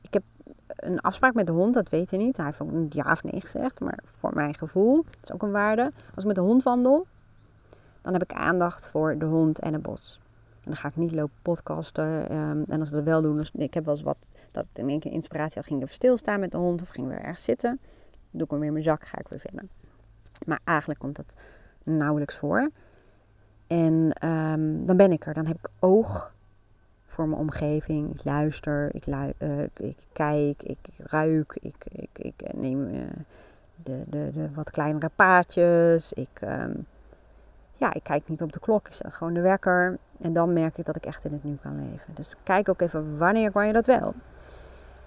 Ik 0.00 0.12
heb 0.12 0.22
een 0.66 1.00
afspraak 1.00 1.34
met 1.34 1.46
de 1.46 1.52
hond, 1.52 1.74
dat 1.74 1.88
weet 1.88 2.10
hij 2.10 2.18
niet. 2.18 2.36
Hij 2.36 2.46
heeft 2.46 2.60
ook 2.60 2.72
een 2.72 2.86
ja 2.90 3.12
of 3.12 3.22
nee 3.22 3.40
gezegd, 3.40 3.80
maar 3.80 3.98
voor 4.18 4.34
mijn 4.34 4.54
gevoel, 4.54 5.04
dat 5.04 5.22
is 5.22 5.32
ook 5.32 5.42
een 5.42 5.50
waarde. 5.50 5.92
Als 6.14 6.22
ik 6.22 6.26
met 6.26 6.34
de 6.34 6.42
hond 6.42 6.62
wandel, 6.62 7.06
dan 8.02 8.12
heb 8.12 8.22
ik 8.22 8.32
aandacht 8.32 8.88
voor 8.88 9.18
de 9.18 9.24
hond 9.24 9.58
en 9.58 9.72
het 9.72 9.82
bos. 9.82 10.20
En 10.50 10.72
dan 10.72 10.76
ga 10.76 10.88
ik 10.88 10.96
niet 10.96 11.14
lopen 11.14 11.36
podcasten. 11.42 12.32
Um, 12.36 12.64
en 12.68 12.80
als 12.80 12.90
we 12.90 12.96
dat 12.96 13.04
wel 13.04 13.22
doen, 13.22 13.44
ik 13.52 13.74
heb 13.74 13.84
wel 13.84 13.94
eens 13.94 14.02
wat, 14.02 14.28
dat 14.50 14.66
in 14.72 14.88
één 14.88 15.00
keer 15.00 15.12
inspiratie 15.12 15.54
had, 15.54 15.66
ging 15.66 15.78
ik 15.78 15.84
even 15.84 15.94
stilstaan 15.94 16.40
met 16.40 16.50
de 16.50 16.58
hond 16.58 16.82
of 16.82 16.88
ging 16.88 17.08
weer 17.08 17.20
ergens 17.20 17.44
zitten. 17.44 17.80
doe 18.30 18.44
ik 18.44 18.50
hem 18.50 18.58
weer 18.58 18.68
in 18.68 18.72
mijn 18.72 18.84
zak, 18.84 19.06
ga 19.06 19.18
ik 19.18 19.28
weer 19.28 19.40
verder. 19.40 19.64
Maar 20.46 20.60
eigenlijk 20.64 21.00
komt 21.00 21.16
dat 21.16 21.36
nauwelijks 21.82 22.36
voor. 22.36 22.70
En 23.66 24.26
um, 24.28 24.86
dan 24.86 24.96
ben 24.96 25.12
ik 25.12 25.26
er. 25.26 25.34
Dan 25.34 25.46
heb 25.46 25.56
ik 25.56 25.68
oog 25.78 26.32
voor 27.06 27.28
mijn 27.28 27.40
omgeving. 27.40 28.14
Ik 28.14 28.24
luister, 28.24 28.94
ik, 28.94 29.06
uh, 29.06 29.62
ik 29.76 30.06
kijk, 30.12 30.62
ik 30.62 30.78
ruik, 30.96 31.58
ik, 31.60 31.86
ik, 31.88 32.18
ik 32.18 32.54
neem 32.54 32.94
uh, 32.94 33.00
de, 33.82 34.04
de, 34.08 34.30
de 34.34 34.48
wat 34.54 34.70
kleinere 34.70 35.10
paadjes. 35.16 36.12
Ik, 36.12 36.40
um, 36.42 36.86
ja, 37.74 37.92
ik 37.92 38.02
kijk 38.02 38.28
niet 38.28 38.42
op 38.42 38.52
de 38.52 38.60
klok, 38.60 38.86
ik 38.86 38.94
zet 38.94 39.14
gewoon 39.14 39.34
de 39.34 39.40
wekker. 39.40 39.98
En 40.20 40.32
dan 40.32 40.52
merk 40.52 40.78
ik 40.78 40.86
dat 40.86 40.96
ik 40.96 41.06
echt 41.06 41.24
in 41.24 41.32
het 41.32 41.44
nu 41.44 41.58
kan 41.62 41.90
leven. 41.90 42.14
Dus 42.14 42.34
kijk 42.42 42.68
ook 42.68 42.80
even 42.80 43.18
wanneer 43.18 43.50
kan 43.50 43.66
je 43.66 43.72
dat 43.72 43.86
wel. 43.86 44.14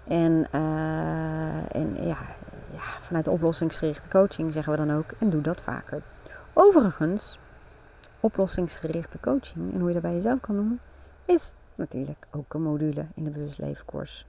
En, 0.08 0.48
uh, 0.56 1.76
en 1.76 1.96
ja, 1.96 2.18
ja, 2.74 3.00
vanuit 3.02 3.26
de 3.26 3.32
oplossingsgerichte 3.32 4.10
coaching 4.10 4.54
zeggen 4.54 4.72
we 4.72 4.86
dan 4.86 4.98
ook, 4.98 5.12
en 5.20 5.30
doe 5.30 5.42
dat 5.42 5.62
vaker. 5.62 6.02
Overigens, 6.54 7.40
oplossingsgerichte 8.20 9.20
coaching 9.20 9.74
en 9.74 9.80
hoe 9.80 9.88
je 9.88 9.94
dat 9.94 10.02
bij 10.02 10.14
jezelf 10.14 10.40
kan 10.40 10.56
doen, 10.56 10.80
is 11.26 11.56
natuurlijk 11.76 12.28
ook 12.32 12.54
een 12.54 12.62
module 12.62 13.06
in 13.16 13.24
de 13.24 13.30
bewustlevenkurs. 13.30 14.26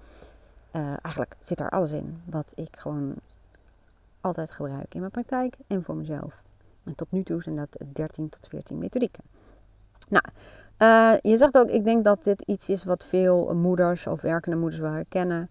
Uh, 0.73 0.83
eigenlijk 0.83 1.37
zit 1.39 1.59
daar 1.59 1.71
alles 1.71 1.93
in 1.93 2.23
wat 2.25 2.53
ik 2.55 2.77
gewoon 2.77 3.15
altijd 4.21 4.51
gebruik 4.51 4.95
in 4.95 5.01
mijn 5.01 5.13
praktijk 5.13 5.57
en 5.67 5.83
voor 5.83 5.97
mezelf. 5.97 6.43
En 6.85 6.95
tot 6.95 7.11
nu 7.11 7.23
toe 7.23 7.43
zijn 7.43 7.57
dat 7.57 7.79
13 7.93 8.29
tot 8.29 8.47
14 8.49 8.79
methodieken. 8.79 9.25
Nou, 10.09 10.25
uh, 10.79 11.21
je 11.23 11.37
zegt 11.37 11.59
ook, 11.59 11.69
ik 11.69 11.85
denk 11.85 12.05
dat 12.05 12.25
dit 12.25 12.43
iets 12.43 12.69
is 12.69 12.85
wat 12.85 13.05
veel 13.05 13.55
moeders 13.55 14.07
of 14.07 14.21
werkende 14.21 14.57
moeders 14.57 14.81
wel 14.81 14.93
herkennen. 14.93 15.51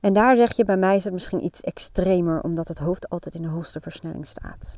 En 0.00 0.12
daar 0.12 0.36
zeg 0.36 0.56
je, 0.56 0.64
bij 0.64 0.76
mij 0.76 0.96
is 0.96 1.04
het 1.04 1.12
misschien 1.12 1.44
iets 1.44 1.60
extremer, 1.60 2.42
omdat 2.42 2.68
het 2.68 2.78
hoofd 2.78 3.08
altijd 3.08 3.34
in 3.34 3.42
de 3.42 3.48
hoogste 3.48 3.80
versnelling 3.80 4.26
staat. 4.26 4.76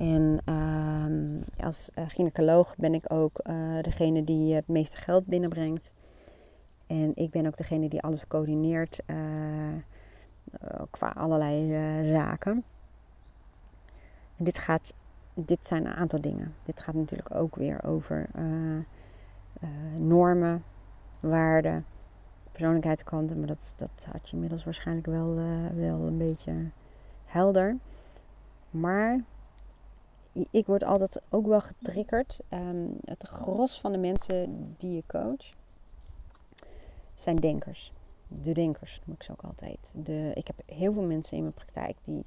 En 0.00 0.38
uh, 0.48 1.64
als 1.64 1.90
uh, 1.94 2.04
gynaecoloog 2.08 2.76
ben 2.76 2.94
ik 2.94 3.12
ook 3.12 3.40
uh, 3.42 3.80
degene 3.82 4.24
die 4.24 4.54
het 4.54 4.68
meeste 4.68 4.96
geld 4.96 5.26
binnenbrengt. 5.26 5.94
En 6.86 7.12
ik 7.14 7.30
ben 7.30 7.46
ook 7.46 7.56
degene 7.56 7.88
die 7.88 8.02
alles 8.02 8.26
coördineert 8.26 9.00
uh, 9.06 9.16
qua 10.90 11.08
allerlei 11.08 11.68
zaken. 12.06 12.64
En 14.36 14.44
dit, 14.44 14.58
gaat, 14.58 14.92
dit 15.34 15.66
zijn 15.66 15.86
een 15.86 15.94
aantal 15.94 16.20
dingen. 16.20 16.54
Dit 16.64 16.80
gaat 16.80 16.94
natuurlijk 16.94 17.34
ook 17.34 17.56
weer 17.56 17.84
over 17.84 18.28
normen, 19.96 20.64
waarden, 21.20 21.84
persoonlijkheidskanten. 22.52 23.38
Maar 23.38 23.46
dat, 23.46 23.74
dat 23.76 24.06
had 24.12 24.28
je 24.28 24.34
inmiddels 24.34 24.64
waarschijnlijk 24.64 25.06
wel, 25.06 25.34
wel 25.74 26.06
een 26.06 26.18
beetje 26.18 26.52
helder. 27.24 27.76
Maar 28.70 29.20
ik 30.50 30.66
word 30.66 30.84
altijd 30.84 31.20
ook 31.28 31.46
wel 31.46 31.60
getriggerd. 31.60 32.40
Um, 32.50 32.96
het 33.04 33.22
gros 33.22 33.80
van 33.80 33.92
de 33.92 33.98
mensen 33.98 34.74
die 34.76 34.94
je 34.94 35.02
coach 35.06 35.50
zijn 37.14 37.36
denkers. 37.36 37.92
De 38.28 38.52
denkers 38.52 39.00
noem 39.04 39.16
ik 39.16 39.22
ze 39.22 39.32
ook 39.32 39.42
altijd. 39.42 39.92
De, 39.94 40.30
ik 40.34 40.46
heb 40.46 40.56
heel 40.66 40.92
veel 40.92 41.02
mensen 41.02 41.36
in 41.36 41.42
mijn 41.42 41.54
praktijk 41.54 41.96
die 42.02 42.24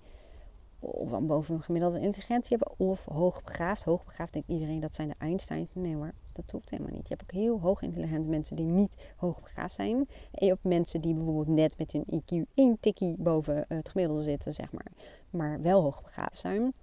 of 0.84 1.20
boven 1.20 1.56
een 1.56 1.62
gemiddelde 1.62 2.00
intelligentie 2.00 2.58
hebben 2.58 2.88
of 2.88 3.06
hoogbegaafd. 3.06 3.84
Hoogbegaafd 3.84 4.34
denkt 4.34 4.48
iedereen 4.48 4.80
dat 4.80 4.96
zijn 4.96 5.08
de 5.08 5.16
Einstein. 5.18 5.68
Nee 5.74 5.96
hoor, 5.96 6.14
dat 6.34 6.52
hoeft 6.52 6.70
helemaal 6.70 6.92
niet. 6.94 7.08
Je 7.08 7.16
hebt 7.16 7.24
ook 7.24 7.42
heel 7.42 7.60
hoog 7.60 7.82
intelligente 7.82 8.30
mensen 8.30 8.56
die 8.56 8.66
niet 8.66 8.92
hoogbegaafd 9.16 9.76
zijn. 9.76 9.96
En 10.32 10.46
je 10.46 10.48
hebt 10.48 10.64
mensen 10.64 11.02
die 11.02 11.14
bijvoorbeeld 11.14 11.48
net 11.48 11.78
met 11.78 11.92
hun 11.92 12.06
IQ 12.22 12.48
één 12.54 12.78
tikkie 12.80 13.16
boven 13.18 13.66
het 13.68 13.90
gemiddelde 13.90 14.22
zitten, 14.22 14.54
zeg 14.54 14.72
maar. 14.72 14.92
Maar 15.30 15.62
wel 15.62 15.82
hoogbegaafd 15.82 16.40
zijn. 16.40 16.74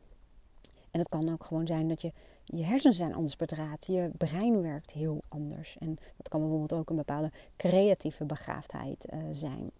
En 0.91 0.99
het 0.99 1.09
kan 1.09 1.33
ook 1.33 1.45
gewoon 1.45 1.67
zijn 1.67 1.89
dat 1.89 2.03
je, 2.03 2.13
je 2.45 2.65
hersenen 2.65 2.97
zijn 2.97 3.15
anders 3.15 3.37
bedraad. 3.37 3.87
Je 3.87 4.11
brein 4.17 4.63
werkt 4.63 4.91
heel 4.91 5.23
anders. 5.29 5.77
En 5.79 5.99
dat 6.17 6.29
kan 6.29 6.41
bijvoorbeeld 6.41 6.73
ook 6.73 6.91
een 6.91 6.97
bepaalde 6.97 7.31
creatieve 7.57 8.25
begaafdheid 8.25 9.07
uh, 9.13 9.19
zijn. 9.33 9.71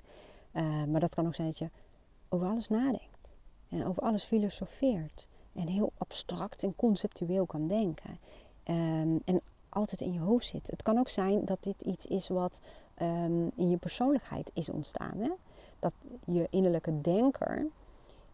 Uh, 0.53 0.85
maar 0.85 1.01
dat 1.01 1.15
kan 1.15 1.27
ook 1.27 1.35
zijn 1.35 1.49
dat 1.49 1.59
je 1.59 1.71
over 2.29 2.47
alles 2.47 2.69
nadenkt. 2.69 3.33
En 3.69 3.87
over 3.87 4.03
alles 4.03 4.25
filosofeert. 4.25 5.29
En 5.53 5.69
heel 5.69 5.93
abstract 5.99 6.63
en 6.63 6.77
conceptueel 6.77 7.47
kan 7.47 7.69
denken. 7.69 8.19
Um, 8.65 9.21
en 9.25 9.41
altijd 9.69 10.01
in 10.01 10.13
je 10.13 10.19
hoofd 10.19 10.47
zit. 10.47 10.67
Het 10.67 10.83
kan 10.83 10.99
ook 10.99 11.09
zijn 11.09 11.45
dat 11.45 11.63
dit 11.63 11.83
iets 11.83 12.07
is 12.07 12.29
wat 12.29 12.61
um, 13.03 13.51
in 13.57 13.71
je 13.71 13.77
persoonlijkheid 13.77 14.51
is 14.55 14.69
ontstaan. 14.69 15.19
Hè? 15.19 15.31
Dat 15.79 15.93
je 16.25 16.47
innerlijke 16.51 17.01
denker 17.01 17.67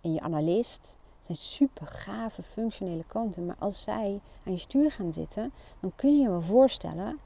en 0.00 0.12
je 0.12 0.20
analist 0.20 0.98
zijn 1.26 1.38
super 1.38 1.86
gave 1.86 2.42
functionele 2.42 3.04
kanten. 3.06 3.46
Maar 3.46 3.56
als 3.58 3.82
zij 3.82 4.20
aan 4.44 4.52
je 4.52 4.58
stuur 4.58 4.90
gaan 4.90 5.12
zitten, 5.12 5.52
dan 5.80 5.92
kun 5.94 6.16
je 6.16 6.22
je 6.22 6.28
wel 6.28 6.42
voorstellen 6.42 7.18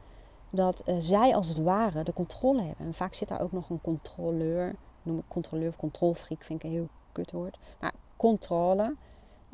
dat 0.51 0.82
uh, 0.86 0.94
zij 0.98 1.34
als 1.34 1.48
het 1.48 1.59
ware 1.59 2.03
de 2.03 2.12
controle 2.12 2.62
hebben. 2.62 2.86
En 2.86 2.94
vaak 2.94 3.14
zit 3.14 3.28
daar 3.28 3.40
ook 3.40 3.53
nog 3.53 3.70
een 3.70 3.80
controleur, 3.80 4.74
noem 5.03 5.18
ik 5.18 5.24
controleur 5.28 5.68
of 5.68 5.76
controlfreak, 5.76 6.42
vind 6.42 6.59
ik 6.59 6.64
een 6.64 6.76
heel 6.76 6.88
kut 7.12 7.30
woord. 7.30 7.59
Maar 7.80 7.92
controle 8.16 8.96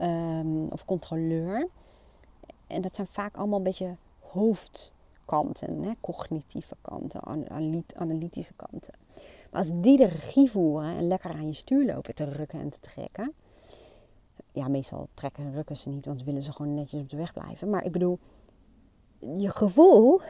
um, 0.00 0.68
of 0.68 0.84
controleur. 0.84 1.68
en 2.66 2.80
dat 2.80 2.94
zijn 2.94 3.06
vaak 3.06 3.36
allemaal 3.36 3.58
een 3.58 3.64
beetje 3.64 3.96
hoofdkanten, 4.20 5.82
hè? 5.82 5.92
cognitieve 6.00 6.76
kanten, 6.80 7.20
analytische 7.96 8.54
kanten. 8.54 8.94
Maar 9.50 9.60
als 9.60 9.70
die 9.74 9.96
de 9.96 10.06
regie 10.06 10.50
voeren 10.50 10.96
en 10.96 11.06
lekker 11.06 11.30
aan 11.30 11.46
je 11.46 11.54
stuur 11.54 11.86
lopen 11.86 12.14
te 12.14 12.24
rukken 12.24 12.60
en 12.60 12.70
te 12.70 12.80
trekken. 12.80 13.34
Ja, 14.56 14.68
meestal 14.68 15.08
trekken 15.14 15.44
en 15.44 15.54
rukken 15.54 15.76
ze 15.76 15.88
niet, 15.88 16.06
want 16.06 16.24
willen 16.24 16.42
ze 16.42 16.52
gewoon 16.52 16.74
netjes 16.74 17.00
op 17.00 17.08
de 17.08 17.16
weg 17.16 17.32
blijven. 17.32 17.70
Maar 17.70 17.84
ik 17.84 17.92
bedoel, 17.92 18.18
je 19.18 19.50
gevoel, 19.50 20.20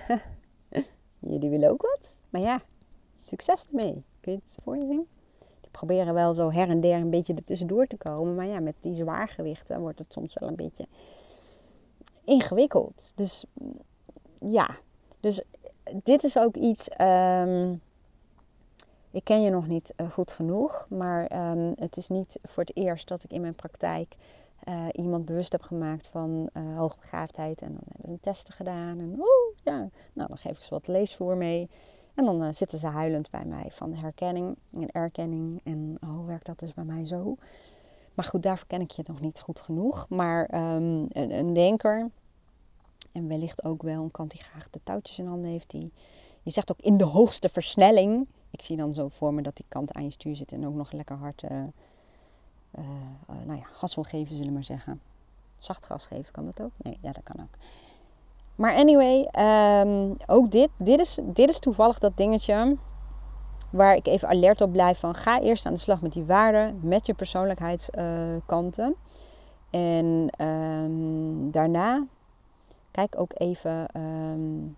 jullie 1.30 1.50
willen 1.50 1.70
ook 1.70 1.82
wat. 1.82 2.18
Maar 2.30 2.40
ja, 2.40 2.62
succes 3.14 3.66
ermee. 3.66 4.04
Kun 4.20 4.32
je 4.32 4.38
het 4.38 4.58
voor 4.62 4.76
je 4.76 4.86
zien? 4.86 5.06
Die 5.60 5.70
proberen 5.70 6.14
wel 6.14 6.34
zo 6.34 6.50
her 6.50 6.68
en 6.68 6.80
der 6.80 7.00
een 7.00 7.10
beetje 7.10 7.34
ertussendoor 7.34 7.86
te 7.86 7.96
komen. 7.96 8.34
Maar 8.34 8.46
ja, 8.46 8.60
met 8.60 8.74
die 8.80 8.94
zwaargewichten 8.94 9.80
wordt 9.80 9.98
het 9.98 10.12
soms 10.12 10.34
wel 10.34 10.48
een 10.48 10.56
beetje 10.56 10.86
ingewikkeld. 12.24 13.12
Dus 13.14 13.44
ja, 14.40 14.76
dus 15.20 15.42
dit 16.02 16.24
is 16.24 16.38
ook 16.38 16.56
iets. 16.56 16.88
Ehm, 16.88 17.74
ik 19.16 19.24
ken 19.24 19.42
je 19.42 19.50
nog 19.50 19.68
niet 19.68 19.92
eh, 19.96 20.10
goed 20.10 20.32
genoeg, 20.32 20.86
maar 20.88 21.26
ehm, 21.26 21.72
het 21.74 21.96
is 21.96 22.08
niet 22.08 22.38
voor 22.42 22.62
het 22.62 22.76
eerst 22.76 23.08
dat 23.08 23.24
ik 23.24 23.32
in 23.32 23.40
mijn 23.40 23.54
praktijk 23.54 24.16
uh, 24.68 24.86
iemand 24.92 25.24
bewust 25.24 25.52
heb 25.52 25.62
gemaakt 25.62 26.06
van 26.06 26.48
uh, 26.52 26.76
hoogbegaafdheid. 26.78 27.62
En 27.62 27.68
dan 27.68 27.82
hebben 27.92 28.12
ze 28.12 28.20
testen 28.20 28.54
gedaan. 28.54 28.98
En 28.98 29.14
oh 29.18 29.56
ja, 29.64 29.88
nou 30.12 30.28
dan 30.28 30.38
geef 30.38 30.56
ik 30.56 30.62
ze 30.62 30.70
wat 30.70 30.88
leesvoer 30.88 31.36
mee. 31.36 31.68
En 32.14 32.24
dan 32.24 32.54
zitten 32.54 32.78
ze 32.78 32.86
huilend 32.86 33.30
bij 33.30 33.44
mij 33.44 33.68
van 33.70 33.94
herkenning 33.94 34.56
en 34.72 34.90
erkenning. 34.90 35.60
En 35.64 35.96
oh, 36.00 36.26
werkt 36.26 36.46
dat 36.46 36.58
dus 36.58 36.74
bij 36.74 36.84
mij 36.84 37.04
zo? 37.04 37.36
Maar 38.14 38.24
goed, 38.24 38.42
daarvoor 38.42 38.66
ken 38.66 38.80
ik 38.80 38.90
je 38.90 39.02
nog 39.06 39.20
niet 39.20 39.40
goed 39.40 39.60
genoeg. 39.60 40.08
Maar 40.08 40.46
ehm, 40.46 41.04
een, 41.08 41.30
een, 41.30 41.52
denker, 41.52 42.10
en 43.12 43.28
wellicht 43.28 43.64
ook 43.64 43.82
wel 43.82 44.02
een 44.02 44.10
kant 44.10 44.30
die 44.30 44.42
graag 44.42 44.70
de 44.70 44.80
touwtjes 44.84 45.18
in 45.18 45.26
handen 45.26 45.50
heeft, 45.50 45.70
die 45.70 45.92
je 46.42 46.50
zegt 46.50 46.70
ook 46.70 46.80
in 46.80 46.96
de 46.96 47.04
hoogste 47.04 47.48
versnelling. 47.48 48.26
Ik 48.56 48.62
zie 48.62 48.76
dan 48.76 48.94
zo 48.94 49.08
voor 49.08 49.34
me 49.34 49.42
dat 49.42 49.56
die 49.56 49.64
kant 49.68 49.92
aan 49.92 50.04
je 50.04 50.10
stuur 50.10 50.36
zit 50.36 50.52
en 50.52 50.66
ook 50.66 50.74
nog 50.74 50.92
lekker 50.92 51.16
hard 51.16 51.42
uh, 51.42 51.50
uh, 52.78 52.84
nou 53.44 53.58
ja, 53.58 53.64
gas 53.72 53.94
wil 53.94 54.04
geven, 54.04 54.28
zullen 54.28 54.46
we 54.46 54.52
maar 54.52 54.64
zeggen. 54.64 55.00
Zacht 55.56 55.86
gas 55.86 56.06
geven, 56.06 56.32
kan 56.32 56.44
dat 56.44 56.60
ook? 56.60 56.70
Nee, 56.76 56.98
ja, 57.00 57.12
dat 57.12 57.22
kan 57.22 57.36
ook. 57.40 57.56
Maar 58.54 58.74
anyway, 58.74 59.28
um, 59.82 60.16
ook 60.26 60.50
dit, 60.50 60.68
dit 60.76 61.00
is, 61.00 61.18
dit 61.22 61.48
is 61.48 61.58
toevallig 61.58 61.98
dat 61.98 62.16
dingetje 62.16 62.76
waar 63.70 63.96
ik 63.96 64.06
even 64.06 64.28
alert 64.28 64.60
op 64.60 64.72
blijf 64.72 64.98
van 64.98 65.14
ga 65.14 65.40
eerst 65.40 65.66
aan 65.66 65.74
de 65.74 65.78
slag 65.78 66.02
met 66.02 66.12
die 66.12 66.24
waarden, 66.24 66.80
met 66.82 67.06
je 67.06 67.14
persoonlijkheidskanten. 67.14 68.94
en 69.70 70.30
um, 70.46 71.50
daarna 71.50 72.06
kijk 72.90 73.18
ook 73.18 73.32
even 73.34 74.00
um, 74.00 74.76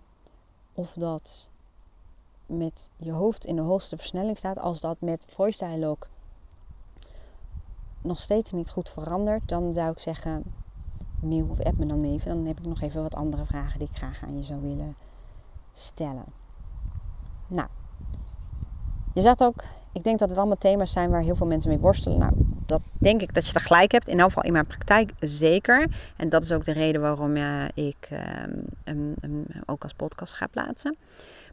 of 0.75 0.93
dat 0.93 1.51
met 2.49 2.91
je 2.97 3.13
hoofd 3.13 3.45
in 3.45 3.57
de 3.57 3.63
hoogste 3.63 3.97
versnelling 3.97 4.37
staat. 4.37 4.59
Als 4.59 4.81
dat 4.81 5.01
met 5.01 5.27
voice 5.29 5.65
dialogue 5.65 6.09
nog 8.03 8.21
steeds 8.21 8.53
niet 8.53 8.71
goed 8.71 8.91
verandert, 8.91 9.49
dan 9.49 9.75
zou 9.75 9.91
ik 9.91 9.99
zeggen 9.99 10.43
mail 11.21 11.47
of 11.51 11.61
app 11.61 11.79
me 11.79 11.87
dan 11.87 12.05
even. 12.05 12.35
Dan 12.35 12.47
heb 12.47 12.59
ik 12.59 12.67
nog 12.67 12.81
even 12.81 13.03
wat 13.03 13.15
andere 13.15 13.45
vragen 13.45 13.79
die 13.79 13.89
ik 13.89 13.97
graag 13.97 14.23
aan 14.23 14.37
je 14.37 14.45
zou 14.45 14.61
willen 14.61 14.97
stellen. 15.73 16.25
Nou, 17.47 17.69
je 19.15 19.21
zegt 19.21 19.43
ook, 19.43 19.65
ik 19.93 20.05
denk 20.05 20.19
dat 20.19 20.29
het 20.29 20.39
allemaal 20.39 20.57
thema's 20.57 20.93
zijn 20.93 21.11
waar 21.11 21.23
heel 21.23 21.37
veel 21.37 21.47
mensen 21.47 21.71
mee 21.71 21.79
worstelen. 21.79 22.19
Nou, 22.19 22.33
dat 22.67 22.83
denk 22.99 23.23
ik 23.23 23.35
dat 23.35 23.47
je 23.47 23.55
er 23.55 23.61
gelijk 23.61 23.93
hebt. 23.93 24.09
In 24.09 24.19
elk 24.19 24.29
geval 24.29 24.43
in 24.43 24.53
mijn 24.53 24.67
praktijk 24.67 25.13
zeker. 25.21 25.91
En 26.17 26.29
dat 26.29 26.43
is 26.43 26.53
ook 26.53 26.65
de 26.65 26.73
reden 26.73 27.01
waarom 27.01 27.37
uh, 27.37 27.65
ik 27.75 28.09
um, 28.85 29.47
ook 29.67 29.83
als 29.83 29.93
podcast 29.93 30.35
ga 30.35 30.47
plaatsen. 30.47 30.97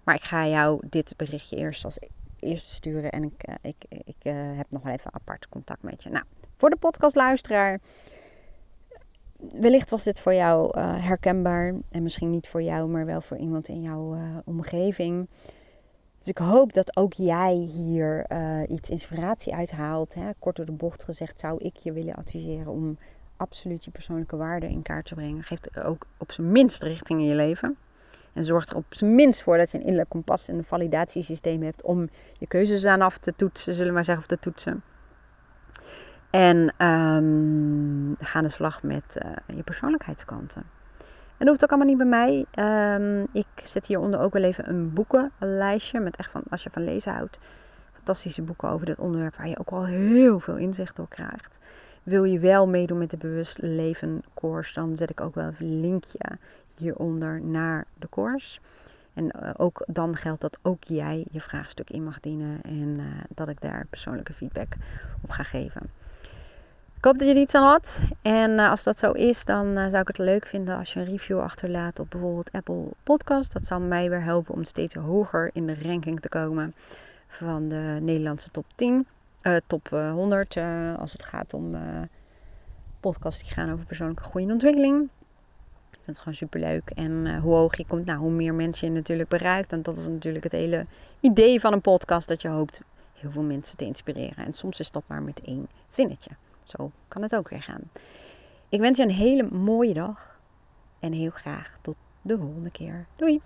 Maar 0.06 0.16
ik 0.16 0.24
ga 0.24 0.48
jou 0.48 0.82
dit 0.90 1.14
berichtje 1.18 1.56
eerst 1.56 1.86
als 1.86 2.00
eerste 2.40 2.74
sturen. 2.74 3.12
En 3.12 3.24
ik, 3.24 3.48
uh, 3.50 3.56
ik, 3.62 3.86
ik 3.90 4.16
uh, 4.24 4.34
heb 4.58 4.66
nog 4.70 4.84
wel 4.84 4.94
even 4.94 5.14
apart 5.14 5.50
contact 5.50 5.84
met 5.84 6.04
je. 6.04 6.10
Nou, 6.10 6.26
voor 6.58 6.70
de 6.70 6.76
podcastluisteraar. 6.76 7.80
Wellicht 9.38 9.90
was 9.90 10.04
dit 10.04 10.20
voor 10.20 10.34
jou 10.34 10.80
herkenbaar. 10.80 11.74
En 11.92 12.04
misschien 12.04 12.30
niet 12.30 12.48
voor 12.48 12.62
jou, 12.62 12.90
maar 12.90 13.06
wel 13.06 13.22
voor 13.22 13.38
iemand 13.38 13.68
in 13.68 13.82
jouw 13.82 14.18
omgeving. 14.46 15.30
Dus 16.18 16.28
ik 16.28 16.38
hoop 16.38 16.74
dat 16.74 16.98
ook 16.98 17.14
jij 17.14 17.54
hier 17.54 18.26
iets 18.70 18.90
inspiratie 18.90 19.54
uithaalt. 19.54 20.14
Hè. 20.14 20.30
Kort 20.40 20.56
door 20.56 20.66
de 20.66 20.72
bocht 20.72 21.04
gezegd 21.04 21.40
zou 21.40 21.58
ik 21.58 21.78
je 21.78 21.92
willen 21.92 22.16
adviseren 22.16 22.72
om 22.72 22.98
absoluut 23.38 23.84
je 23.84 23.92
persoonlijke 23.92 24.38
waarden 24.38 24.70
in 24.70 24.82
kaart 24.82 25.06
te 25.06 25.16
brengen. 25.16 25.44
Geef 25.44 25.66
er 25.66 25.86
ook 25.86 26.06
op 26.18 26.32
zijn 26.32 26.52
minst 26.52 26.84
richting 26.84 27.20
in 27.20 27.28
je 27.28 27.36
leven. 27.36 27.78
En 28.36 28.44
zorg 28.44 28.70
er 28.70 28.76
op 28.76 28.86
zijn 28.90 29.16
minst 29.16 29.44
voor 29.44 29.58
dat 29.58 29.72
je 29.72 29.78
een 29.78 29.84
innerlijk 29.84 30.10
kompas 30.10 30.48
en 30.48 30.58
een 30.58 30.64
validatiesysteem 30.64 31.64
hebt 31.64 31.82
om 31.82 32.10
je 32.40 32.48
keuzes 32.48 32.86
aan 32.86 33.02
af 33.02 33.18
te 33.18 33.34
toetsen, 33.36 33.74
zullen 33.74 33.88
we 33.90 33.94
maar 33.94 34.06
zeggen, 34.06 34.24
of 34.24 34.30
te 34.30 34.40
toetsen. 34.40 34.84
En 36.30 36.88
um, 36.88 38.16
ga 38.20 38.42
de 38.42 38.50
slag 38.50 38.84
met 38.84 39.20
uh, 39.26 39.56
je 39.56 39.64
persoonlijkheidskanten. 39.64 40.64
En 41.38 41.46
dat 41.46 41.48
hoeft 41.48 41.64
ook 41.64 41.70
allemaal 41.70 41.88
niet 41.88 41.98
bij 41.98 42.08
mij. 42.08 42.46
Um, 43.00 43.28
ik 43.32 43.48
zet 43.64 43.86
hieronder 43.86 44.20
ook 44.20 44.34
wel 44.34 44.44
even 44.44 44.70
een 44.70 44.94
boekenlijstje. 44.94 46.00
Met 46.00 46.16
echt 46.16 46.32
van, 46.32 46.42
als 46.50 46.64
je 46.64 46.70
van 46.72 46.84
lezen 46.84 47.14
houdt. 47.14 47.40
Fantastische 47.94 48.42
boeken 48.42 48.70
over 48.70 48.86
dit 48.86 49.00
onderwerp. 49.00 49.36
Waar 49.36 49.48
je 49.48 49.60
ook 49.60 49.70
al 49.70 49.86
heel 49.86 50.40
veel 50.40 50.56
inzicht 50.56 50.96
door 50.96 51.08
krijgt. 51.08 51.60
Wil 52.06 52.24
je 52.24 52.40
wel 52.40 52.68
meedoen 52.68 52.98
met 52.98 53.10
de 53.10 53.18
Bewust 53.18 53.58
Leven 53.62 54.24
course. 54.34 54.74
Dan 54.74 54.98
zet 54.98 55.10
ik 55.10 55.22
ook 55.22 55.36
wel 55.36 55.52
een 55.60 55.80
linkje 55.80 56.38
hieronder 56.78 57.42
naar 57.42 57.86
de 58.00 58.10
course. 58.10 58.60
En 59.14 59.24
uh, 59.26 59.50
ook 59.58 59.84
dan 59.88 60.16
geldt 60.16 60.42
dat 60.42 60.60
ook 60.62 60.84
jij 60.84 61.26
je 61.32 61.42
vraagstuk 61.42 61.90
in 61.90 62.04
mag 62.04 62.20
dienen. 62.20 62.62
En 62.62 62.96
uh, 63.00 63.06
dat 63.30 63.48
ik 63.48 63.62
daar 63.62 63.86
persoonlijke 63.90 64.34
feedback 64.34 64.76
op 65.22 65.30
ga 65.30 65.44
geven. 65.44 65.82
Ik 66.98 67.04
hoop 67.06 67.18
dat 67.18 67.28
je 67.28 67.34
er 67.34 67.42
iets 67.42 67.56
aan 67.56 67.64
had. 67.64 68.02
En 68.22 68.52
uh, 68.52 68.70
als 68.70 68.84
dat 68.84 68.98
zo 68.98 69.12
is, 69.12 69.46
dan 69.46 69.74
zou 69.74 69.98
ik 69.98 70.08
het 70.08 70.18
leuk 70.18 70.46
vinden 70.46 70.78
als 70.78 70.94
je 70.94 71.00
een 71.00 71.06
review 71.06 71.40
achterlaat 71.40 72.00
op 72.00 72.10
bijvoorbeeld 72.10 72.52
Apple 72.52 72.88
Podcast. 73.04 73.54
Dat 73.54 73.66
zou 73.66 73.82
mij 73.82 74.10
weer 74.10 74.24
helpen 74.24 74.54
om 74.54 74.64
steeds 74.64 74.94
hoger 74.94 75.50
in 75.54 75.68
de 75.68 75.82
ranking 75.84 76.20
te 76.20 76.30
komen 76.30 76.74
van 77.28 77.68
de 77.68 77.98
Nederlandse 78.02 78.52
top 78.52 78.66
10, 78.76 79.08
uh, 79.48 79.56
top 79.68 79.88
100. 79.88 80.58
als 80.98 81.12
het 81.12 81.24
gaat 81.24 81.54
om 81.54 81.76
podcasts 83.00 83.44
die 83.44 83.52
gaan 83.52 83.72
over 83.72 83.86
persoonlijke 83.86 84.24
groei 84.24 84.46
en 84.46 84.52
ontwikkeling. 84.52 85.10
Ik 85.92 86.00
vind 86.04 86.06
het 86.06 86.18
gewoon 86.18 86.34
super 86.34 86.60
leuk. 86.60 86.90
En 86.90 87.40
hoe 87.40 87.56
hoog 87.56 87.78
je 87.78 87.86
komt, 87.86 88.06
nou, 88.06 88.20
hoe 88.20 88.32
meer 88.32 88.54
mensen 88.54 88.88
je 88.88 88.94
natuurlijk 88.94 89.30
bereikt. 89.30 89.72
En 89.72 89.82
dat 89.82 89.98
is 89.98 90.08
natuurlijk 90.08 90.44
het 90.44 90.54
hele 90.54 90.86
idee 91.20 91.60
van 91.60 91.74
een 91.74 91.82
podcast. 91.82 92.28
Dat 92.28 92.42
je 92.42 92.48
hoopt 92.48 92.82
heel 93.14 93.32
veel 93.32 93.42
mensen 93.42 93.78
te 93.78 93.86
inspireren. 93.86 94.46
En 94.46 94.54
soms 94.54 94.80
is 94.80 94.92
dat 94.92 95.04
maar 95.08 95.22
met 95.22 95.42
één 95.42 95.68
zinnetje. 95.90 96.32
Zo 96.64 96.92
kan 97.08 97.22
het 97.22 97.36
ook 97.36 97.50
weer 97.50 97.62
gaan. 97.62 97.82
Ik 98.70 98.80
wens 98.80 98.98
je 98.98 99.04
een 99.04 99.10
hele 99.10 99.44
mooie 99.44 99.94
dag 99.94 100.40
en 101.00 101.12
heel 101.12 101.30
graag 101.30 101.78
tot 101.82 101.96
de 102.22 102.38
volgende 102.38 102.72
keer. 102.72 103.06
Doei! 103.16 103.42